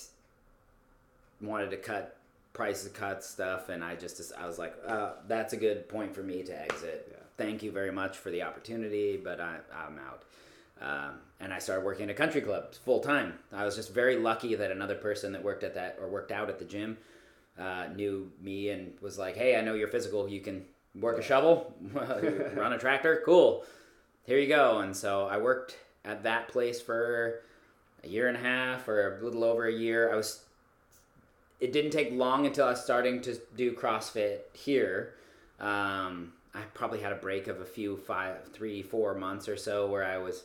wanted 1.41 1.71
to 1.71 1.77
cut 1.77 2.17
prices, 2.53 2.91
cut 2.91 3.23
stuff, 3.23 3.69
and 3.69 3.83
I 3.83 3.95
just 3.95 4.21
I 4.39 4.47
was 4.47 4.59
like, 4.59 4.75
uh, 4.87 5.13
that's 5.27 5.53
a 5.53 5.57
good 5.57 5.89
point 5.89 6.15
for 6.15 6.23
me 6.23 6.43
to 6.43 6.61
exit. 6.61 7.07
Yeah. 7.11 7.17
Thank 7.37 7.63
you 7.63 7.71
very 7.71 7.91
much 7.91 8.17
for 8.17 8.29
the 8.29 8.43
opportunity, 8.43 9.17
but 9.17 9.39
I, 9.39 9.57
I'm 9.75 9.99
out. 9.99 10.23
Um, 10.81 11.15
and 11.39 11.53
I 11.53 11.59
started 11.59 11.85
working 11.85 12.05
at 12.05 12.09
a 12.11 12.13
country 12.13 12.41
club 12.41 12.75
full 12.75 12.99
time. 12.99 13.39
I 13.51 13.65
was 13.65 13.75
just 13.75 13.93
very 13.93 14.17
lucky 14.17 14.55
that 14.55 14.69
another 14.69 14.95
person 14.95 15.31
that 15.33 15.43
worked 15.43 15.63
at 15.63 15.75
that 15.75 15.97
or 15.99 16.09
worked 16.09 16.31
out 16.31 16.49
at 16.49 16.59
the 16.59 16.65
gym 16.65 16.97
uh, 17.57 17.87
knew 17.95 18.31
me 18.41 18.69
and 18.69 18.93
was 19.01 19.17
like, 19.17 19.35
"Hey, 19.35 19.55
I 19.55 19.61
know 19.61 19.73
you're 19.73 19.87
physical. 19.87 20.27
You 20.27 20.41
can 20.41 20.65
work 20.95 21.17
a 21.17 21.21
shovel, 21.21 21.73
run 21.93 22.73
a 22.73 22.77
tractor. 22.77 23.21
Cool. 23.25 23.63
Here 24.25 24.37
you 24.39 24.47
go." 24.47 24.79
And 24.79 24.95
so 24.95 25.27
I 25.27 25.37
worked 25.37 25.77
at 26.05 26.23
that 26.23 26.47
place 26.47 26.81
for 26.81 27.41
a 28.03 28.07
year 28.07 28.27
and 28.27 28.37
a 28.37 28.41
half 28.41 28.87
or 28.87 29.17
a 29.17 29.23
little 29.23 29.43
over 29.43 29.65
a 29.67 29.73
year. 29.73 30.11
I 30.11 30.15
was. 30.15 30.43
It 31.59 31.71
didn't 31.71 31.91
take 31.91 32.11
long 32.11 32.45
until 32.45 32.65
I 32.65 32.71
was 32.71 32.83
starting 32.83 33.21
to 33.21 33.39
do 33.55 33.73
CrossFit 33.73 34.39
here. 34.53 35.13
Um, 35.61 36.33
I 36.53 36.61
probably 36.73 36.99
had 36.99 37.11
a 37.13 37.15
break 37.15 37.47
of 37.47 37.61
a 37.61 37.65
few 37.65 37.97
five, 37.97 38.49
three, 38.51 38.81
four 38.81 39.13
months 39.15 39.47
or 39.47 39.55
so 39.55 39.87
where 39.87 40.03
I 40.03 40.17
was 40.17 40.43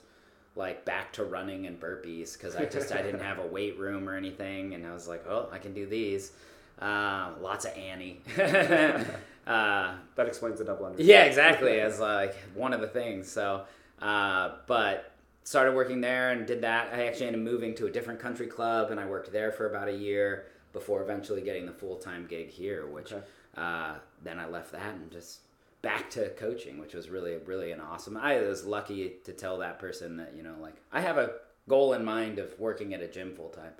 like 0.56 0.84
back 0.84 1.12
to 1.14 1.24
running 1.24 1.66
and 1.66 1.78
burpees 1.78 2.34
because 2.34 2.56
I 2.56 2.64
just 2.64 2.92
I 2.92 3.02
didn't 3.02 3.20
have 3.20 3.38
a 3.38 3.46
weight 3.46 3.78
room 3.78 4.08
or 4.08 4.16
anything, 4.16 4.74
and 4.74 4.86
I 4.86 4.92
was 4.92 5.06
like, 5.08 5.24
oh, 5.28 5.48
I 5.52 5.58
can 5.58 5.72
do 5.72 5.86
these. 5.86 6.32
Uh, 6.80 7.30
lots 7.40 7.64
of 7.64 7.76
Annie. 7.76 8.20
uh, 9.48 9.94
That 10.16 10.26
explains 10.28 10.58
the 10.58 10.64
double 10.64 10.86
under. 10.86 11.02
yeah, 11.02 11.24
exactly. 11.24 11.80
As 11.80 11.98
like 12.00 12.34
one 12.54 12.72
of 12.72 12.80
the 12.80 12.86
things. 12.88 13.30
So, 13.30 13.64
uh, 14.00 14.52
but 14.66 15.12
started 15.44 15.74
working 15.74 16.00
there 16.00 16.30
and 16.30 16.46
did 16.46 16.60
that. 16.62 16.92
I 16.92 17.06
actually 17.06 17.26
ended 17.28 17.42
up 17.46 17.50
moving 17.52 17.74
to 17.76 17.86
a 17.86 17.90
different 17.90 18.20
country 18.20 18.46
club, 18.46 18.90
and 18.90 19.00
I 19.00 19.06
worked 19.06 19.32
there 19.32 19.50
for 19.50 19.68
about 19.68 19.88
a 19.88 19.92
year 19.96 20.46
before 20.72 21.02
eventually 21.02 21.40
getting 21.40 21.66
the 21.66 21.72
full 21.72 21.96
time 21.96 22.26
gig 22.28 22.50
here. 22.50 22.86
Which 22.86 23.12
Okay. 23.12 23.24
uh, 23.56 23.94
then 24.22 24.38
I 24.38 24.46
left 24.46 24.72
that 24.72 24.94
and 24.94 25.10
just 25.10 25.40
back 25.80 26.10
to 26.10 26.28
coaching, 26.30 26.78
which 26.78 26.92
was 26.94 27.08
really 27.08 27.36
really 27.46 27.72
an 27.72 27.80
awesome. 27.80 28.16
I 28.16 28.40
was 28.40 28.64
lucky 28.66 29.14
to 29.24 29.32
tell 29.32 29.58
that 29.58 29.78
person 29.78 30.16
that 30.18 30.34
you 30.36 30.42
know 30.42 30.54
like 30.60 30.74
I 30.92 31.00
have 31.00 31.16
a 31.18 31.32
goal 31.68 31.92
in 31.94 32.04
mind 32.04 32.38
of 32.38 32.58
working 32.58 32.92
at 32.94 33.00
a 33.00 33.08
gym 33.08 33.34
full 33.34 33.48
time, 33.50 33.72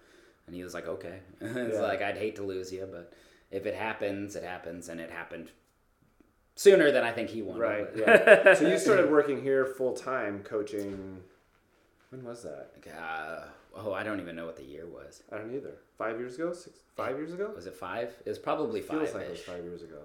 and 0.47 0.55
he 0.57 0.63
was 0.65 0.73
like, 0.75 0.87
okay. 0.89 1.19
it's 1.41 1.75
Yeah. 1.77 1.83
like 1.83 2.01
I'd 2.03 2.17
hate 2.19 2.37
to 2.37 2.43
lose 2.43 2.73
you, 2.73 2.89
but 2.91 3.13
if 3.51 3.67
it 3.67 3.75
happens, 3.75 4.37
it 4.37 4.45
happens, 4.45 4.89
and 4.89 5.01
it 5.01 5.11
happened 5.11 5.51
sooner 6.55 6.91
than 6.91 7.05
I 7.05 7.13
think 7.13 7.31
he 7.31 7.43
wanted. 7.43 7.61
Right. 7.61 7.87
Yeah. 7.97 8.55
so 8.55 8.69
you 8.69 8.79
started 8.79 9.11
working 9.11 9.43
here 9.43 9.65
full 9.65 9.95
time 9.95 10.43
coaching. 10.43 11.21
When 12.11 12.25
was 12.25 12.43
that? 12.43 12.71
Uh, 12.99 13.45
oh, 13.77 13.93
I 13.93 14.03
don't 14.03 14.21
even 14.21 14.35
know 14.35 14.47
what 14.47 14.57
the 14.57 14.65
year 14.65 14.87
was. 14.87 15.23
I 15.31 15.39
don't 15.39 15.55
either. 15.55 15.75
Five 15.99 16.19
years 16.19 16.37
ago? 16.37 16.53
Six? 16.53 16.79
Five 16.97 17.17
years 17.17 17.33
ago? 17.33 17.53
Was 17.55 17.67
it 17.67 17.75
five? 17.75 18.15
It 18.25 18.29
was 18.29 18.39
probably 18.39 18.81
Feels 18.81 19.11
five. 19.11 19.15
like 19.15 19.25
it 19.27 19.31
was 19.31 19.41
five 19.41 19.63
years 19.63 19.83
ago. 19.83 19.99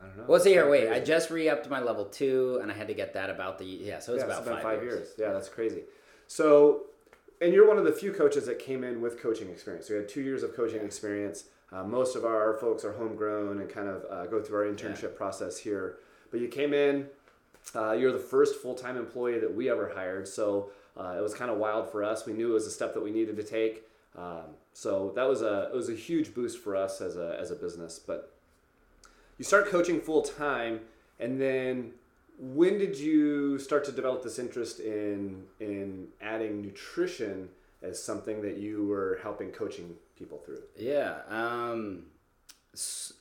I 0.00 0.06
don't 0.06 0.16
know. 0.18 0.24
What's 0.26 0.44
the 0.44 0.50
year? 0.50 0.68
Wait, 0.68 0.86
Crazy. 0.88 1.00
I 1.00 1.04
just 1.04 1.30
re-upped 1.30 1.68
my 1.70 1.80
level 1.80 2.06
two, 2.06 2.58
and 2.62 2.70
I 2.70 2.74
had 2.74 2.88
to 2.88 2.94
get 2.94 3.14
that 3.14 3.30
about 3.30 3.58
the 3.58 3.64
yeah. 3.64 3.98
So 4.00 4.14
it's 4.14 4.20
yeah, 4.22 4.26
about 4.26 4.38
it's 4.38 4.46
been 4.48 4.54
five, 4.56 4.62
five 4.62 4.82
years. 4.82 4.94
years. 4.94 5.08
Yeah, 5.18 5.32
that's 5.32 5.48
crazy. 5.48 5.82
So, 6.26 6.86
and 7.40 7.52
you're 7.52 7.68
one 7.68 7.78
of 7.78 7.84
the 7.84 7.92
few 7.92 8.12
coaches 8.12 8.46
that 8.46 8.58
came 8.58 8.82
in 8.84 9.00
with 9.00 9.20
coaching 9.20 9.48
experience. 9.50 9.86
So 9.88 9.94
we 9.94 10.00
had 10.00 10.08
two 10.08 10.22
years 10.22 10.42
of 10.42 10.56
coaching 10.56 10.84
experience. 10.84 11.44
Uh, 11.74 11.82
most 11.82 12.14
of 12.14 12.24
our 12.24 12.54
folks 12.54 12.84
are 12.84 12.92
homegrown 12.92 13.60
and 13.60 13.68
kind 13.68 13.88
of 13.88 14.04
uh, 14.08 14.26
go 14.26 14.40
through 14.40 14.58
our 14.58 14.72
internship 14.72 15.16
process 15.16 15.58
here. 15.58 15.96
But 16.30 16.40
you 16.40 16.48
came 16.48 16.72
in. 16.72 17.08
Uh, 17.74 17.92
you're 17.92 18.12
the 18.12 18.18
first 18.18 18.56
full 18.56 18.74
time 18.74 18.96
employee 18.96 19.40
that 19.40 19.52
we 19.52 19.68
ever 19.68 19.92
hired. 19.92 20.28
So 20.28 20.70
uh, 20.96 21.16
it 21.18 21.22
was 21.22 21.34
kind 21.34 21.50
of 21.50 21.58
wild 21.58 21.90
for 21.90 22.04
us. 22.04 22.26
We 22.26 22.32
knew 22.32 22.50
it 22.50 22.54
was 22.54 22.66
a 22.66 22.70
step 22.70 22.94
that 22.94 23.02
we 23.02 23.10
needed 23.10 23.36
to 23.36 23.42
take. 23.42 23.82
Um, 24.16 24.54
so 24.72 25.12
that 25.16 25.28
was 25.28 25.42
a 25.42 25.70
it 25.72 25.74
was 25.74 25.88
a 25.88 25.94
huge 25.94 26.34
boost 26.34 26.58
for 26.58 26.76
us 26.76 27.00
as 27.00 27.16
a 27.16 27.36
as 27.40 27.50
a 27.50 27.56
business. 27.56 27.98
But 27.98 28.32
you 29.38 29.44
start 29.44 29.66
coaching 29.66 30.00
full 30.00 30.22
time, 30.22 30.80
and 31.18 31.40
then 31.40 31.92
when 32.38 32.78
did 32.78 32.96
you 32.96 33.58
start 33.58 33.84
to 33.86 33.92
develop 33.92 34.22
this 34.22 34.38
interest 34.38 34.78
in 34.78 35.44
in 35.58 36.08
adding 36.20 36.62
nutrition 36.62 37.48
as 37.82 38.00
something 38.00 38.42
that 38.42 38.58
you 38.58 38.86
were 38.86 39.18
helping 39.22 39.50
coaching 39.50 39.96
people 40.16 40.38
through? 40.38 40.62
Yeah. 40.78 41.18
Um, 41.28 42.04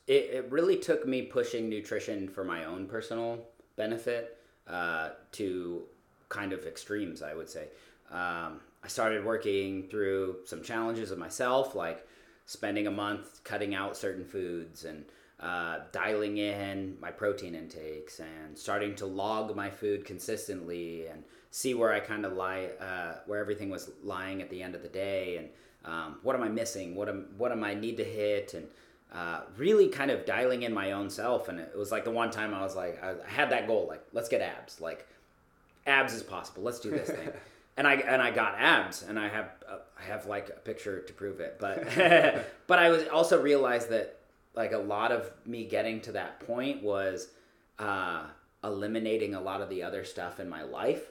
it, 0.08 0.30
it 0.34 0.52
really 0.52 0.78
took 0.78 1.08
me 1.08 1.24
pushing 1.24 1.70
nutrition 1.70 2.28
for 2.28 2.44
my 2.44 2.66
own 2.66 2.88
personal 2.88 3.40
benefit 3.76 4.38
uh, 4.68 5.10
to 5.34 5.84
kind 6.30 6.54
of 6.54 6.66
extremes, 6.66 7.22
I 7.22 7.34
would 7.34 7.50
say. 7.50 7.68
Um, 8.12 8.62
I 8.84 8.88
started 8.88 9.24
working 9.24 9.88
through 9.90 10.38
some 10.46 10.62
challenges 10.62 11.12
of 11.12 11.18
myself, 11.18 11.76
like 11.76 12.06
spending 12.46 12.88
a 12.88 12.92
month 12.92 13.44
cutting 13.44 13.74
out 13.74 13.96
certain 13.96 14.26
foods 14.26 14.86
and 14.86 15.06
uh, 15.40 15.80
dialing 15.92 16.38
in 16.38 16.98
my 17.02 17.12
protein 17.12 17.56
intakes 17.56 18.20
and 18.20 18.58
starting 18.58 18.96
to 18.96 19.06
log 19.06 19.56
my 19.56 19.70
food 19.70 20.06
consistently 20.06 21.08
and 21.08 21.24
see 21.52 21.74
where 21.74 21.92
I 21.92 22.00
kind 22.00 22.26
of 22.26 22.34
lie, 22.34 22.70
uh, 22.80 23.16
where 23.26 23.40
everything 23.40 23.70
was 23.70 23.92
lying 24.04 24.42
at 24.42 24.50
the 24.50 24.62
end 24.62 24.76
of 24.76 24.82
the 24.82 24.90
day 24.90 25.38
and 25.38 25.50
um, 25.86 26.18
what 26.24 26.36
am 26.36 26.44
I 26.44 26.50
missing? 26.50 26.96
What 26.96 27.10
am 27.10 27.28
what 27.38 27.52
am 27.52 27.64
I 27.64 27.74
need 27.74 27.98
to 27.98 28.04
hit? 28.04 28.54
And 28.54 28.68
uh, 29.14 29.42
really 29.58 29.90
kind 29.90 30.10
of 30.10 30.26
dialing 30.26 30.64
in 30.64 30.74
my 30.74 30.94
own 30.94 31.10
self. 31.10 31.48
And 31.48 31.60
it 31.60 31.78
was 31.78 31.92
like 31.92 32.04
the 32.04 32.12
one 32.12 32.32
time 32.32 32.54
I 32.54 32.62
was 32.62 32.76
like, 32.76 33.04
I, 33.04 33.12
I 33.12 33.30
had 33.30 33.52
that 33.52 33.68
goal, 33.68 33.86
like 33.88 34.04
let's 34.12 34.30
get 34.30 34.42
abs, 34.42 34.82
like 34.82 35.08
abs 35.86 36.14
is 36.14 36.24
possible. 36.24 36.64
Let's 36.64 36.80
do 36.80 36.92
this 36.92 37.10
thing. 37.10 37.30
And 37.76 37.88
I 37.88 37.96
and 37.96 38.22
I 38.22 38.30
got 38.30 38.54
abs, 38.60 39.02
and 39.02 39.18
I 39.18 39.28
have 39.28 39.50
uh, 39.68 39.78
I 40.00 40.04
have 40.04 40.28
like 40.28 40.50
a 40.50 40.60
picture 40.60 41.02
to 41.02 41.12
prove 41.12 41.40
it. 41.40 41.58
But 41.60 41.84
but 42.68 42.78
I 42.78 42.90
was 42.90 43.08
also 43.08 43.42
realized 43.42 43.90
that 43.90 44.20
like 44.54 44.74
a 44.74 44.78
lot 44.78 45.12
of 45.12 45.32
me 45.44 45.66
getting 45.66 46.00
to 46.02 46.12
that 46.12 46.40
point 46.42 46.84
was 46.84 47.30
uh, 47.80 48.26
eliminating 48.64 49.34
a 49.34 49.42
lot 49.42 49.62
of 49.62 49.70
the 49.70 49.82
other 49.82 50.04
stuff 50.04 50.40
in 50.40 50.48
my 50.48 50.62
life 50.62 51.02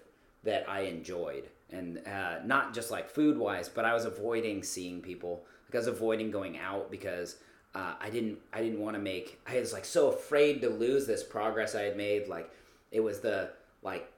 that 0.44 0.68
I 0.68 0.82
enjoyed, 0.82 1.48
and 1.72 2.06
uh, 2.06 2.38
not 2.44 2.74
just 2.74 2.90
like 2.90 3.08
food 3.10 3.36
wise, 3.38 3.68
but 3.68 3.84
I 3.84 3.94
was 3.94 4.04
avoiding 4.04 4.62
seeing 4.62 5.00
people. 5.00 5.44
Like 5.68 5.76
I 5.76 5.78
was 5.78 5.86
avoiding 5.86 6.30
going 6.30 6.58
out 6.58 6.90
because 6.90 7.36
uh, 7.74 7.94
I 8.00 8.10
didn't 8.10 8.38
I 8.52 8.60
didn't 8.62 8.80
want 8.80 8.94
to 8.96 9.02
make. 9.02 9.40
I 9.46 9.58
was 9.58 9.72
like 9.72 9.84
so 9.84 10.08
afraid 10.10 10.60
to 10.62 10.68
lose 10.68 11.06
this 11.06 11.22
progress 11.24 11.74
I 11.74 11.82
had 11.82 11.96
made. 11.96 12.28
Like 12.28 12.50
it 12.90 13.00
was 13.00 13.20
the 13.20 13.50
like 13.82 14.10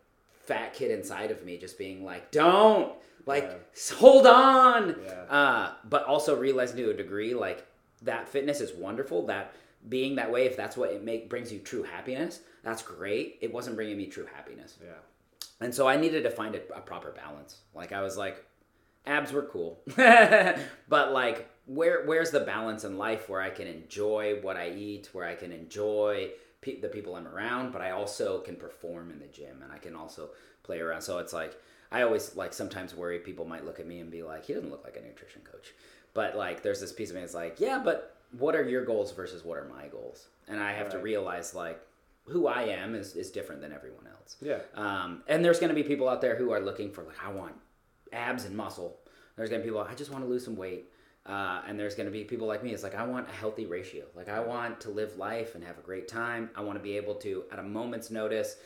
fat 0.47 0.75
kid 0.75 0.91
inside 0.91 1.31
of 1.31 1.45
me 1.45 1.57
just 1.57 1.79
being 1.79 2.05
like, 2.05 2.31
don't 2.31 2.93
like 3.27 3.45
Yeah. 3.45 3.97
hold 3.97 4.27
on. 4.27 4.97
Yeah. 5.05 5.13
Uh, 5.31 5.73
but 5.89 6.05
also 6.05 6.37
realizing 6.37 6.77
to 6.79 6.91
a 6.91 6.95
degree 6.95 7.35
like 7.35 7.65
that 8.03 8.29
fitness 8.29 8.61
is 8.61 8.73
wonderful. 8.75 9.27
That 9.27 9.53
being 9.89 10.17
that 10.17 10.31
way, 10.33 10.47
if 10.47 10.57
that's 10.57 10.77
what 10.77 10.91
it 10.91 11.05
make 11.05 11.29
brings 11.31 11.53
you 11.53 11.59
true 11.61 11.83
happiness, 11.85 12.41
that's 12.63 12.83
great. 12.83 13.39
It 13.41 13.53
wasn't 13.53 13.77
bringing 13.77 13.97
me 13.97 14.07
true 14.07 14.27
happiness. 14.35 14.77
Yeah. 14.83 14.93
And 15.61 15.75
so 15.75 15.87
I 15.87 15.97
needed 15.97 16.23
to 16.25 16.31
find 16.31 16.55
a, 16.55 16.61
a 16.75 16.81
proper 16.81 17.11
balance. 17.13 17.61
Like 17.75 17.93
I 17.93 18.03
was 18.03 18.17
like, 18.17 18.45
abs 19.07 19.33
were 19.33 19.43
cool, 19.43 19.81
but 19.97 21.13
like 21.13 21.49
where 21.67 22.05
where's 22.05 22.31
the 22.31 22.41
balance 22.41 22.85
in 22.85 22.99
life 22.99 23.29
where 23.29 23.41
I 23.41 23.51
can 23.51 23.67
enjoy 23.67 24.39
what 24.43 24.57
I 24.57 24.71
eat, 24.71 25.11
where 25.13 25.27
I 25.27 25.35
can 25.35 25.53
enjoy 25.53 26.31
pe- 26.61 26.81
the 26.81 26.89
people 26.89 27.15
I'm 27.15 27.29
around, 27.29 27.73
but 27.73 27.83
I 27.83 27.93
also 27.93 28.41
can 28.41 28.57
perform 28.57 29.11
in 29.11 29.19
the 29.19 29.27
gym 29.27 29.63
and 29.63 29.73
I 29.73 29.79
can 29.79 29.95
also 29.95 30.31
play 30.63 30.81
around. 30.81 31.03
So 31.03 31.19
it's 31.19 31.33
like 31.33 31.57
I 31.93 32.03
always 32.03 32.35
like 32.35 32.53
sometimes 32.53 32.95
worry 32.95 33.19
people 33.19 33.45
might 33.45 33.65
look 33.65 33.79
at 33.79 33.87
me 33.87 34.01
and 34.01 34.11
be 34.11 34.23
like, 34.23 34.45
he 34.45 34.55
doesn't 34.55 34.71
look 34.71 34.85
like 34.85 34.97
a 34.97 35.07
nutrition 35.07 35.43
coach. 35.43 35.73
But 36.13 36.37
like 36.37 36.63
there's 36.63 36.81
this 36.81 36.93
piece 36.93 37.11
of 37.11 37.17
me 37.17 37.23
that's 37.23 37.35
like, 37.35 37.61
yeah, 37.61 37.81
but 37.83 38.17
what 38.39 38.57
are 38.57 38.69
your 38.69 38.85
goals 38.85 39.13
versus 39.13 39.45
what 39.45 39.59
are 39.59 39.69
my 39.69 39.87
goals? 39.89 40.27
And 40.49 40.61
I 40.61 40.73
have 40.73 40.89
right. 40.89 40.97
to 40.97 40.99
realize 40.99 41.55
like 41.55 41.81
who 42.27 42.47
I 42.47 42.63
am 42.63 42.95
is, 42.95 43.17
is 43.17 43.31
different 43.31 43.61
than 43.61 43.73
everyone 43.73 44.07
else. 44.07 44.37
Yeah. 44.41 44.61
Um, 44.75 45.23
and 45.29 45.45
there's 45.45 45.59
going 45.59 45.69
to 45.69 45.75
be 45.75 45.83
people 45.83 46.09
out 46.09 46.21
there 46.21 46.37
who 46.37 46.53
are 46.53 46.61
looking 46.61 46.91
for 46.91 47.03
like, 47.03 47.17
I 47.25 47.31
want 47.31 47.55
abs 48.13 48.45
and 48.45 48.57
muscle. 48.57 48.99
There's 49.37 49.51
going 49.51 49.61
to 49.61 49.65
be 49.65 49.71
people, 49.71 49.87
I 49.89 49.95
just 49.95 50.11
want 50.11 50.25
to 50.25 50.31
lose 50.31 50.45
some 50.45 50.57
weight. 50.57 50.91
Uh, 51.27 51.63
and 51.67 51.81
there's 51.81 51.95
going 51.95 52.07
to 52.07 52.13
be 52.13 52.23
people 52.23 52.47
like 52.47 52.63
me. 52.63 52.73
It's 52.73 52.83
like 52.83 52.95
I 52.95 53.05
want 53.05 53.29
a 53.29 53.33
healthy 53.33 53.65
ratio. 53.67 54.05
Like 54.15 54.29
I 54.29 54.41
want 54.41 54.81
to 54.83 54.91
live 54.91 55.17
life 55.17 55.55
and 55.55 55.65
have 55.65 55.79
a 55.79 55.83
great 55.83 56.07
time. 56.07 56.51
I 56.55 56.61
want 56.61 56.79
to 56.79 56.83
be 56.83 56.97
able 56.97 57.15
to, 57.17 57.45
at 57.51 57.59
a 57.59 57.63
moment's 57.63 58.11
notice, 58.11 58.57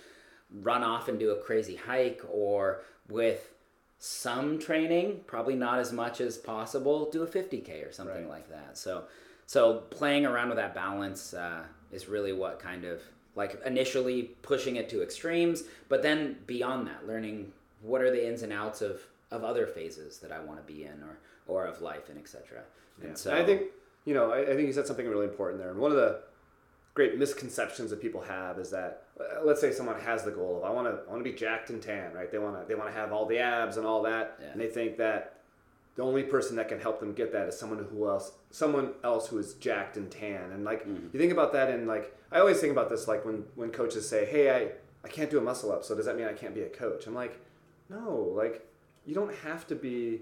run 0.53 0.83
off 0.83 1.09
and 1.09 1.19
do 1.19 1.31
a 1.31 1.37
crazy 1.37 1.77
hike, 1.77 2.23
or 2.29 2.83
with 3.09 3.53
some 3.99 4.59
training, 4.59 5.21
probably 5.27 5.55
not 5.55 5.79
as 5.79 5.93
much 5.93 6.21
as 6.21 6.37
possible, 6.37 7.11
do 7.11 7.23
a 7.23 7.27
50k 7.27 7.89
or 7.89 7.93
something 7.93 8.23
right. 8.23 8.29
like 8.29 8.51
that. 8.51 8.77
So, 8.77 9.05
so 9.47 9.83
playing 9.91 10.27
around 10.27 10.49
with 10.49 10.59
that 10.59 10.75
balance 10.75 11.35
uh, 11.35 11.65
is 11.93 12.09
really 12.09 12.33
what 12.33 12.59
kind 12.59 12.85
of 12.85 13.03
like 13.39 13.63
initially 13.65 14.25
pushing 14.43 14.77
it 14.77 14.91
to 14.91 15.01
extremes, 15.01 15.63
but 15.89 16.03
then 16.03 16.37
beyond 16.47 16.89
that, 16.89 17.07
learning 17.07 17.53
what 17.81 18.03
are 18.03 18.11
the 18.11 18.29
ins 18.29 18.43
and 18.43 18.53
outs 18.53 18.83
of 18.83 19.01
of 19.31 19.45
other 19.45 19.67
phases 19.67 20.19
that 20.19 20.33
I 20.33 20.41
want 20.41 20.59
to 20.59 20.73
be 20.73 20.85
in, 20.85 21.03
or 21.03 21.19
or 21.47 21.65
of 21.65 21.81
life 21.81 22.11
and 22.11 22.19
etc. 22.19 22.63
And 23.01 23.11
yeah. 23.11 23.15
so 23.15 23.35
I 23.35 23.45
think 23.47 23.63
you 24.05 24.13
know 24.13 24.33
I, 24.33 24.41
I, 24.43 24.47
think 24.57 24.67
you 24.67 24.73
said 24.73 24.89
something 24.89 25.07
really 25.07 25.27
important 25.27 25.63
there. 25.63 25.71
And 25.71 25.79
one 25.79 25.93
of 25.93 25.97
the 25.97 26.21
great 26.95 27.17
misconceptions 27.17 27.91
that 27.91 28.03
people 28.03 28.21
have 28.21 28.59
is 28.59 28.71
that 28.71 29.05
uh, 29.21 29.45
let's 29.45 29.61
say 29.61 29.71
someone 29.71 30.01
has 30.01 30.25
the 30.25 30.33
goal 30.33 30.57
of 30.57 30.65
I 30.65 30.71
want 30.71 30.89
to 30.89 31.01
I 31.07 31.11
want 31.11 31.25
to 31.25 31.31
be 31.31 31.37
jacked 31.37 31.71
and 31.71 31.81
tan, 31.81 32.13
right? 32.13 32.31
They 32.33 32.39
want 32.39 32.61
to 32.61 32.67
they 32.67 32.75
want 32.75 32.93
to 32.93 33.01
have 33.01 33.13
all 33.13 33.25
the 33.25 33.39
abs 33.39 33.77
and 33.77 33.87
all 33.87 34.03
that, 34.03 34.37
yeah. 34.41 34.49
and 34.51 34.61
they 34.61 34.67
think 34.67 34.99
that 34.99 35.38
the 35.99 36.05
only 36.05 36.23
person 36.23 36.55
that 36.55 36.69
can 36.69 36.79
help 36.79 37.01
them 37.01 37.13
get 37.13 37.33
that 37.33 37.49
is 37.49 37.59
someone 37.59 37.85
who 37.91 38.09
else 38.09 38.31
someone 38.53 38.93
else 39.03 39.27
who 39.27 39.37
is 39.37 39.55
jacked 39.55 39.97
and 39.97 40.09
tan. 40.09 40.53
And 40.53 40.65
like 40.65 40.87
mm. 40.87 41.13
you 41.13 41.19
think 41.19 41.33
about 41.33 41.53
that 41.55 41.71
and 41.71 41.89
like 41.89 42.17
I 42.31 42.39
always 42.39 42.61
think 42.61 42.71
about 42.71 42.89
this 42.89 43.09
like 43.09 43.25
when 43.25 43.43
when 43.57 43.73
coaches 43.73 44.09
say, 44.09 44.25
"Hey, 44.25 44.49
I 44.49 44.71
I 45.05 45.09
can't 45.09 45.29
do 45.29 45.39
a 45.39 45.41
muscle 45.41 45.73
up, 45.73 45.83
so 45.83 45.97
does 45.97 46.07
that 46.07 46.17
mean 46.17 46.29
I 46.29 46.35
can't 46.35 46.55
be 46.55 46.63
a 46.63 46.69
coach?" 46.69 47.09
I'm 47.09 47.17
like, 47.17 47.41
"No, 47.91 48.33
like 48.37 48.65
you 49.07 49.15
don't 49.15 49.35
have 49.39 49.67
to 49.67 49.75
be 49.75 50.21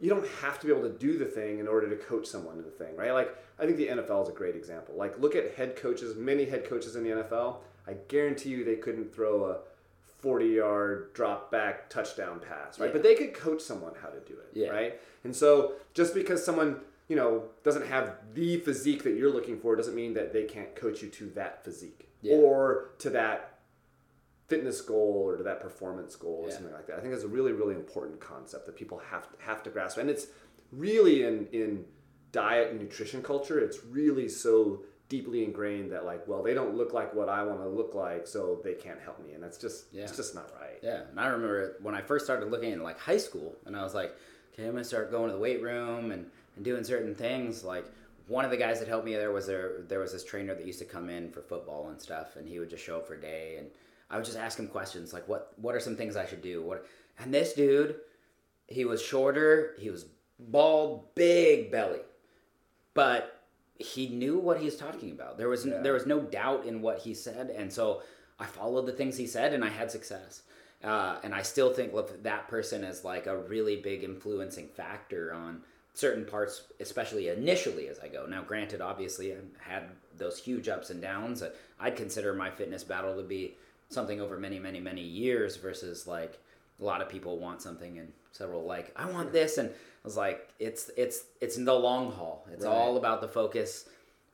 you 0.00 0.08
don't 0.08 0.26
have 0.40 0.60
to 0.60 0.66
be 0.66 0.72
able 0.72 0.88
to 0.88 0.96
do 0.96 1.18
the 1.18 1.24
thing 1.24 1.58
in 1.58 1.66
order 1.66 1.90
to 1.90 1.96
coach 1.96 2.28
someone 2.28 2.56
to 2.56 2.62
the 2.62 2.70
thing, 2.70 2.94
right? 2.94 3.10
Like 3.10 3.36
I 3.58 3.66
think 3.66 3.76
the 3.76 3.88
NFL 3.88 4.22
is 4.22 4.28
a 4.28 4.32
great 4.32 4.54
example. 4.54 4.94
Like 4.96 5.18
look 5.18 5.34
at 5.34 5.56
head 5.56 5.74
coaches, 5.74 6.14
many 6.14 6.44
head 6.44 6.64
coaches 6.64 6.94
in 6.94 7.02
the 7.02 7.10
NFL. 7.10 7.56
I 7.88 7.94
guarantee 8.06 8.50
you 8.50 8.64
they 8.64 8.76
couldn't 8.76 9.12
throw 9.12 9.46
a 9.46 9.58
40 10.18 10.46
yard 10.46 11.14
drop 11.14 11.50
back 11.50 11.88
touchdown 11.88 12.40
pass, 12.40 12.78
right? 12.78 12.86
Yeah. 12.86 12.92
But 12.92 13.02
they 13.02 13.14
could 13.14 13.34
coach 13.34 13.60
someone 13.60 13.92
how 14.00 14.08
to 14.08 14.20
do 14.20 14.34
it, 14.34 14.50
yeah. 14.52 14.68
right? 14.68 15.00
And 15.24 15.34
so 15.34 15.74
just 15.94 16.14
because 16.14 16.44
someone, 16.44 16.80
you 17.08 17.16
know, 17.16 17.44
doesn't 17.62 17.86
have 17.86 18.14
the 18.34 18.58
physique 18.58 19.04
that 19.04 19.14
you're 19.14 19.32
looking 19.32 19.58
for 19.58 19.76
doesn't 19.76 19.94
mean 19.94 20.14
that 20.14 20.32
they 20.32 20.44
can't 20.44 20.74
coach 20.74 21.02
you 21.02 21.08
to 21.08 21.30
that 21.30 21.64
physique 21.64 22.08
yeah. 22.22 22.34
or 22.34 22.90
to 22.98 23.10
that 23.10 23.58
fitness 24.48 24.80
goal 24.80 25.22
or 25.26 25.36
to 25.36 25.42
that 25.42 25.60
performance 25.60 26.16
goal 26.16 26.42
or 26.44 26.50
something 26.50 26.72
like 26.72 26.86
that. 26.86 26.96
I 26.96 27.00
think 27.00 27.12
that's 27.12 27.24
a 27.24 27.28
really, 27.28 27.52
really 27.52 27.74
important 27.74 28.18
concept 28.18 28.66
that 28.66 28.76
people 28.76 29.00
have 29.10 29.30
to, 29.30 29.44
have 29.44 29.62
to 29.64 29.70
grasp. 29.70 29.98
And 29.98 30.08
it's 30.08 30.28
really 30.72 31.24
in, 31.24 31.46
in 31.52 31.84
diet 32.32 32.70
and 32.70 32.80
nutrition 32.80 33.22
culture, 33.22 33.60
it's 33.60 33.84
really 33.84 34.28
so 34.28 34.82
deeply 35.08 35.44
ingrained 35.44 35.92
that 35.92 36.04
like, 36.04 36.26
well, 36.26 36.42
they 36.42 36.54
don't 36.54 36.76
look 36.76 36.92
like 36.92 37.14
what 37.14 37.28
I 37.28 37.42
want 37.42 37.60
to 37.60 37.68
look 37.68 37.94
like, 37.94 38.26
so 38.26 38.60
they 38.62 38.74
can't 38.74 39.00
help 39.00 39.24
me. 39.24 39.32
And 39.32 39.42
that's 39.42 39.58
just, 39.58 39.86
yeah. 39.92 40.02
it's 40.02 40.16
just 40.16 40.34
not 40.34 40.50
right. 40.60 40.78
Yeah. 40.82 41.02
And 41.10 41.18
I 41.18 41.26
remember 41.26 41.76
when 41.82 41.94
I 41.94 42.02
first 42.02 42.24
started 42.24 42.50
looking 42.50 42.72
at 42.72 42.80
like 42.80 42.98
high 42.98 43.16
school 43.16 43.56
and 43.66 43.76
I 43.76 43.82
was 43.82 43.94
like, 43.94 44.14
okay, 44.52 44.64
I'm 44.64 44.72
going 44.72 44.82
to 44.82 44.88
start 44.88 45.10
going 45.10 45.28
to 45.28 45.34
the 45.34 45.40
weight 45.40 45.62
room 45.62 46.10
and, 46.10 46.26
and 46.56 46.64
doing 46.64 46.84
certain 46.84 47.14
things. 47.14 47.64
Like 47.64 47.86
one 48.26 48.44
of 48.44 48.50
the 48.50 48.56
guys 48.56 48.78
that 48.80 48.88
helped 48.88 49.06
me 49.06 49.14
there 49.14 49.32
was 49.32 49.46
there, 49.46 49.82
there 49.88 50.00
was 50.00 50.12
this 50.12 50.24
trainer 50.24 50.54
that 50.54 50.66
used 50.66 50.80
to 50.80 50.84
come 50.84 51.08
in 51.08 51.30
for 51.30 51.40
football 51.40 51.88
and 51.88 52.00
stuff. 52.00 52.36
And 52.36 52.46
he 52.46 52.58
would 52.58 52.68
just 52.68 52.84
show 52.84 52.98
up 52.98 53.06
for 53.06 53.14
a 53.14 53.20
day 53.20 53.56
and, 53.58 53.68
I 54.10 54.16
would 54.16 54.24
just 54.24 54.38
ask 54.38 54.58
him 54.58 54.68
questions 54.68 55.12
like, 55.12 55.28
"What 55.28 55.52
what 55.56 55.74
are 55.74 55.80
some 55.80 55.96
things 55.96 56.16
I 56.16 56.26
should 56.26 56.42
do?" 56.42 56.62
What 56.62 56.86
and 57.18 57.32
this 57.32 57.52
dude, 57.52 57.96
he 58.66 58.84
was 58.84 59.02
shorter, 59.02 59.74
he 59.78 59.90
was 59.90 60.06
bald, 60.38 61.14
big 61.14 61.70
belly, 61.70 62.00
but 62.94 63.37
he 63.78 64.08
knew 64.08 64.38
what 64.38 64.58
he 64.58 64.64
was 64.64 64.76
talking 64.76 65.12
about. 65.12 65.38
There 65.38 65.48
was 65.48 65.64
yeah. 65.64 65.80
there 65.80 65.92
was 65.92 66.06
no 66.06 66.20
doubt 66.20 66.66
in 66.66 66.82
what 66.82 66.98
he 66.98 67.14
said, 67.14 67.50
and 67.50 67.72
so 67.72 68.02
I 68.38 68.46
followed 68.46 68.86
the 68.86 68.92
things 68.92 69.16
he 69.16 69.26
said, 69.26 69.52
and 69.52 69.64
I 69.64 69.68
had 69.68 69.90
success. 69.90 70.42
Uh, 70.82 71.16
and 71.24 71.34
I 71.34 71.42
still 71.42 71.72
think 71.72 71.92
look 71.92 72.22
that 72.22 72.48
person 72.48 72.84
is 72.84 73.04
like 73.04 73.26
a 73.26 73.36
really 73.36 73.76
big 73.76 74.04
influencing 74.04 74.68
factor 74.68 75.32
on 75.32 75.62
certain 75.94 76.24
parts, 76.24 76.62
especially 76.78 77.28
initially 77.28 77.88
as 77.88 77.98
I 77.98 78.08
go. 78.08 78.26
Now, 78.26 78.42
granted, 78.42 78.80
obviously, 78.80 79.32
I 79.32 79.36
had 79.58 79.84
those 80.16 80.38
huge 80.38 80.68
ups 80.68 80.90
and 80.90 81.02
downs. 81.02 81.42
I'd 81.80 81.96
consider 81.96 82.34
my 82.34 82.50
fitness 82.50 82.84
battle 82.84 83.16
to 83.16 83.22
be 83.22 83.56
something 83.88 84.20
over 84.20 84.38
many, 84.38 84.58
many, 84.58 84.80
many 84.80 85.02
years 85.02 85.56
versus 85.56 86.06
like 86.06 86.38
a 86.80 86.84
lot 86.84 87.00
of 87.00 87.08
people 87.08 87.38
want 87.38 87.62
something 87.62 87.96
in 87.96 88.12
several 88.32 88.64
like 88.64 88.92
I 88.96 89.10
want 89.10 89.32
this 89.32 89.58
and 89.58 89.68
I 89.68 89.72
was 90.04 90.16
like 90.16 90.48
it's 90.58 90.90
it's 90.96 91.24
it's 91.40 91.56
in 91.56 91.64
the 91.64 91.74
long 91.74 92.12
haul. 92.12 92.46
It's 92.52 92.64
right. 92.64 92.72
all 92.72 92.96
about 92.96 93.20
the 93.20 93.28
focus 93.28 93.86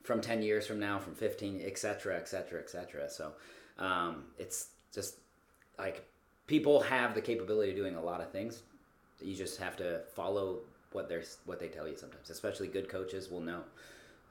from 0.03 0.21
10 0.21 0.43
years 0.43 0.67
from 0.67 0.79
now, 0.79 0.99
from 0.99 1.15
15, 1.15 1.61
etc., 1.65 2.15
etc., 2.15 2.59
etc. 2.59 3.09
So 3.09 3.31
um, 3.79 4.25
it's 4.37 4.67
just 4.93 5.15
like 5.79 6.07
people 6.47 6.81
have 6.81 7.15
the 7.15 7.21
capability 7.21 7.71
of 7.71 7.77
doing 7.77 7.95
a 7.95 8.01
lot 8.01 8.21
of 8.21 8.29
things. 8.31 8.61
You 9.21 9.35
just 9.35 9.59
have 9.59 9.75
to 9.77 10.01
follow 10.13 10.59
what 10.91 11.09
they're 11.09 11.23
what 11.45 11.59
they 11.59 11.67
tell 11.67 11.87
you 11.87 11.97
sometimes. 11.97 12.29
Especially 12.29 12.67
good 12.67 12.87
coaches 12.87 13.29
will 13.29 13.41
know. 13.41 13.61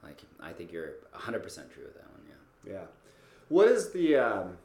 Like 0.03 0.21
I 0.39 0.51
think 0.51 0.71
you're 0.71 0.93
100% 1.13 1.41
true 1.43 1.83
with 1.83 1.95
that 1.95 2.09
one. 2.11 2.21
Yeah. 2.27 2.73
Yeah. 2.73 2.85
What 3.49 3.67
is 3.67 3.91
the 3.91 4.15
um, 4.15 4.57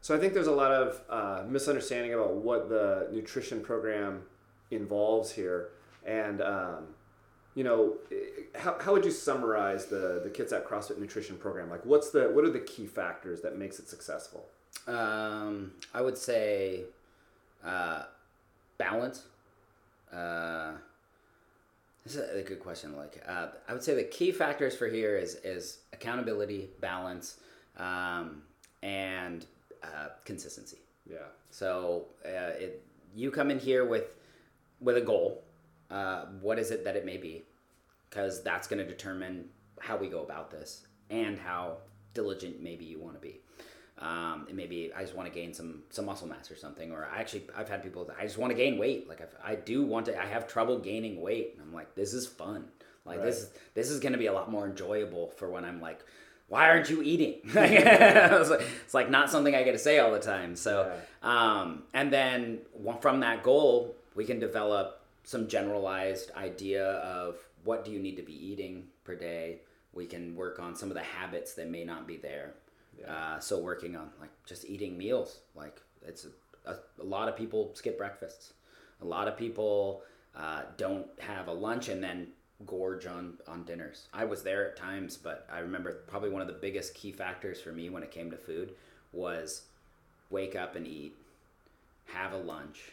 so 0.00 0.14
I 0.14 0.18
think 0.18 0.34
there's 0.34 0.46
a 0.46 0.52
lot 0.52 0.72
of 0.72 1.00
uh, 1.08 1.44
misunderstanding 1.48 2.14
about 2.14 2.34
what 2.34 2.68
the 2.68 3.08
nutrition 3.12 3.60
program 3.60 4.22
involves 4.70 5.32
here, 5.32 5.70
and 6.06 6.40
um, 6.40 6.86
you 7.54 7.64
know, 7.64 7.96
how, 8.54 8.76
how 8.80 8.92
would 8.92 9.04
you 9.04 9.10
summarize 9.10 9.86
the 9.86 10.20
the 10.22 10.30
Kitsap 10.30 10.64
CrossFit 10.66 10.98
nutrition 10.98 11.36
program? 11.36 11.68
Like, 11.68 11.84
what's 11.84 12.10
the 12.10 12.30
what 12.30 12.44
are 12.44 12.50
the 12.50 12.60
key 12.60 12.86
factors 12.86 13.40
that 13.42 13.58
makes 13.58 13.78
it 13.78 13.88
successful? 13.88 14.46
Um, 14.86 15.72
I 15.92 16.00
would 16.00 16.16
say 16.16 16.84
uh, 17.64 18.04
balance. 18.78 19.24
Uh, 20.12 20.72
this 22.04 22.16
is 22.16 22.40
a 22.40 22.42
good 22.42 22.60
question. 22.60 22.96
Like, 22.96 23.22
uh, 23.28 23.48
I 23.68 23.72
would 23.72 23.82
say 23.82 23.94
the 23.94 24.04
key 24.04 24.32
factors 24.32 24.76
for 24.76 24.86
here 24.86 25.16
is 25.16 25.34
is 25.44 25.78
accountability, 25.92 26.70
balance, 26.80 27.38
um, 27.76 28.42
and 28.82 29.44
uh, 29.82 30.08
consistency. 30.24 30.78
Yeah. 31.08 31.18
So 31.50 32.06
uh, 32.24 32.58
it, 32.58 32.84
you 33.14 33.30
come 33.30 33.50
in 33.50 33.58
here 33.58 33.84
with 33.84 34.14
with 34.80 34.96
a 34.96 35.00
goal. 35.00 35.42
Uh, 35.90 36.26
what 36.40 36.58
is 36.58 36.70
it 36.70 36.84
that 36.84 36.96
it 36.96 37.04
may 37.04 37.16
be? 37.16 37.44
Because 38.08 38.42
that's 38.42 38.66
going 38.66 38.78
to 38.78 38.88
determine 38.88 39.48
how 39.80 39.96
we 39.96 40.08
go 40.08 40.22
about 40.22 40.50
this 40.50 40.86
and 41.10 41.38
how 41.38 41.78
diligent 42.14 42.62
maybe 42.62 42.84
you 42.84 42.98
want 42.98 43.14
to 43.14 43.20
be. 43.20 43.40
Um, 44.00 44.46
it 44.48 44.54
maybe 44.54 44.92
I 44.94 45.02
just 45.02 45.16
want 45.16 45.32
to 45.32 45.34
gain 45.34 45.52
some 45.52 45.82
some 45.90 46.04
muscle 46.04 46.28
mass 46.28 46.50
or 46.50 46.56
something, 46.56 46.92
or 46.92 47.08
I 47.12 47.18
actually 47.18 47.44
I've 47.56 47.68
had 47.68 47.82
people 47.82 48.04
that 48.04 48.16
I 48.18 48.24
just 48.24 48.38
want 48.38 48.50
to 48.50 48.56
gain 48.56 48.78
weight. 48.78 49.08
Like 49.08 49.20
i 49.20 49.52
I 49.52 49.54
do 49.56 49.82
want 49.82 50.06
to, 50.06 50.20
I 50.20 50.26
have 50.26 50.46
trouble 50.46 50.78
gaining 50.78 51.20
weight, 51.20 51.54
and 51.54 51.62
I'm 51.62 51.74
like, 51.74 51.94
this 51.94 52.14
is 52.14 52.26
fun. 52.26 52.66
Like 53.04 53.18
right. 53.18 53.24
this 53.26 53.50
this 53.74 53.90
is 53.90 53.98
going 53.98 54.12
to 54.12 54.18
be 54.18 54.26
a 54.26 54.32
lot 54.32 54.50
more 54.50 54.66
enjoyable 54.66 55.30
for 55.30 55.50
when 55.50 55.64
I'm 55.64 55.80
like 55.80 56.04
why 56.48 56.68
aren't 56.70 56.88
you 56.88 57.02
eating? 57.02 57.34
it's 57.44 58.94
like 58.94 59.10
not 59.10 59.30
something 59.30 59.54
I 59.54 59.62
get 59.62 59.72
to 59.72 59.78
say 59.78 59.98
all 59.98 60.12
the 60.12 60.18
time. 60.18 60.56
So, 60.56 60.90
yeah. 61.22 61.60
um, 61.60 61.82
and 61.92 62.12
then 62.12 62.60
from 63.00 63.20
that 63.20 63.42
goal, 63.42 63.94
we 64.14 64.24
can 64.24 64.38
develop 64.38 65.02
some 65.24 65.46
generalized 65.46 66.30
idea 66.32 66.84
of 66.84 67.36
what 67.64 67.84
do 67.84 67.90
you 67.90 67.98
need 67.98 68.16
to 68.16 68.22
be 68.22 68.32
eating 68.32 68.84
per 69.04 69.14
day. 69.14 69.58
We 69.92 70.06
can 70.06 70.34
work 70.36 70.58
on 70.58 70.74
some 70.74 70.90
of 70.90 70.94
the 70.94 71.02
habits 71.02 71.52
that 71.54 71.68
may 71.68 71.84
not 71.84 72.06
be 72.06 72.16
there. 72.16 72.54
Yeah. 72.98 73.12
Uh, 73.12 73.40
so 73.40 73.58
working 73.58 73.94
on 73.94 74.10
like 74.18 74.30
just 74.46 74.64
eating 74.64 74.96
meals, 74.96 75.40
like 75.54 75.80
it's 76.06 76.26
a, 76.64 76.70
a, 76.70 76.76
a 77.00 77.04
lot 77.04 77.28
of 77.28 77.36
people 77.36 77.72
skip 77.74 77.98
breakfasts. 77.98 78.54
A 79.02 79.04
lot 79.04 79.28
of 79.28 79.36
people 79.36 80.02
uh, 80.34 80.62
don't 80.78 81.06
have 81.20 81.48
a 81.48 81.52
lunch 81.52 81.88
and 81.88 82.02
then 82.02 82.28
gorge 82.66 83.06
on 83.06 83.34
on 83.46 83.64
dinners. 83.64 84.08
I 84.12 84.24
was 84.24 84.42
there 84.42 84.66
at 84.66 84.76
times, 84.76 85.16
but 85.16 85.46
I 85.52 85.60
remember 85.60 85.92
probably 86.06 86.30
one 86.30 86.42
of 86.42 86.48
the 86.48 86.54
biggest 86.54 86.94
key 86.94 87.12
factors 87.12 87.60
for 87.60 87.72
me 87.72 87.88
when 87.88 88.02
it 88.02 88.10
came 88.10 88.30
to 88.30 88.36
food 88.36 88.72
was 89.12 89.62
wake 90.30 90.56
up 90.56 90.76
and 90.76 90.86
eat, 90.86 91.14
have 92.06 92.32
a 92.32 92.36
lunch, 92.38 92.92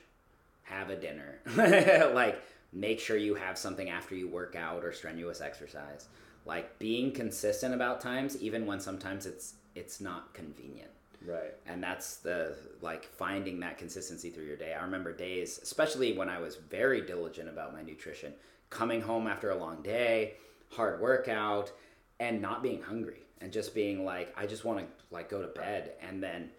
have 0.64 0.90
a 0.90 0.96
dinner. 0.96 1.40
like 2.14 2.42
make 2.74 3.00
sure 3.00 3.18
you 3.18 3.36
have 3.36 3.58
something 3.58 3.90
after 3.90 4.16
you 4.16 4.28
work 4.28 4.56
out 4.56 4.84
or 4.84 4.92
strenuous 4.92 5.42
exercise. 5.42 6.08
Like 6.46 6.78
being 6.78 7.12
consistent 7.12 7.74
about 7.74 8.02
times 8.02 8.38
even 8.42 8.66
when 8.66 8.80
sometimes 8.80 9.26
it's 9.26 9.56
it's 9.74 10.00
not 10.00 10.34
convenient. 10.34 10.92
Right. 11.26 11.56
And 11.66 11.82
that's 11.82 12.18
the 12.18 12.56
like 12.82 13.06
finding 13.06 13.60
that 13.62 13.78
consistency 13.78 14.30
through 14.30 14.46
your 14.46 14.58
day. 14.58 14.74
I 14.74 14.84
remember 14.84 15.12
days, 15.12 15.60
especially 15.64 16.16
when 16.16 16.30
I 16.30 16.40
was 16.40 16.56
very 16.56 17.02
diligent 17.02 17.50
about 17.50 17.74
my 17.74 17.82
nutrition, 17.82 18.34
coming 18.76 19.02
home 19.02 19.26
after 19.26 19.52
a 19.52 19.58
long 19.58 19.82
day, 19.82 20.34
hard 20.72 21.00
workout, 21.00 21.72
and 22.20 22.42
not 22.42 22.62
being 22.62 22.82
hungry 22.82 23.22
and 23.40 23.52
just 23.52 23.74
being 23.74 24.04
like, 24.04 24.34
I 24.38 24.46
just 24.46 24.66
want 24.66 24.80
to 24.80 24.86
like 25.12 25.30
go 25.30 25.42
to 25.42 25.48
bed 25.48 25.94
and 26.02 26.22
then 26.22 26.50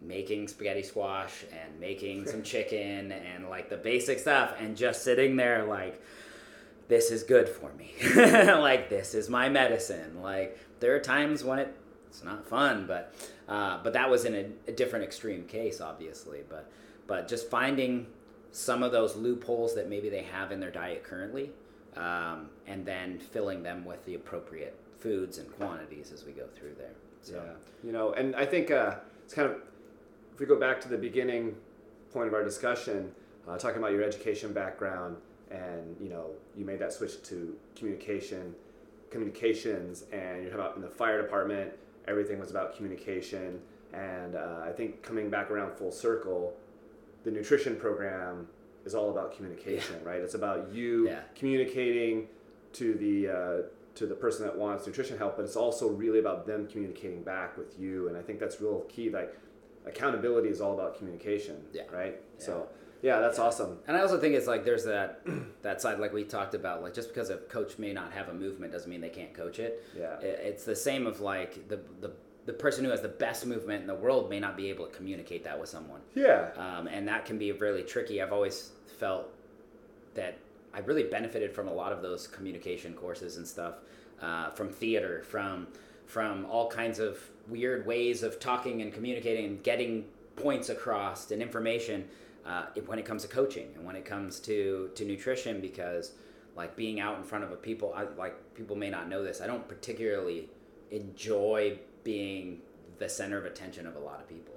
making 0.00 0.46
spaghetti 0.46 0.84
squash 0.84 1.44
and 1.50 1.80
making 1.80 2.26
some 2.26 2.42
chicken 2.52 3.10
and 3.10 3.48
like 3.48 3.68
the 3.68 3.76
basic 3.76 4.20
stuff 4.20 4.54
and 4.60 4.76
just 4.76 5.02
sitting 5.02 5.34
there 5.34 5.64
like 5.64 6.00
this 6.86 7.10
is 7.10 7.24
good 7.24 7.48
for 7.48 7.72
me. 7.74 7.92
like 8.16 8.88
this 8.88 9.14
is 9.14 9.28
my 9.28 9.48
medicine. 9.48 10.22
Like 10.22 10.58
there 10.80 10.94
are 10.94 11.00
times 11.00 11.42
when 11.42 11.58
it 11.58 11.76
it's 12.06 12.24
not 12.24 12.46
fun, 12.48 12.86
but 12.86 13.14
uh, 13.48 13.82
but 13.82 13.92
that 13.92 14.08
was 14.08 14.24
in 14.24 14.34
a, 14.34 14.70
a, 14.70 14.72
different 14.72 15.04
extreme 15.04 15.44
case, 15.44 15.80
obviously. 15.80 16.40
But 16.48 16.70
but 17.06 17.28
just 17.28 17.50
finding 17.50 18.06
some 18.52 18.82
of 18.82 18.92
those 18.92 19.16
loopholes 19.16 19.74
that 19.74 19.88
maybe 19.88 20.08
they 20.08 20.22
have 20.22 20.52
in 20.52 20.60
their 20.60 20.70
diet 20.70 21.04
currently, 21.04 21.50
um, 21.96 22.48
and 22.66 22.84
then 22.84 23.18
filling 23.18 23.62
them 23.62 23.84
with 23.84 24.04
the 24.04 24.14
appropriate 24.14 24.78
foods 24.98 25.38
and 25.38 25.50
quantities 25.56 26.12
as 26.12 26.24
we 26.24 26.32
go 26.32 26.46
through 26.54 26.74
there. 26.76 26.94
So. 27.22 27.42
Yeah, 27.44 27.52
you 27.84 27.92
know, 27.92 28.12
and 28.12 28.34
I 28.36 28.46
think 28.46 28.70
uh, 28.70 28.96
it's 29.24 29.34
kind 29.34 29.50
of 29.50 29.56
if 30.32 30.40
we 30.40 30.46
go 30.46 30.58
back 30.58 30.80
to 30.82 30.88
the 30.88 30.98
beginning 30.98 31.54
point 32.12 32.28
of 32.28 32.34
our 32.34 32.44
discussion, 32.44 33.12
uh, 33.48 33.58
talking 33.58 33.78
about 33.78 33.92
your 33.92 34.02
education 34.02 34.52
background, 34.52 35.16
and 35.50 35.96
you 36.00 36.08
know, 36.08 36.30
you 36.56 36.64
made 36.64 36.78
that 36.78 36.92
switch 36.92 37.22
to 37.24 37.56
communication, 37.74 38.54
communications, 39.10 40.04
and 40.12 40.42
you're 40.42 40.50
talking 40.50 40.60
about 40.60 40.76
in 40.76 40.82
the 40.82 40.88
fire 40.88 41.20
department 41.20 41.72
everything 42.08 42.40
was 42.40 42.50
about 42.50 42.74
communication. 42.74 43.60
And 43.92 44.34
uh, 44.34 44.60
I 44.64 44.72
think 44.72 45.02
coming 45.02 45.30
back 45.30 45.50
around 45.50 45.72
full 45.76 45.92
circle, 45.92 46.54
the 47.24 47.30
nutrition 47.30 47.76
program 47.76 48.48
is 48.84 48.94
all 48.94 49.10
about 49.10 49.34
communication, 49.36 49.96
yeah. 50.02 50.08
right? 50.08 50.20
It's 50.20 50.34
about 50.34 50.72
you 50.72 51.08
yeah. 51.08 51.20
communicating 51.34 52.28
to 52.74 52.94
the 52.94 53.28
uh, 53.28 53.62
to 53.96 54.06
the 54.06 54.14
person 54.14 54.46
that 54.46 54.56
wants 54.56 54.86
nutrition 54.86 55.18
help, 55.18 55.36
but 55.36 55.44
it's 55.44 55.56
also 55.56 55.88
really 55.88 56.20
about 56.20 56.46
them 56.46 56.66
communicating 56.68 57.22
back 57.22 57.58
with 57.58 57.78
you. 57.78 58.08
And 58.08 58.16
I 58.16 58.22
think 58.22 58.38
that's 58.38 58.60
real 58.60 58.80
key. 58.88 59.10
Like 59.10 59.36
accountability 59.86 60.48
is 60.48 60.60
all 60.60 60.74
about 60.74 60.96
communication, 60.96 61.56
yeah. 61.72 61.82
right? 61.92 62.20
Yeah. 62.38 62.44
So 62.44 62.68
yeah, 63.02 63.20
that's 63.20 63.38
awesome. 63.38 63.78
And 63.86 63.96
I 63.96 64.00
also 64.00 64.18
think 64.20 64.34
it's 64.34 64.46
like 64.46 64.64
there's 64.64 64.84
that 64.84 65.22
that 65.62 65.80
side 65.80 65.98
like 65.98 66.12
we 66.12 66.24
talked 66.24 66.54
about 66.54 66.82
like 66.82 66.94
just 66.94 67.08
because 67.08 67.30
a 67.30 67.36
coach 67.36 67.78
may 67.78 67.92
not 67.92 68.12
have 68.12 68.28
a 68.28 68.34
movement 68.34 68.72
doesn't 68.72 68.90
mean 68.90 69.00
they 69.00 69.08
can't 69.08 69.34
coach 69.34 69.58
it. 69.58 69.84
Yeah. 69.96 70.18
It's 70.20 70.64
the 70.64 70.76
same 70.76 71.06
of 71.06 71.20
like 71.20 71.68
the 71.68 71.80
the 72.00 72.12
the 72.48 72.54
person 72.54 72.82
who 72.82 72.90
has 72.90 73.02
the 73.02 73.08
best 73.08 73.44
movement 73.44 73.82
in 73.82 73.86
the 73.86 73.94
world 73.94 74.30
may 74.30 74.40
not 74.40 74.56
be 74.56 74.70
able 74.70 74.86
to 74.86 74.96
communicate 74.96 75.44
that 75.44 75.60
with 75.60 75.68
someone. 75.68 76.00
Yeah. 76.14 76.48
Um, 76.56 76.86
and 76.86 77.06
that 77.06 77.26
can 77.26 77.36
be 77.36 77.52
really 77.52 77.82
tricky. 77.82 78.22
I've 78.22 78.32
always 78.32 78.70
felt 78.98 79.28
that 80.14 80.38
I 80.72 80.78
really 80.78 81.02
benefited 81.02 81.52
from 81.52 81.68
a 81.68 81.72
lot 81.74 81.92
of 81.92 82.00
those 82.00 82.26
communication 82.26 82.94
courses 82.94 83.36
and 83.36 83.46
stuff, 83.46 83.74
uh, 84.22 84.48
from 84.52 84.70
theater, 84.70 85.22
from 85.28 85.66
from 86.06 86.46
all 86.46 86.70
kinds 86.70 86.98
of 86.98 87.18
weird 87.48 87.86
ways 87.86 88.22
of 88.22 88.40
talking 88.40 88.80
and 88.80 88.94
communicating 88.94 89.44
and 89.44 89.62
getting 89.62 90.06
points 90.36 90.70
across 90.70 91.30
and 91.30 91.42
information 91.42 92.08
uh, 92.46 92.64
when 92.86 92.98
it 92.98 93.04
comes 93.04 93.20
to 93.20 93.28
coaching 93.28 93.68
and 93.76 93.84
when 93.84 93.94
it 93.94 94.06
comes 94.06 94.40
to 94.40 94.90
to 94.94 95.04
nutrition 95.04 95.60
because 95.60 96.12
like 96.56 96.74
being 96.76 96.98
out 96.98 97.18
in 97.18 97.22
front 97.22 97.44
of 97.44 97.52
a 97.52 97.56
people 97.56 97.92
I, 97.94 98.04
like 98.16 98.54
people 98.54 98.74
may 98.74 98.88
not 98.88 99.06
know 99.06 99.22
this 99.22 99.42
i 99.42 99.46
don't 99.46 99.68
particularly 99.68 100.48
enjoy 100.90 101.78
being 102.04 102.60
the 102.98 103.08
center 103.08 103.38
of 103.38 103.44
attention 103.44 103.86
of 103.86 103.96
a 103.96 104.00
lot 104.00 104.20
of 104.20 104.28
people 104.28 104.54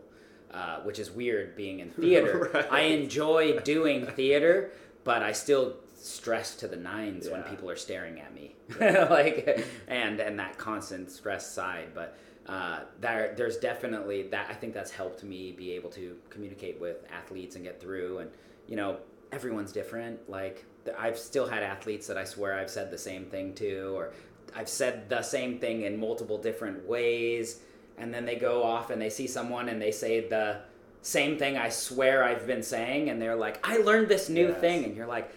uh, 0.53 0.79
which 0.81 0.99
is 0.99 1.11
weird 1.11 1.55
being 1.55 1.79
in 1.79 1.89
theater 2.01 2.51
right. 2.53 2.71
i 2.71 2.81
enjoy 2.81 3.57
doing 3.59 4.05
theater 4.05 4.71
but 5.03 5.21
i 5.21 5.31
still 5.31 5.75
stress 5.95 6.55
to 6.55 6.67
the 6.67 6.75
nines 6.75 7.27
yeah. 7.27 7.33
when 7.33 7.43
people 7.43 7.69
are 7.69 7.75
staring 7.75 8.19
at 8.19 8.33
me 8.33 8.55
like 8.79 9.65
and 9.87 10.19
and 10.19 10.39
that 10.39 10.57
constant 10.57 11.11
stress 11.11 11.51
side 11.51 11.89
but 11.93 12.17
uh, 12.47 12.79
there, 12.99 13.33
there's 13.37 13.57
definitely 13.57 14.23
that. 14.23 14.47
I 14.49 14.53
think 14.53 14.73
that's 14.73 14.91
helped 14.91 15.23
me 15.23 15.51
be 15.51 15.71
able 15.71 15.89
to 15.91 16.17
communicate 16.29 16.79
with 16.79 17.05
athletes 17.11 17.55
and 17.55 17.63
get 17.63 17.79
through. 17.79 18.19
And 18.19 18.31
you 18.67 18.75
know, 18.75 18.97
everyone's 19.31 19.71
different. 19.71 20.29
Like 20.29 20.65
I've 20.97 21.17
still 21.17 21.47
had 21.47 21.63
athletes 21.63 22.07
that 22.07 22.17
I 22.17 22.23
swear 22.23 22.57
I've 22.57 22.69
said 22.69 22.89
the 22.89 22.97
same 22.97 23.25
thing 23.25 23.53
to, 23.55 23.95
or 23.95 24.13
I've 24.55 24.69
said 24.69 25.09
the 25.09 25.21
same 25.21 25.59
thing 25.59 25.83
in 25.83 25.99
multiple 25.99 26.37
different 26.37 26.87
ways, 26.87 27.59
and 27.97 28.13
then 28.13 28.25
they 28.25 28.35
go 28.35 28.63
off 28.63 28.89
and 28.89 29.01
they 29.01 29.09
see 29.09 29.27
someone 29.27 29.69
and 29.69 29.81
they 29.81 29.91
say 29.91 30.27
the 30.27 30.61
same 31.01 31.37
thing 31.37 31.57
I 31.57 31.69
swear 31.69 32.23
I've 32.23 32.45
been 32.45 32.63
saying, 32.63 33.09
and 33.09 33.21
they're 33.21 33.35
like, 33.35 33.65
"I 33.67 33.77
learned 33.77 34.09
this 34.09 34.29
new 34.29 34.49
yes. 34.49 34.59
thing," 34.59 34.83
and 34.83 34.95
you're 34.95 35.07
like, 35.07 35.33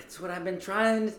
"That's 0.00 0.20
what 0.20 0.30
I've 0.30 0.44
been 0.44 0.60
trying." 0.60 1.12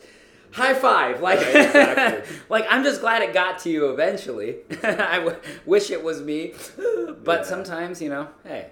high 0.51 0.73
five 0.73 1.21
like 1.21 1.39
right, 1.39 1.55
exactly. 1.55 2.37
like 2.49 2.65
i'm 2.69 2.83
just 2.83 3.01
glad 3.01 3.21
it 3.21 3.33
got 3.33 3.59
to 3.59 3.69
you 3.69 3.89
eventually 3.91 4.57
I 4.83 5.19
w- 5.19 5.37
wish 5.65 5.91
it 5.91 6.03
was 6.03 6.21
me 6.21 6.53
but 7.23 7.41
yeah. 7.41 7.43
sometimes 7.43 8.01
you 8.01 8.09
know 8.09 8.27
hey 8.43 8.69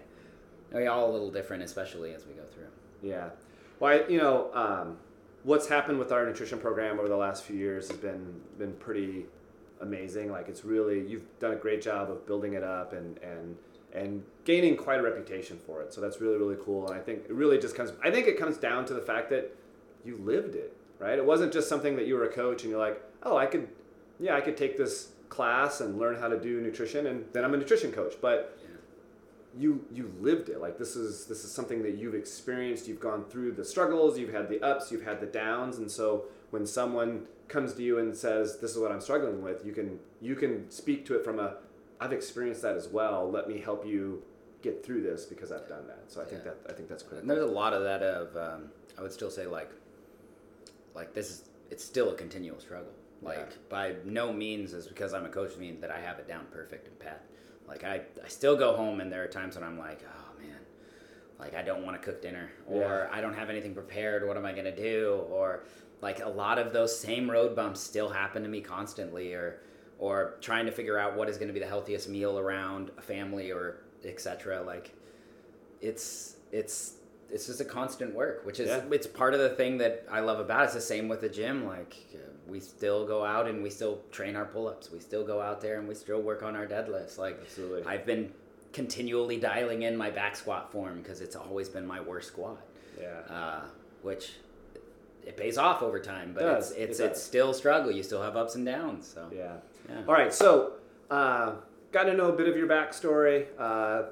we 0.73 0.87
all 0.87 1.09
a 1.09 1.11
little 1.11 1.31
different 1.31 1.63
especially 1.63 2.13
as 2.13 2.25
we 2.25 2.33
go 2.33 2.43
through 2.43 2.67
yeah 3.03 3.29
well 3.79 3.91
I, 3.91 4.09
you 4.09 4.17
know 4.17 4.51
um, 4.53 4.97
what's 5.47 5.67
happened 5.67 5.97
with 5.97 6.11
our 6.11 6.25
nutrition 6.25 6.59
program 6.59 6.99
over 6.99 7.07
the 7.07 7.15
last 7.15 7.43
few 7.43 7.55
years 7.55 7.87
has 7.89 7.97
been 7.97 8.41
been 8.57 8.73
pretty 8.73 9.25
amazing 9.81 10.31
like 10.31 10.47
it's 10.47 10.63
really 10.63 11.07
you've 11.07 11.27
done 11.39 11.53
a 11.53 11.55
great 11.55 11.81
job 11.81 12.11
of 12.11 12.25
building 12.25 12.53
it 12.53 12.63
up 12.63 12.93
and 12.93 13.17
and 13.19 13.55
and 13.93 14.23
gaining 14.43 14.75
quite 14.75 14.99
a 14.99 15.01
reputation 15.01 15.57
for 15.65 15.81
it 15.81 15.93
so 15.93 16.01
that's 16.01 16.19
really 16.19 16.37
really 16.37 16.57
cool 16.63 16.87
and 16.87 16.99
i 16.99 17.01
think 17.01 17.19
it 17.29 17.33
really 17.33 17.57
just 17.57 17.75
comes 17.75 17.91
i 18.03 18.11
think 18.11 18.27
it 18.27 18.37
comes 18.37 18.57
down 18.57 18.85
to 18.85 18.93
the 18.93 19.01
fact 19.01 19.29
that 19.29 19.55
you 20.05 20.17
lived 20.17 20.55
it 20.55 20.77
right? 20.99 21.17
It 21.17 21.25
wasn't 21.25 21.53
just 21.53 21.69
something 21.69 21.95
that 21.95 22.07
you 22.07 22.15
were 22.15 22.25
a 22.25 22.31
coach 22.31 22.63
and 22.63 22.71
you're 22.71 22.79
like, 22.79 23.01
oh, 23.23 23.37
I 23.37 23.45
could, 23.45 23.67
yeah, 24.19 24.35
I 24.35 24.41
could 24.41 24.57
take 24.57 24.77
this 24.77 25.11
class 25.29 25.81
and 25.81 25.99
learn 25.99 26.19
how 26.19 26.27
to 26.27 26.39
do 26.39 26.61
nutrition, 26.61 27.07
and 27.07 27.25
then 27.33 27.43
I'm 27.43 27.53
a 27.53 27.57
nutrition 27.57 27.91
coach. 27.91 28.15
But 28.21 28.57
you 29.57 29.85
you 29.91 30.13
lived 30.19 30.49
it. 30.49 30.61
Like 30.61 30.77
this 30.77 30.95
is 30.95 31.25
this 31.25 31.43
is 31.43 31.51
something 31.51 31.83
that 31.83 31.97
you've 31.97 32.15
experienced. 32.15 32.87
You've 32.87 32.99
gone 32.99 33.25
through 33.25 33.53
the 33.53 33.65
struggles. 33.65 34.17
You've 34.17 34.33
had 34.33 34.49
the 34.49 34.61
ups. 34.61 34.91
You've 34.91 35.03
had 35.03 35.19
the 35.19 35.27
downs. 35.27 35.77
And 35.77 35.89
so 35.89 36.25
when 36.51 36.65
someone 36.65 37.25
comes 37.47 37.73
to 37.73 37.83
you 37.83 37.99
and 37.99 38.15
says, 38.15 38.59
"This 38.59 38.71
is 38.71 38.79
what 38.79 38.91
I'm 38.91 39.01
struggling 39.01 39.41
with," 39.41 39.65
you 39.65 39.71
can 39.71 39.99
you 40.21 40.35
can 40.35 40.69
speak 40.69 41.05
to 41.07 41.15
it 41.15 41.23
from 41.23 41.39
a, 41.39 41.55
"I've 41.99 42.13
experienced 42.13 42.61
that 42.61 42.75
as 42.75 42.87
well. 42.87 43.29
Let 43.29 43.47
me 43.47 43.59
help 43.59 43.85
you." 43.85 44.23
get 44.63 44.83
through 44.83 45.03
this 45.03 45.23
because 45.23 45.51
I've 45.51 45.67
done 45.67 45.85
that. 45.87 46.05
So 46.07 46.19
I 46.19 46.25
think 46.25 46.43
that 46.43 46.57
I 46.67 46.73
think 46.73 46.89
that's 46.89 47.03
critical. 47.03 47.21
And 47.21 47.29
there's 47.29 47.49
a 47.49 47.53
lot 47.53 47.73
of 47.73 47.83
that 47.83 48.01
of 48.01 48.35
um, 48.35 48.69
I 48.97 49.01
would 49.01 49.11
still 49.11 49.29
say 49.29 49.45
like 49.45 49.69
like 50.95 51.13
this 51.13 51.29
is 51.29 51.43
it's 51.69 51.83
still 51.83 52.09
a 52.09 52.15
continual 52.15 52.59
struggle. 52.59 52.91
Like 53.21 53.37
yeah. 53.37 53.57
by 53.69 53.95
no 54.05 54.31
means 54.31 54.73
is 54.73 54.87
because 54.87 55.13
I'm 55.13 55.25
a 55.25 55.29
coach 55.29 55.57
mean 55.57 55.79
that 55.81 55.91
I 55.91 55.99
have 55.99 56.19
it 56.19 56.27
down 56.27 56.45
perfect 56.51 56.87
and 56.87 56.99
pat. 56.99 57.23
Like 57.67 57.83
I, 57.83 58.01
I 58.23 58.27
still 58.27 58.55
go 58.55 58.75
home 58.75 59.01
and 59.01 59.11
there 59.11 59.23
are 59.23 59.27
times 59.27 59.55
when 59.55 59.63
I'm 59.63 59.77
like, 59.77 60.05
oh 60.07 60.41
man, 60.41 60.59
like 61.39 61.53
I 61.55 61.61
don't 61.61 61.83
want 61.83 61.99
to 62.01 62.05
cook 62.05 62.21
dinner 62.21 62.49
or 62.65 63.09
yeah. 63.09 63.17
I 63.17 63.21
don't 63.21 63.33
have 63.33 63.49
anything 63.49 63.73
prepared. 63.73 64.27
What 64.27 64.37
am 64.37 64.45
I 64.45 64.53
gonna 64.53 64.75
do? 64.75 65.25
Or 65.29 65.63
like 66.01 66.23
a 66.23 66.29
lot 66.29 66.59
of 66.59 66.73
those 66.73 66.97
same 66.97 67.29
road 67.29 67.55
bumps 67.55 67.79
still 67.79 68.09
happen 68.09 68.43
to 68.43 68.49
me 68.49 68.61
constantly 68.61 69.33
or 69.33 69.61
or 69.99 70.37
trying 70.41 70.65
to 70.65 70.71
figure 70.71 70.97
out 70.97 71.15
what 71.15 71.27
is 71.27 71.37
going 71.37 71.47
to 71.47 71.53
be 71.53 71.59
the 71.59 71.67
healthiest 71.67 72.07
meal 72.07 72.37
around 72.37 72.91
a 72.97 73.01
family 73.01 73.51
or 73.51 73.81
etc 74.05 74.61
like 74.61 74.93
it's 75.81 76.35
it's 76.51 76.96
it's 77.31 77.47
just 77.47 77.61
a 77.61 77.65
constant 77.65 78.13
work, 78.13 78.45
which 78.45 78.59
is 78.59 78.67
yeah. 78.67 78.81
it's 78.91 79.07
part 79.07 79.33
of 79.33 79.39
the 79.39 79.49
thing 79.49 79.77
that 79.79 80.05
I 80.09 80.21
love 80.21 80.39
about 80.39 80.61
it. 80.61 80.65
It's 80.65 80.73
the 80.73 80.81
same 80.81 81.07
with 81.07 81.21
the 81.21 81.29
gym. 81.29 81.65
Like 81.65 81.95
uh, 82.13 82.17
we 82.47 82.59
still 82.59 83.05
go 83.05 83.23
out 83.25 83.47
and 83.47 83.61
we 83.61 83.69
still 83.69 84.01
train 84.11 84.35
our 84.35 84.45
pull-ups. 84.45 84.91
We 84.91 84.99
still 84.99 85.25
go 85.25 85.41
out 85.41 85.61
there 85.61 85.79
and 85.79 85.87
we 85.87 85.95
still 85.95 86.21
work 86.21 86.43
on 86.43 86.55
our 86.55 86.65
deadlifts. 86.65 87.17
Like 87.17 87.39
Absolutely. 87.41 87.83
I've 87.85 88.05
been 88.05 88.31
continually 88.73 89.37
dialing 89.37 89.83
in 89.83 89.97
my 89.97 90.09
back 90.09 90.35
squat 90.35 90.71
form 90.71 91.01
because 91.01 91.21
it's 91.21 91.35
always 91.35 91.69
been 91.69 91.85
my 91.85 92.01
worst 92.01 92.29
squat. 92.29 92.61
Yeah. 92.99 93.19
Uh, 93.29 93.61
which 94.01 94.33
it 95.25 95.35
pays 95.35 95.57
off 95.57 95.81
over 95.81 95.99
time, 95.99 96.31
but 96.33 96.43
it 96.43 96.57
it's 96.57 96.71
it's, 96.71 96.99
it 96.99 97.05
it's 97.11 97.21
still 97.21 97.53
struggle. 97.53 97.91
You 97.91 98.03
still 98.03 98.21
have 98.21 98.37
ups 98.37 98.55
and 98.55 98.65
downs. 98.65 99.07
So 99.13 99.27
yeah. 99.33 99.57
yeah. 99.89 100.01
All 100.07 100.13
right. 100.13 100.33
So. 100.33 100.73
Uh, 101.09 101.53
got 101.91 102.03
to 102.03 102.13
know 102.13 102.29
a 102.29 102.33
bit 102.33 102.47
of 102.47 102.57
your 102.57 102.67
backstory. 102.67 103.45
Uh, 103.57 104.03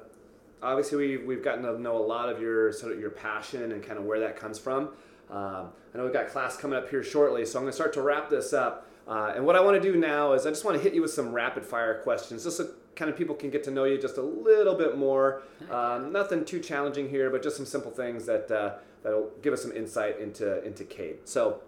obviously 0.62 0.96
we, 0.98 1.16
we've 1.18 1.42
gotten 1.44 1.64
to 1.64 1.80
know 1.80 1.96
a 1.96 2.06
lot 2.06 2.28
of 2.28 2.40
your 2.40 2.72
sort 2.72 2.92
of 2.92 3.00
your 3.00 3.10
passion 3.10 3.72
and 3.72 3.82
kind 3.82 3.98
of 3.98 4.04
where 4.04 4.20
that 4.20 4.36
comes 4.36 4.58
from. 4.58 4.88
Um, 5.30 5.70
I 5.92 5.98
know 5.98 6.04
we've 6.04 6.12
got 6.12 6.28
class 6.28 6.56
coming 6.56 6.78
up 6.78 6.88
here 6.88 7.02
shortly, 7.02 7.44
so 7.44 7.58
I'm 7.58 7.64
going 7.64 7.72
to 7.72 7.76
start 7.76 7.92
to 7.94 8.02
wrap 8.02 8.30
this 8.30 8.52
up. 8.52 8.88
Uh, 9.08 9.32
and 9.36 9.46
what 9.46 9.54
I 9.56 9.60
want 9.60 9.80
to 9.80 9.92
do 9.92 9.98
now 9.98 10.32
is 10.32 10.46
I 10.46 10.50
just 10.50 10.64
want 10.64 10.76
to 10.76 10.82
hit 10.82 10.94
you 10.94 11.02
with 11.02 11.12
some 11.12 11.32
rapid 11.32 11.64
fire 11.64 12.00
questions, 12.02 12.44
just 12.44 12.56
so 12.56 12.68
kind 12.96 13.10
of 13.10 13.16
people 13.16 13.34
can 13.34 13.50
get 13.50 13.62
to 13.64 13.70
know 13.70 13.84
you 13.84 14.00
just 14.00 14.16
a 14.16 14.22
little 14.22 14.74
bit 14.74 14.96
more. 14.98 15.42
Um, 15.70 16.12
nothing 16.12 16.44
too 16.44 16.60
challenging 16.60 17.08
here, 17.08 17.30
but 17.30 17.42
just 17.42 17.56
some 17.56 17.66
simple 17.66 17.90
things 17.90 18.26
that 18.26 18.50
uh, 18.50 18.74
that'll 19.02 19.30
give 19.42 19.52
us 19.52 19.62
some 19.62 19.72
insight 19.72 20.18
into 20.18 20.62
into 20.64 20.84
Cade. 20.84 21.18
So, 21.24 21.60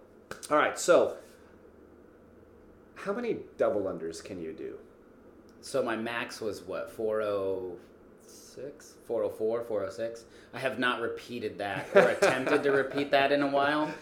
all 0.51 0.57
right. 0.57 0.77
So, 0.79 1.17
how 2.97 3.13
many 3.13 3.39
double 3.57 3.83
unders 3.83 4.23
can 4.23 4.43
you 4.43 4.53
do? 4.53 4.79
So 5.61 5.83
my 5.83 5.97
max 5.97 6.41
was 6.41 6.63
what 6.63 6.91
406, 8.29 8.95
404, 9.07 9.65
406. 9.65 10.25
I 10.55 10.59
have 10.59 10.79
not 10.79 11.01
repeated 11.01 11.59
that 11.59 11.87
or 11.95 12.09
attempted 12.09 12.63
to 12.63 12.71
repeat 12.71 13.11
that 13.11 13.33
in 13.33 13.43
a 13.43 13.47
while. 13.49 13.93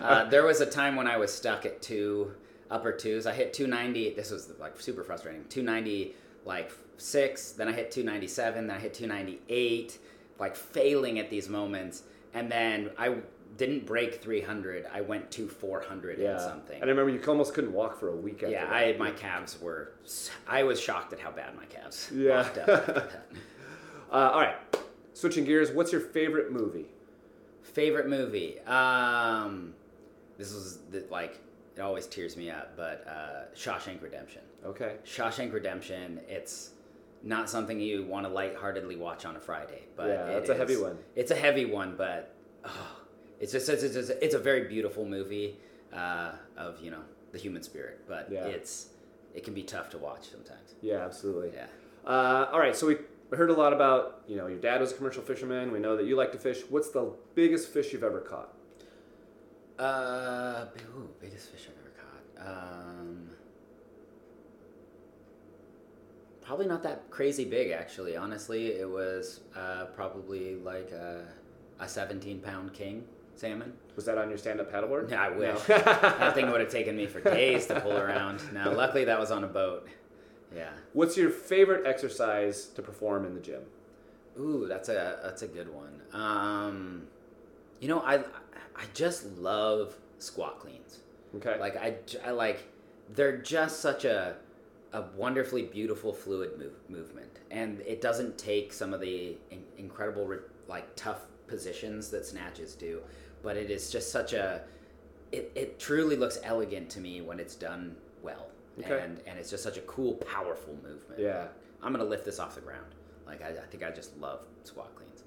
Uh, 0.00 0.24
there 0.24 0.44
was 0.44 0.60
a 0.60 0.66
time 0.66 0.96
when 0.96 1.06
I 1.06 1.16
was 1.16 1.32
stuck 1.32 1.64
at 1.66 1.82
two 1.82 2.32
upper 2.70 2.92
twos. 2.92 3.26
I 3.26 3.32
hit 3.34 3.52
290. 3.52 4.14
This 4.14 4.30
was 4.30 4.50
like 4.58 4.80
super 4.80 5.04
frustrating. 5.04 5.44
290 5.48 6.14
like 6.44 6.72
six. 6.96 7.52
Then 7.52 7.68
I 7.68 7.72
hit 7.72 7.90
297. 7.90 8.66
Then 8.66 8.76
I 8.76 8.80
hit 8.80 8.94
298. 8.94 9.98
Like 10.38 10.56
failing 10.56 11.20
at 11.20 11.30
these 11.30 11.48
moments, 11.48 12.02
and 12.34 12.50
then 12.50 12.90
I 12.98 13.18
didn't 13.56 13.86
break 13.86 14.20
300. 14.20 14.84
I 14.92 15.00
went 15.00 15.30
to 15.30 15.46
400 15.46 16.18
and 16.18 16.40
something. 16.40 16.74
And 16.74 16.84
I 16.84 16.88
remember 16.88 17.12
you 17.12 17.22
almost 17.28 17.54
couldn't 17.54 17.72
walk 17.72 18.00
for 18.00 18.08
a 18.08 18.16
week 18.16 18.42
after 18.42 18.50
Yeah, 18.50 18.66
that. 18.66 18.72
I 18.74 18.96
my 18.98 19.12
calves 19.12 19.60
were. 19.62 19.92
I 20.48 20.64
was 20.64 20.80
shocked 20.80 21.12
at 21.12 21.20
how 21.20 21.30
bad 21.30 21.54
my 21.54 21.66
calves. 21.66 22.10
Yeah. 22.12 22.48
Uh, 24.10 24.30
all 24.32 24.40
right. 24.40 24.56
Switching 25.12 25.44
gears, 25.44 25.70
what's 25.70 25.92
your 25.92 26.00
favorite 26.00 26.52
movie? 26.52 26.86
Favorite 27.62 28.08
movie. 28.08 28.60
Um, 28.60 29.74
this 30.38 30.52
was 30.52 30.78
the, 30.90 31.04
like 31.10 31.40
it 31.76 31.80
always 31.80 32.06
tears 32.06 32.36
me 32.36 32.50
up, 32.50 32.76
but 32.76 33.04
uh, 33.08 33.54
Shawshank 33.56 34.02
Redemption. 34.02 34.42
Okay. 34.64 34.96
Shawshank 35.04 35.52
Redemption. 35.52 36.20
It's 36.28 36.70
not 37.22 37.48
something 37.48 37.80
you 37.80 38.04
want 38.04 38.26
to 38.26 38.32
lightheartedly 38.32 38.96
watch 38.96 39.24
on 39.24 39.36
a 39.36 39.40
Friday, 39.40 39.82
but 39.96 40.08
Yeah, 40.08 40.26
it 40.28 40.48
a 40.48 40.54
heavy 40.54 40.76
one. 40.76 40.98
It's 41.16 41.30
a 41.30 41.36
heavy 41.36 41.64
one, 41.64 41.94
but 41.96 42.34
oh, 42.64 42.96
it's 43.40 43.52
just 43.52 43.68
it's, 43.68 43.82
it's, 43.82 43.96
it's, 43.96 44.10
it's 44.10 44.34
a 44.34 44.38
very 44.38 44.68
beautiful 44.68 45.04
movie 45.04 45.56
uh, 45.92 46.32
of 46.56 46.80
you 46.80 46.90
know 46.90 47.00
the 47.32 47.38
human 47.38 47.62
spirit, 47.62 48.00
but 48.06 48.28
Yeah. 48.30 48.44
it's 48.44 48.88
it 49.34 49.42
can 49.42 49.54
be 49.54 49.62
tough 49.62 49.90
to 49.90 49.98
watch 49.98 50.28
sometimes. 50.30 50.74
Yeah, 50.80 51.04
absolutely. 51.04 51.52
Yeah. 51.54 51.66
Uh, 52.06 52.48
all 52.52 52.58
right, 52.60 52.76
so 52.76 52.86
we 52.86 52.96
heard 53.36 53.50
a 53.50 53.54
lot 53.54 53.72
about, 53.72 54.22
you 54.26 54.36
know, 54.36 54.46
your 54.46 54.58
dad 54.58 54.80
was 54.80 54.92
a 54.92 54.94
commercial 54.94 55.22
fisherman. 55.22 55.72
We 55.72 55.78
know 55.78 55.96
that 55.96 56.06
you 56.06 56.16
like 56.16 56.32
to 56.32 56.38
fish. 56.38 56.62
What's 56.68 56.90
the 56.90 57.12
biggest 57.34 57.68
fish 57.68 57.92
you've 57.92 58.04
ever 58.04 58.20
caught? 58.20 58.54
Uh, 59.78 60.66
ooh, 60.96 61.08
biggest 61.20 61.50
fish 61.50 61.68
I've 61.68 61.78
ever 61.80 61.92
caught. 61.96 62.48
Um, 62.48 63.30
probably 66.42 66.66
not 66.66 66.82
that 66.84 67.10
crazy 67.10 67.44
big, 67.44 67.70
actually. 67.70 68.16
Honestly, 68.16 68.68
it 68.68 68.88
was 68.88 69.40
uh, 69.56 69.86
probably 69.86 70.56
like 70.56 70.90
a, 70.92 71.26
a 71.80 71.88
17 71.88 72.40
pound 72.40 72.72
king 72.72 73.04
salmon. 73.34 73.72
Was 73.96 74.04
that 74.04 74.18
on 74.18 74.28
your 74.28 74.38
stand-up 74.38 74.72
paddleboard? 74.72 75.10
Yeah, 75.10 75.22
I 75.22 75.30
wish. 75.30 75.68
No. 75.68 75.78
that 75.78 76.34
thing 76.34 76.50
would 76.50 76.60
have 76.60 76.70
taken 76.70 76.96
me 76.96 77.06
for 77.06 77.20
days 77.20 77.66
to 77.66 77.80
pull 77.80 77.96
around. 77.96 78.40
Now, 78.52 78.72
luckily, 78.72 79.04
that 79.04 79.18
was 79.18 79.30
on 79.30 79.44
a 79.44 79.48
boat. 79.48 79.88
Yeah. 80.54 80.70
What's 80.92 81.16
your 81.16 81.30
favorite 81.30 81.86
exercise 81.86 82.66
to 82.66 82.82
perform 82.82 83.24
in 83.24 83.34
the 83.34 83.40
gym? 83.40 83.62
Ooh, 84.38 84.66
that's 84.68 84.88
a 84.88 85.18
that's 85.22 85.42
a 85.42 85.46
good 85.48 85.68
one. 85.72 86.02
Um, 86.12 87.06
you 87.80 87.88
know, 87.88 88.00
I 88.00 88.16
I 88.16 88.84
just 88.94 89.26
love 89.38 89.96
squat 90.18 90.60
cleans. 90.60 91.00
Okay. 91.36 91.58
Like 91.58 91.76
I, 91.76 91.96
I 92.24 92.30
like 92.30 92.64
they're 93.14 93.38
just 93.38 93.80
such 93.80 94.04
a 94.04 94.36
a 94.92 95.02
wonderfully 95.16 95.62
beautiful 95.62 96.12
fluid 96.12 96.56
move, 96.58 96.74
movement, 96.88 97.40
and 97.50 97.80
it 97.80 98.00
doesn't 98.00 98.38
take 98.38 98.72
some 98.72 98.94
of 98.94 99.00
the 99.00 99.36
in, 99.50 99.64
incredible 99.76 100.36
like 100.68 100.94
tough 100.94 101.22
positions 101.46 102.10
that 102.10 102.24
snatches 102.24 102.74
do, 102.74 103.00
but 103.42 103.56
it 103.56 103.70
is 103.70 103.90
just 103.90 104.10
such 104.10 104.32
a 104.32 104.62
it, 105.32 105.50
it 105.54 105.78
truly 105.80 106.16
looks 106.16 106.38
elegant 106.44 106.88
to 106.90 107.00
me 107.00 107.20
when 107.20 107.40
it's 107.40 107.56
done 107.56 107.96
well, 108.22 108.46
Okay. 108.80 109.00
and 109.04 109.20
and 109.26 109.38
it's 109.38 109.50
just 109.50 109.62
such 109.62 109.76
a 109.76 109.82
cool, 109.82 110.14
powerful 110.14 110.74
movement. 110.82 111.18
Yeah. 111.20 111.46
I'm 111.82 111.92
gonna 111.92 112.04
lift 112.04 112.24
this 112.24 112.38
off 112.38 112.54
the 112.54 112.60
ground. 112.60 112.86
Like 113.26 113.42
I, 113.42 113.48
I 113.50 113.66
think 113.70 113.82
I 113.82 113.90
just 113.90 114.16
love 114.18 114.40
squat 114.64 114.94
cleans. 114.96 115.22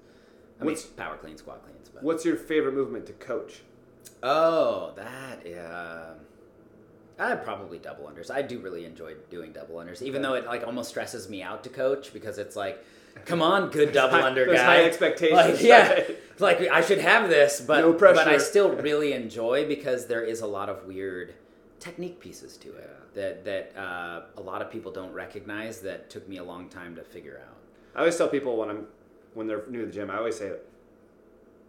I 0.60 0.64
mean, 0.64 0.72
What's- 0.72 0.86
power 0.86 1.16
clean, 1.16 1.36
squat 1.36 1.62
cleans. 1.64 1.88
But 1.88 2.02
What's 2.02 2.24
your 2.24 2.36
favorite 2.36 2.74
movement 2.74 3.06
to 3.06 3.12
coach? 3.14 3.62
Oh, 4.22 4.92
that 4.96 5.46
yeah. 5.46 6.10
Um, 6.10 6.16
I'd 7.20 7.42
probably 7.44 7.78
double 7.78 8.04
unders. 8.04 8.30
I 8.30 8.42
do 8.42 8.58
really 8.60 8.84
enjoy 8.84 9.14
doing 9.30 9.52
double 9.52 9.76
unders, 9.76 10.02
even 10.02 10.22
though 10.22 10.34
it 10.34 10.46
like 10.46 10.64
almost 10.66 10.88
stresses 10.88 11.28
me 11.28 11.42
out 11.42 11.64
to 11.64 11.70
coach 11.70 12.12
because 12.12 12.38
it's 12.38 12.54
like, 12.54 12.84
come 13.24 13.42
on, 13.42 13.70
good 13.70 13.92
double 13.92 14.18
high- 14.20 14.26
under 14.26 14.46
guy. 14.46 14.56
high 14.64 14.84
expectations, 14.84 15.36
Like, 15.36 15.62
yeah, 15.62 16.02
like 16.38 16.60
I 16.68 16.80
should 16.80 16.98
have 16.98 17.28
this, 17.28 17.60
but 17.60 17.80
No 17.80 17.92
but 17.92 18.18
I 18.28 18.38
still 18.38 18.70
really 18.76 19.12
enjoy 19.14 19.66
because 19.66 20.06
there 20.06 20.22
is 20.22 20.40
a 20.42 20.46
lot 20.46 20.68
of 20.68 20.84
weird 20.86 21.34
technique 21.80 22.20
pieces 22.20 22.56
to 22.58 22.68
it 22.76 22.90
that 23.14 23.44
that 23.44 23.72
uh, 23.76 24.22
a 24.36 24.40
lot 24.40 24.62
of 24.62 24.70
people 24.70 24.90
don't 24.92 25.12
recognize. 25.12 25.80
That 25.80 26.10
took 26.10 26.28
me 26.28 26.38
a 26.38 26.44
long 26.44 26.68
time 26.68 26.94
to 26.96 27.02
figure 27.02 27.40
out. 27.46 27.56
I 27.94 28.00
always 28.00 28.16
tell 28.16 28.28
people 28.28 28.56
when 28.56 28.68
I'm 28.70 28.86
when 29.34 29.46
they're 29.46 29.64
new 29.68 29.80
to 29.80 29.86
the 29.86 29.92
gym, 29.92 30.10
I 30.10 30.16
always 30.18 30.36
say 30.38 30.52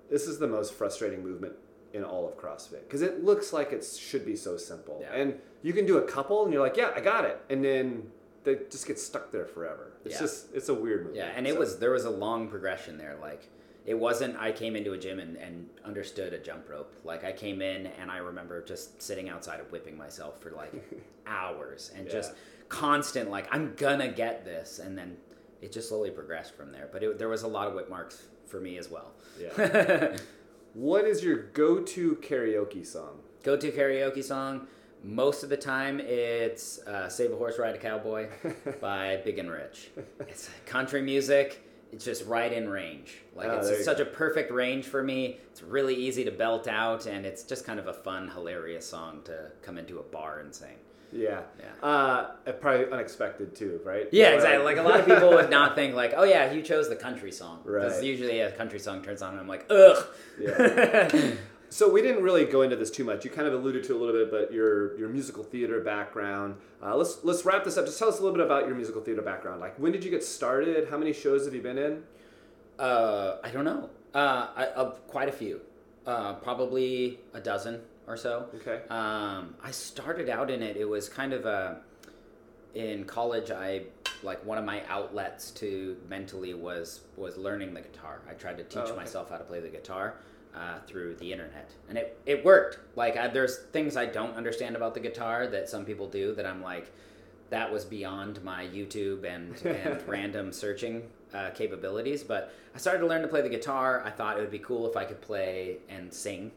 this 0.10 0.28
is 0.28 0.40
the 0.40 0.48
most 0.48 0.74
frustrating 0.74 1.24
movement 1.24 1.54
in 1.94 2.04
all 2.04 2.28
of 2.28 2.38
CrossFit 2.38 2.82
because 2.88 3.02
it 3.02 3.24
looks 3.24 3.52
like 3.54 3.72
it 3.72 3.84
should 3.84 4.26
be 4.26 4.36
so 4.36 4.58
simple, 4.58 5.00
Yeah. 5.02 5.14
and 5.14 5.40
you 5.64 5.74
can 5.74 5.86
do 5.86 5.98
a 5.98 6.02
couple, 6.04 6.44
and 6.44 6.54
you're 6.54 6.62
like, 6.62 6.78
yeah, 6.78 6.92
I 6.96 7.00
got 7.02 7.26
it, 7.26 7.40
and 7.50 7.64
then 7.64 8.12
they 8.44 8.56
just 8.70 8.88
get 8.88 9.00
stuck 9.00 9.32
there 9.32 9.46
forever. 9.46 9.94
It's 10.06 10.16
Yeah. 10.16 10.22
just 10.22 10.54
it's 10.54 10.70
a 10.70 10.74
weird 10.74 11.00
movement. 11.06 11.18
Yeah, 11.18 11.34
and 11.36 11.48
it 11.48 11.54
So- 11.54 11.60
was 11.60 11.80
there 11.80 11.92
was 11.92 12.06
a 12.06 12.10
long 12.10 12.48
progression 12.48 12.98
there. 12.98 13.18
Like 13.22 13.50
it 13.90 13.98
wasn't 13.98 14.38
I 14.38 14.52
came 14.52 14.76
into 14.76 14.94
a 14.94 15.00
gym 15.00 15.20
and, 15.20 15.36
and 15.36 15.68
understood 15.84 16.32
a 16.32 16.38
jump 16.38 16.70
rope. 16.70 16.94
Like 17.04 17.24
I 17.24 17.32
came 17.32 17.60
in 17.60 17.88
and 18.00 18.12
I 18.12 18.18
remember 18.18 18.64
just 18.64 19.02
sitting 19.02 19.30
outside 19.30 19.60
of 19.60 19.72
whipping 19.72 19.98
myself 19.98 20.40
for 20.40 20.52
like 20.52 20.72
hours 21.28 21.92
and 21.96 22.08
just 22.08 22.34
constant 22.70 23.32
like 23.32 23.48
I'm 23.52 23.74
gonna 23.78 24.08
get 24.08 24.46
this 24.46 24.78
and 24.78 24.96
then 24.96 25.18
it 25.60 25.72
just 25.72 25.90
slowly 25.90 26.12
progressed 26.12 26.56
from 26.56 26.72
there. 26.72 26.88
But 26.92 27.02
it, 27.02 27.18
there 27.18 27.30
was 27.30 27.42
a 27.42 27.48
lot 27.48 27.68
of 27.68 27.74
whip 27.74 27.90
marks 27.90 28.28
for 28.46 28.62
me 28.62 28.78
as 28.78 28.92
well. 28.92 29.14
Yeah. 29.42 30.16
What 30.76 31.06
is 31.06 31.24
your 31.24 31.36
go-to 31.36 32.18
karaoke 32.18 32.86
song? 32.86 33.22
Go 33.42 33.58
to 33.58 33.72
karaoke 33.72 34.24
song. 34.24 34.68
Most 35.04 35.42
of 35.42 35.50
the 35.50 35.58
time, 35.58 36.00
it's 36.00 36.78
uh, 36.86 37.10
"Save 37.10 37.32
a 37.32 37.36
Horse, 37.36 37.58
Ride 37.58 37.74
a 37.74 37.80
Cowboy" 37.80 38.28
by 38.80 39.20
Big 39.26 39.40
and 39.40 39.50
Rich. 39.50 39.90
It's 40.20 40.48
country 40.68 41.02
music. 41.02 41.68
It's 41.92 42.06
just 42.06 42.26
right 42.28 42.52
in 42.54 42.70
range. 42.70 43.18
Like 43.36 43.48
Oh, 43.50 43.58
it's 43.60 43.84
such 43.84 43.98
go. 43.98 44.04
a 44.04 44.06
perfect 44.06 44.52
range 44.52 44.86
for 44.86 45.02
me. 45.04 45.38
It's 45.52 45.64
really 45.64 45.96
easy 45.96 46.24
to 46.26 46.32
belt 46.32 46.68
out, 46.68 47.06
and 47.08 47.26
it's 47.26 47.44
just 47.44 47.66
kind 47.66 47.80
of 47.80 47.88
a 47.88 47.94
fun, 47.94 48.28
hilarious 48.30 48.86
song 48.88 49.22
to 49.26 49.52
come 49.64 49.78
into 49.78 49.98
a 50.00 50.04
bar 50.04 50.40
and 50.40 50.54
sing. 50.54 50.76
Yeah. 51.12 51.42
Yeah. 51.60 51.88
Uh, 51.88 52.52
probably 52.62 52.92
unexpected 52.92 53.56
too, 53.56 53.82
right? 53.84 54.08
Yeah, 54.12 54.30
exactly. 54.30 54.64
Like 54.64 54.78
a 54.78 54.84
lot 54.84 55.00
of 55.00 55.06
people 55.14 55.32
would 55.32 55.50
not 55.50 55.74
think 55.74 55.96
like, 55.96 56.14
"Oh 56.16 56.24
yeah, 56.24 56.52
you 56.52 56.62
chose 56.62 56.88
the 56.90 56.96
country 56.96 57.32
song," 57.32 57.62
because 57.66 57.96
Right. 57.96 58.04
usually 58.04 58.42
a 58.42 58.52
country 58.52 58.78
song 58.78 59.02
turns 59.02 59.24
on, 59.24 59.32
and 59.32 59.40
I'm 59.40 59.48
like, 59.48 59.66
"Ugh." 59.72 60.06
Yeah. 60.40 61.10
So 61.72 61.90
we 61.92 62.02
didn't 62.02 62.24
really 62.24 62.46
go 62.46 62.64
into 62.64 62.76
this 62.76 62.90
too 62.90 63.04
much. 63.04 63.24
You 63.24 63.30
kind 63.32 63.48
of 63.48 63.54
alluded 63.54 63.84
to 63.86 63.96
a 63.96 63.98
little 63.98 64.14
bit, 64.14 64.32
but 64.32 64.52
your 64.52 64.98
your 64.98 65.08
musical 65.10 65.44
theater 65.44 65.80
background. 65.82 66.56
Uh, 66.82 66.96
let's 66.96 67.24
let's 67.24 67.46
wrap 67.46 67.64
this 67.64 67.78
up. 67.78 67.86
Just 67.86 68.00
tell 68.00 68.10
us 68.10 68.20
a 68.20 68.24
little 68.24 68.36
bit 68.36 68.46
about 68.46 68.66
your 68.66 68.76
musical 68.76 69.02
theater 69.02 69.22
background. 69.22 69.60
Like 69.62 69.78
when 69.78 69.92
did 69.92 70.04
you 70.04 70.10
get 70.10 70.24
started? 70.24 70.90
How 70.90 70.98
many 70.98 71.14
shows 71.14 71.46
have 71.46 71.54
you 71.54 71.62
been 71.62 71.78
in? 71.78 72.04
Uh, 72.80 73.38
I 73.44 73.52
don't 73.52 73.66
know. 73.66 73.90
Uh, 74.16 74.48
I, 74.56 74.66
uh, 74.76 74.90
quite 75.08 75.30
a 75.30 75.32
few. 75.32 75.62
Uh, 76.08 76.34
probably 76.36 77.20
a 77.34 77.40
dozen 77.40 77.82
or 78.08 78.18
so. 78.18 78.48
Okay. 78.56 78.82
Um, 78.90 79.54
I 79.64 79.70
started 79.70 80.28
out 80.30 80.50
in 80.50 80.64
it. 80.64 80.76
It 80.78 80.86
was 80.90 81.08
kind 81.08 81.34
of 81.34 81.46
a. 81.46 81.82
In 82.76 83.04
college, 83.06 83.50
I 83.50 83.84
like 84.22 84.46
one 84.46 84.58
of 84.60 84.64
my 84.64 84.84
outlets 84.88 85.50
to 85.52 85.98
mentally 86.08 86.54
was 86.54 87.02
was 87.18 87.36
learning 87.38 87.74
the 87.74 87.82
guitar. 87.82 88.22
I 88.30 88.34
tried 88.34 88.58
to 88.58 88.64
teach 88.64 88.78
Oh, 88.78 88.82
okay. 88.88 88.96
myself 88.96 89.30
how 89.32 89.38
to 89.38 89.44
play 89.44 89.60
the 89.60 89.70
guitar 89.70 90.16
uh, 90.60 90.80
through 90.86 91.16
the 91.16 91.32
internet, 91.32 91.72
and 91.88 91.98
it 91.98 92.20
it 92.26 92.44
worked. 92.44 92.80
Like 92.96 93.18
I, 93.18 93.28
there's 93.28 93.60
things 93.72 93.96
I 93.96 94.06
don't 94.06 94.36
understand 94.36 94.76
about 94.76 94.94
the 94.94 95.00
guitar 95.00 95.48
that 95.48 95.70
some 95.70 95.86
people 95.86 96.08
do 96.08 96.36
that 96.36 96.46
I'm 96.46 96.62
like, 96.62 96.92
that 97.50 97.72
was 97.72 97.86
beyond 97.86 98.44
my 98.44 98.66
YouTube 98.66 99.24
and, 99.24 99.56
and 99.66 100.02
random 100.08 100.52
searching 100.52 101.04
uh, 101.34 101.52
capabilities. 101.52 102.24
But 102.24 102.54
I 102.76 102.78
started 102.78 103.00
to 103.00 103.08
learn 103.08 103.22
to 103.22 103.28
play 103.28 103.42
the 103.42 103.50
guitar. 103.50 104.04
I 104.06 104.10
thought 104.10 104.38
it 104.38 104.42
would 104.42 104.52
be 104.52 104.60
cool 104.60 104.90
if 104.90 104.98
I 104.98 105.06
could 105.06 105.22
play 105.22 105.78
and 105.90 106.14
sing. 106.14 106.52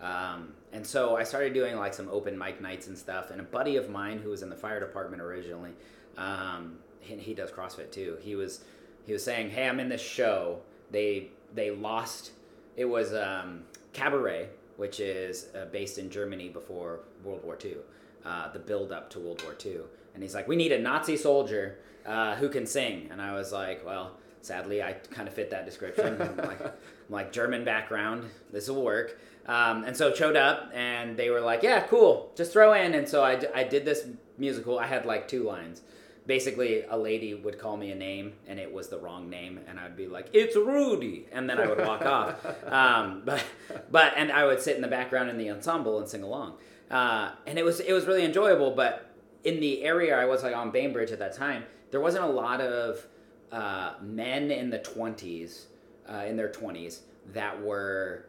Um, 0.00 0.52
and 0.72 0.86
so 0.86 1.16
I 1.16 1.22
started 1.22 1.54
doing 1.54 1.76
like 1.76 1.94
some 1.94 2.08
open 2.10 2.36
mic 2.36 2.60
nights 2.60 2.88
and 2.88 2.98
stuff. 2.98 3.30
And 3.30 3.40
a 3.40 3.44
buddy 3.44 3.76
of 3.76 3.88
mine 3.88 4.18
who 4.18 4.30
was 4.30 4.42
in 4.42 4.50
the 4.50 4.56
fire 4.56 4.80
department 4.80 5.22
originally, 5.22 5.72
um, 6.18 6.78
he, 7.00 7.16
he 7.16 7.34
does 7.34 7.50
CrossFit 7.50 7.90
too. 7.90 8.18
He 8.20 8.34
was 8.34 8.64
he 9.06 9.12
was 9.12 9.22
saying, 9.22 9.50
"Hey, 9.50 9.68
I'm 9.68 9.80
in 9.80 9.88
this 9.88 10.02
show. 10.02 10.60
They 10.90 11.28
they 11.54 11.70
lost. 11.70 12.32
It 12.76 12.84
was 12.84 13.14
um, 13.14 13.62
Cabaret, 13.92 14.48
which 14.76 15.00
is 15.00 15.48
uh, 15.54 15.66
based 15.66 15.98
in 15.98 16.10
Germany 16.10 16.48
before 16.48 17.00
World 17.22 17.44
War 17.44 17.58
II." 17.64 17.76
uh, 18.24 18.50
the 18.52 18.58
build 18.58 18.92
up 18.92 19.10
to 19.10 19.20
World 19.20 19.42
War 19.42 19.54
II. 19.64 19.80
And 20.14 20.22
he's 20.22 20.34
like, 20.34 20.48
we 20.48 20.56
need 20.56 20.72
a 20.72 20.78
Nazi 20.78 21.16
soldier 21.16 21.78
uh, 22.06 22.36
who 22.36 22.48
can 22.48 22.66
sing. 22.66 23.08
And 23.10 23.20
I 23.20 23.34
was 23.34 23.52
like, 23.52 23.84
well, 23.84 24.12
sadly, 24.40 24.82
I 24.82 24.92
kind 24.92 25.28
of 25.28 25.34
fit 25.34 25.50
that 25.50 25.64
description. 25.64 26.20
I'm 26.22 26.36
like, 26.36 26.64
I'm 26.64 26.72
like 27.10 27.32
German 27.32 27.64
background, 27.64 28.30
this 28.52 28.68
will 28.68 28.82
work. 28.82 29.18
Um, 29.46 29.84
and 29.84 29.94
so 29.94 30.08
it 30.08 30.16
showed 30.16 30.36
up, 30.36 30.70
and 30.72 31.18
they 31.18 31.28
were 31.28 31.40
like, 31.40 31.62
yeah, 31.62 31.86
cool, 31.86 32.32
just 32.34 32.52
throw 32.52 32.72
in. 32.72 32.94
And 32.94 33.06
so 33.06 33.22
I, 33.22 33.36
d- 33.36 33.48
I 33.54 33.62
did 33.62 33.84
this 33.84 34.06
musical. 34.38 34.78
I 34.78 34.86
had 34.86 35.04
like 35.04 35.28
two 35.28 35.42
lines. 35.42 35.82
Basically, 36.26 36.84
a 36.88 36.96
lady 36.96 37.34
would 37.34 37.58
call 37.58 37.76
me 37.76 37.90
a 37.90 37.94
name, 37.94 38.32
and 38.46 38.58
it 38.58 38.72
was 38.72 38.88
the 38.88 38.98
wrong 38.98 39.28
name, 39.28 39.60
and 39.68 39.78
I'd 39.78 39.96
be 39.96 40.06
like, 40.06 40.28
"It's 40.32 40.56
Rudy," 40.56 41.26
and 41.32 41.48
then 41.50 41.58
I 41.58 41.66
would 41.66 41.78
walk 41.78 42.04
off. 42.06 42.44
Um, 42.66 43.22
but, 43.24 43.44
but, 43.90 44.14
and 44.16 44.32
I 44.32 44.44
would 44.46 44.60
sit 44.60 44.74
in 44.74 44.82
the 44.82 44.88
background 44.88 45.28
in 45.28 45.36
the 45.36 45.50
ensemble 45.50 45.98
and 45.98 46.08
sing 46.08 46.22
along, 46.22 46.54
uh, 46.90 47.32
and 47.46 47.58
it 47.58 47.64
was 47.64 47.80
it 47.80 47.92
was 47.92 48.06
really 48.06 48.24
enjoyable. 48.24 48.70
But 48.70 49.10
in 49.44 49.60
the 49.60 49.84
area 49.84 50.18
I 50.18 50.24
was 50.24 50.42
like 50.42 50.56
on 50.56 50.70
Bainbridge 50.70 51.10
at 51.12 51.18
that 51.18 51.34
time, 51.34 51.64
there 51.90 52.00
wasn't 52.00 52.24
a 52.24 52.28
lot 52.28 52.60
of 52.60 53.06
uh, 53.52 53.94
men 54.00 54.50
in 54.50 54.70
the 54.70 54.78
twenties, 54.78 55.66
uh, 56.08 56.24
in 56.26 56.36
their 56.36 56.50
twenties, 56.50 57.02
that 57.32 57.62
were 57.62 58.24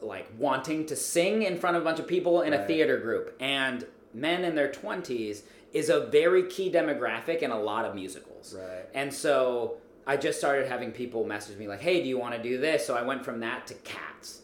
like 0.00 0.28
wanting 0.38 0.86
to 0.86 0.94
sing 0.94 1.42
in 1.42 1.58
front 1.58 1.76
of 1.76 1.82
a 1.82 1.84
bunch 1.84 1.98
of 1.98 2.06
people 2.06 2.42
in 2.42 2.52
a 2.52 2.66
theater 2.66 2.98
group, 2.98 3.34
and 3.40 3.86
men 4.14 4.44
in 4.44 4.54
their 4.54 4.70
twenties 4.70 5.42
is 5.72 5.90
a 5.90 6.06
very 6.06 6.44
key 6.44 6.70
demographic 6.70 7.38
in 7.38 7.50
a 7.50 7.60
lot 7.60 7.84
of 7.84 7.94
musicals. 7.94 8.54
Right. 8.58 8.86
And 8.94 9.12
so 9.12 9.76
I 10.06 10.16
just 10.16 10.38
started 10.38 10.66
having 10.66 10.92
people 10.92 11.24
message 11.24 11.58
me 11.58 11.68
like, 11.68 11.80
"Hey, 11.80 12.02
do 12.02 12.08
you 12.08 12.18
want 12.18 12.34
to 12.34 12.42
do 12.42 12.58
this?" 12.58 12.86
So 12.86 12.96
I 12.96 13.02
went 13.02 13.24
from 13.24 13.40
that 13.40 13.66
to 13.66 13.74
Cats, 13.74 14.42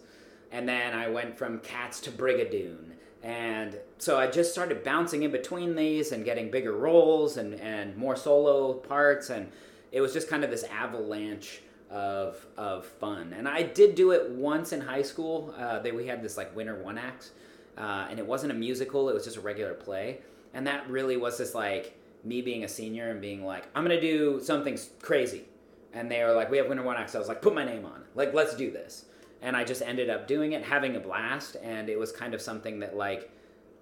and 0.53 0.69
then 0.69 0.93
I 0.95 1.09
went 1.09 1.39
from 1.39 1.61
Cats 1.61 2.01
to 2.01 2.11
Brigadoon, 2.11 2.93
and 3.23 3.79
so 3.99 4.19
I 4.19 4.27
just 4.27 4.53
started 4.53 4.85
bouncing 4.85 5.23
in 5.23 5.31
between 5.31 5.75
these 5.75 6.13
and 6.13 6.25
getting 6.25 6.51
bigger 6.51 6.73
roles 6.73 7.39
and 7.39 7.55
and 7.61 7.97
more 7.97 8.17
solo 8.17 8.75
parts, 8.75 9.31
and 9.31 9.51
it 9.93 10.03
was 10.03 10.13
just 10.13 10.29
kind 10.29 10.45
of 10.45 10.51
this 10.51 10.65
avalanche 10.65 11.63
of 11.91 12.45
of 12.59 12.85
fun. 12.85 13.33
And 13.33 13.49
I 13.49 13.63
did 13.63 13.95
do 13.95 14.11
it 14.11 14.31
once 14.31 14.73
in 14.73 14.83
high 14.83 15.03
school. 15.03 15.55
Uh, 15.57 15.79
they, 15.79 15.93
we 15.93 16.07
had 16.07 16.23
this 16.23 16.37
like 16.37 16.55
winter 16.55 16.75
one 16.83 16.99
acts, 16.99 17.31
uh, 17.77 18.07
and 18.11 18.19
it 18.19 18.27
wasn't 18.27 18.53
a 18.53 18.55
musical; 18.55 19.09
it 19.09 19.15
was 19.15 19.25
just 19.25 19.37
a 19.37 19.41
regular 19.41 19.75
play, 19.75 20.19
and 20.53 20.67
that 20.67 20.89
really 20.89 21.17
was 21.17 21.39
just 21.39 21.55
like 21.55 21.97
me 22.25 22.41
being 22.41 22.65
a 22.65 22.69
senior 22.69 23.11
and 23.11 23.21
being 23.21 23.45
like, 23.45 23.69
I'm 23.75 23.85
gonna 23.85 24.01
do 24.01 24.41
something 24.43 24.79
crazy. 25.03 25.45
And 25.93 26.11
they 26.11 26.25
were 26.25 26.33
like, 26.33 26.51
we 26.51 26.57
have 26.57 26.69
winter 26.69 26.83
one 26.83 26.97
acts. 26.97 27.15
I 27.15 27.19
was 27.19 27.29
like, 27.29 27.41
put 27.43 27.55
my 27.55 27.65
name 27.65 27.85
on. 27.85 28.01
it. 28.01 28.07
Like, 28.15 28.35
let's 28.35 28.57
do 28.57 28.71
this. 28.71 29.05
And 29.43 29.57
I 29.57 29.63
just 29.63 29.83
ended 29.83 30.11
up 30.11 30.27
doing 30.27 30.53
it, 30.53 30.65
having 30.65 30.97
a 30.97 31.01
blast, 31.01 31.57
and 31.63 31.89
it 31.89 31.99
was 31.99 32.11
kind 32.11 32.35
of 32.35 32.41
something 32.41 32.81
that 32.81 32.97
like, 32.97 33.31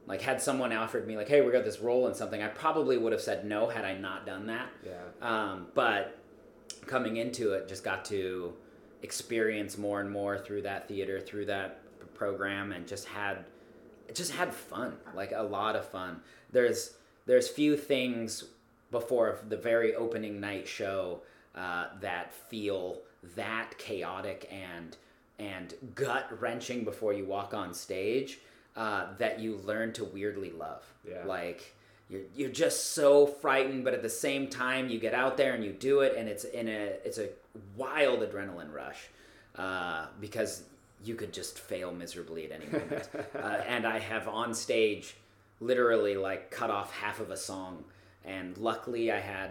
like 0.07 0.20
had 0.20 0.43
someone 0.43 0.72
offered 0.72 1.07
me 1.07 1.16
like, 1.16 1.28
hey, 1.28 1.40
we 1.40 1.53
got 1.53 1.64
this 1.64 1.78
role 1.80 2.09
in 2.09 2.14
something, 2.14 2.43
I 2.43 2.49
probably 2.49 2.99
would 2.99 3.12
have 3.12 3.20
said 3.20 3.47
no 3.47 3.68
had 3.68 3.84
I 3.84 3.97
not 3.97 4.26
done 4.26 4.47
that. 4.47 4.68
Yeah. 4.84 4.93
Um, 5.22 5.68
but 5.74 6.18
coming 6.86 7.16
into 7.16 7.53
it, 7.53 7.68
just 7.68 7.84
got 7.84 8.05
to 8.07 8.53
experience 9.03 9.78
more 9.78 10.01
and 10.01 10.11
more 10.11 10.36
through 10.36 10.62
that 10.62 10.88
theater, 10.88 11.20
through 11.20 11.47
that 11.47 11.80
program, 12.14 12.72
and 12.72 12.86
just 12.86 13.07
had 13.07 13.45
just 14.15 14.33
had 14.33 14.55
fun, 14.55 14.97
like 15.15 15.33
a 15.35 15.43
lot 15.43 15.77
of 15.77 15.89
fun. 15.89 16.21
There's 16.51 16.95
there's 17.27 17.49
few 17.49 17.77
things 17.77 18.45
before 18.91 19.39
the 19.49 19.57
very 19.57 19.95
opening 19.95 20.41
night 20.41 20.69
show 20.69 21.23
uh, 21.55 21.87
that 22.01 22.33
feel 22.33 23.01
that 23.37 23.77
chaotic 23.79 24.49
and 24.53 24.97
and 25.39 25.75
gut 25.95 26.41
wrenching 26.41 26.85
before 26.85 27.13
you 27.13 27.25
walk 27.25 27.55
on 27.55 27.75
stage 27.75 28.39
uh, 28.77 29.07
that 29.19 29.41
you 29.41 29.57
learn 29.65 29.93
to 29.93 30.05
weirdly 30.05 30.51
love. 30.51 30.85
Yeah. 31.09 31.25
Like 31.25 31.75
you're 32.09 32.23
you're 32.35 32.51
just 32.51 32.93
so 32.93 33.27
frightened, 33.27 33.85
but 33.85 33.95
at 33.95 34.03
the 34.03 34.11
same 34.11 34.49
time 34.49 34.89
you 34.89 34.99
get 34.99 35.15
out 35.15 35.37
there 35.37 35.55
and 35.55 35.65
you 35.65 35.73
do 35.73 36.01
it, 36.01 36.15
and 36.17 36.29
it's 36.29 36.45
in 36.45 36.69
a 36.69 36.95
it's 37.05 37.19
a 37.19 37.29
wild 37.77 38.21
adrenaline 38.21 38.73
rush 38.73 39.09
uh, 39.57 40.07
because 40.21 40.65
you 41.05 41.14
could 41.14 41.32
just 41.32 41.59
fail 41.59 41.92
miserably 41.92 42.44
at 42.44 42.53
any 42.53 42.66
moment. 42.66 43.09
uh, 43.34 43.61
and 43.66 43.86
I 43.86 43.98
have 43.98 44.28
on 44.28 44.55
stage 44.55 45.16
literally 45.61 46.16
like 46.16 46.50
cut 46.50 46.70
off 46.70 46.92
half 46.92 47.20
of 47.20 47.30
a 47.30 47.36
song, 47.36 47.84
and 48.24 48.57
luckily 48.59 49.11
I 49.12 49.20
had 49.20 49.50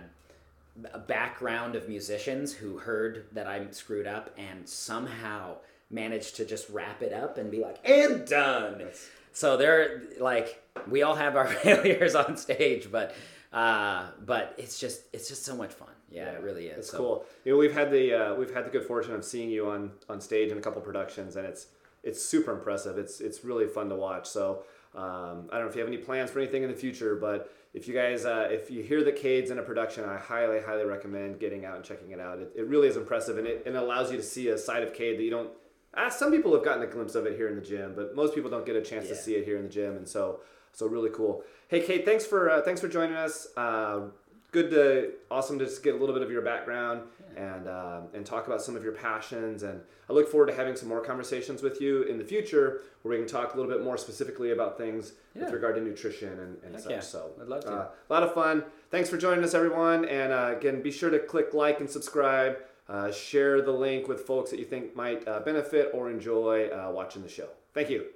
a 0.94 1.00
background 1.00 1.76
of 1.76 1.90
musicians 1.90 2.54
who 2.54 2.78
heard 2.78 3.26
that 3.34 3.48
I 3.48 3.66
screwed 3.72 4.08
up 4.08 4.34
and 4.38 4.68
somehow 4.68 5.56
managed 5.90 6.38
to 6.38 6.46
just 6.46 6.70
wrap 6.70 7.02
it 7.02 7.14
up 7.14 7.38
and 7.38 7.52
be 7.52 7.60
like, 7.60 7.78
and 7.84 8.26
done. 8.26 8.88
So 9.34 9.58
they're 9.58 10.02
like, 10.20 10.64
we 10.90 11.04
all 11.04 11.16
have 11.16 11.36
our 11.36 11.48
failures 11.64 12.16
on 12.16 12.38
stage, 12.38 12.92
but 12.92 13.16
uh, 13.54 14.08
but 14.26 14.56
it's 14.58 14.80
just 14.80 15.02
it's 15.14 15.28
just 15.28 15.44
so 15.44 15.56
much 15.56 15.74
fun. 15.74 15.90
Yeah, 16.12 16.32
it 16.32 16.42
really 16.42 16.68
is. 16.68 16.80
It's 16.80 16.90
So- 16.92 16.98
cool. 16.98 17.26
You 17.46 17.54
know, 17.54 17.58
we've 17.58 17.74
had 17.74 17.90
the 17.92 18.14
uh, 18.14 18.36
we've 18.36 18.54
had 18.54 18.66
the 18.66 18.70
good 18.70 18.86
fortune 18.86 19.16
of 19.16 19.24
seeing 19.24 19.50
you 19.50 19.68
on 19.70 19.92
on 20.10 20.20
stage 20.22 20.52
in 20.52 20.58
a 20.58 20.62
couple 20.62 20.82
productions, 20.82 21.36
and 21.38 21.48
it's 21.48 21.68
it's 22.04 22.22
super 22.22 22.52
impressive. 22.52 22.98
It's 22.98 23.22
it's 23.22 23.44
really 23.44 23.68
fun 23.68 23.90
to 23.90 23.96
watch. 23.96 24.28
So 24.28 24.64
um, 24.94 25.48
I 25.52 25.56
don't 25.58 25.62
know 25.66 25.68
if 25.70 25.76
you 25.76 25.80
have 25.82 25.88
any 25.88 25.98
plans 25.98 26.30
for 26.32 26.40
anything 26.40 26.64
in 26.64 26.70
the 26.70 26.76
future, 26.76 27.16
but 27.16 27.50
if 27.74 27.88
you 27.88 27.94
guys 27.94 28.26
uh, 28.26 28.50
if 28.52 28.70
you 28.70 28.84
hear 28.84 29.04
that 29.06 29.16
Cade's 29.16 29.52
in 29.52 29.58
a 29.60 29.64
production, 29.64 30.04
I 30.04 30.18
highly 30.18 30.62
highly 30.62 30.84
recommend 30.84 31.40
getting 31.40 31.64
out 31.66 31.78
and 31.78 31.86
checking 31.86 32.12
it 32.12 32.20
out. 32.20 32.40
It, 32.40 32.52
it 32.56 32.68
really 32.68 32.90
is 32.90 32.98
impressive, 32.98 33.38
and 33.38 33.48
it, 33.48 33.64
and 33.66 33.76
it 33.76 33.82
allows 33.82 34.12
you 34.12 34.18
to 34.18 34.24
see 34.24 34.50
a 34.50 34.58
side 34.58 34.84
of 34.84 34.94
Cade 34.94 35.18
that 35.18 35.24
you 35.24 35.30
don't. 35.32 35.50
Uh, 35.94 36.10
some 36.10 36.32
people 36.32 36.54
have 36.54 36.64
gotten 36.64 36.84
a 36.84 36.88
glimpse 36.88 37.16
of 37.16 37.26
it 37.26 37.36
here 37.38 37.48
in 37.50 37.56
the 37.56 37.62
gym, 37.62 37.94
but 37.96 38.16
most 38.16 38.34
people 38.36 38.50
don't 38.50 38.66
get 38.66 38.76
a 38.76 38.82
chance 38.82 39.08
to 39.10 39.16
see 39.16 39.36
it 39.36 39.46
here 39.46 39.58
in 39.58 39.64
the 39.64 39.70
gym, 39.70 39.96
and 39.96 40.08
so 40.08 40.42
so 40.74 40.88
really 40.88 41.10
cool. 41.10 41.44
Hey, 41.70 41.82
Cade, 41.82 42.04
thanks 42.06 42.26
for 42.26 42.50
uh, 42.50 42.62
thanks 42.62 42.82
for 42.82 42.88
joining 42.90 43.16
us. 43.16 43.48
Uh, 43.56 44.08
good 44.52 44.70
to 44.72 45.12
awesome 45.30 45.58
to 45.60 45.66
just 45.66 45.84
get 45.84 45.96
a 45.96 45.98
little 45.98 46.14
bit 46.14 46.24
of 46.24 46.30
your 46.32 46.42
background 46.42 47.02
and 47.38 47.68
um, 47.68 48.08
and 48.14 48.26
talk 48.26 48.48
about 48.48 48.62
some 48.62 48.76
of 48.76 48.84
your 48.84 48.92
passions. 48.94 49.64
And 49.64 49.82
I 50.10 50.14
look 50.14 50.30
forward 50.30 50.48
to 50.48 50.54
having 50.54 50.76
some 50.76 50.90
more 50.90 51.02
conversations 51.02 51.62
with 51.64 51.80
you 51.82 52.04
in 52.04 52.18
the 52.18 52.24
future 52.24 52.82
where 53.02 53.18
we 53.18 53.18
can 53.18 53.28
talk 53.28 53.54
a 53.54 53.58
little 53.58 53.72
bit 53.72 53.84
more 53.84 53.98
specifically 53.98 54.52
about 54.52 54.78
things 54.78 55.14
with 55.34 55.50
regard 55.52 55.76
to 55.76 55.82
nutrition 55.82 56.28
and, 56.40 56.58
and 56.64 56.74
Heck 56.76 56.84
such. 56.84 56.92
yeah. 56.92 57.00
So 57.00 57.32
I'd 57.42 57.48
love 57.48 57.62
to. 57.64 57.72
uh, 57.72 57.88
a 58.10 58.14
lot 58.14 58.24
of 58.24 58.34
fun. 58.34 58.64
Thanks 58.92 59.10
for 59.10 59.18
joining 59.18 59.44
us, 59.44 59.54
everyone. 59.54 60.06
And 60.06 60.32
uh, 60.34 60.54
again, 60.58 60.82
be 60.82 60.92
sure 60.92 61.10
to 61.10 61.20
click 61.20 61.54
like 61.54 61.80
and 61.80 61.90
subscribe. 61.90 62.58
Uh, 62.90 63.10
share 63.10 63.62
the 63.62 63.72
link 63.72 64.10
with 64.10 64.22
folks 64.22 64.52
that 64.52 64.60
you 64.60 64.66
think 64.66 64.94
might 64.98 65.26
uh, 65.26 65.40
benefit 65.40 65.92
or 65.94 66.10
enjoy 66.12 66.68
uh, 66.68 66.92
watching 66.92 67.22
the 67.24 67.30
show. 67.30 67.48
Thank 67.74 67.90
you. 67.90 68.08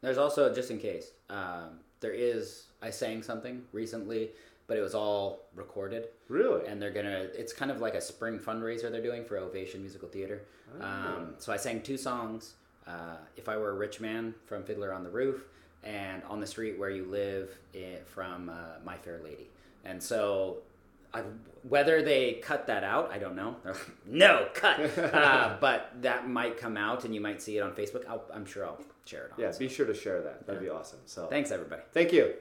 There's 0.00 0.18
also 0.18 0.52
just 0.52 0.72
in 0.72 0.78
case 0.78 1.12
um, 1.30 1.78
there 2.00 2.10
is 2.12 2.64
I 2.82 2.90
sang 2.90 3.22
something 3.22 3.62
recently, 3.72 4.30
but 4.66 4.76
it 4.76 4.80
was 4.80 4.94
all 4.94 5.46
recorded, 5.54 6.08
Really? 6.28 6.66
and 6.66 6.80
they're 6.80 6.90
gonna. 6.90 7.26
It's 7.34 7.52
kind 7.52 7.70
of 7.70 7.80
like 7.80 7.94
a 7.94 8.00
spring 8.00 8.38
fundraiser 8.38 8.90
they're 8.90 9.02
doing 9.02 9.24
for 9.24 9.36
Ovation 9.36 9.80
Musical 9.80 10.08
Theater. 10.08 10.42
Um, 10.80 11.34
so 11.38 11.52
I 11.52 11.56
sang 11.56 11.82
two 11.82 11.96
songs. 11.96 12.54
Uh, 12.86 13.16
if 13.36 13.48
I 13.48 13.56
were 13.56 13.70
a 13.70 13.74
rich 13.74 14.00
man 14.00 14.34
from 14.46 14.62
Fiddler 14.64 14.92
on 14.92 15.02
the 15.04 15.10
Roof, 15.10 15.44
and 15.84 16.22
on 16.24 16.40
the 16.40 16.46
street 16.46 16.78
where 16.78 16.90
you 16.90 17.04
live 17.04 17.50
i 17.74 17.98
from 18.06 18.48
uh, 18.48 18.54
My 18.84 18.96
Fair 18.96 19.20
Lady, 19.22 19.48
and 19.84 20.02
so. 20.02 20.58
I, 21.14 21.22
whether 21.66 22.02
they 22.02 22.34
cut 22.42 22.66
that 22.66 22.84
out, 22.84 23.10
I 23.10 23.18
don't 23.18 23.36
know. 23.36 23.56
Like, 23.64 23.76
no, 24.06 24.48
cut. 24.52 24.80
Uh, 25.14 25.56
but 25.60 25.92
that 26.02 26.28
might 26.28 26.58
come 26.58 26.76
out, 26.76 27.04
and 27.04 27.14
you 27.14 27.22
might 27.22 27.40
see 27.40 27.56
it 27.56 27.62
on 27.62 27.72
Facebook. 27.72 28.04
I'll, 28.06 28.22
I'm 28.34 28.44
sure 28.44 28.66
I'll 28.66 28.80
share 29.06 29.26
it 29.26 29.32
on. 29.32 29.40
yeah, 29.40 29.50
so. 29.50 29.58
be 29.60 29.68
sure 29.68 29.86
to 29.86 29.94
share 29.94 30.20
that. 30.22 30.46
That'd 30.46 30.60
be 30.60 30.68
awesome. 30.68 30.98
So 31.06 31.26
Thanks, 31.28 31.50
everybody. 31.52 31.80
thank 31.92 32.12
you. 32.12 32.34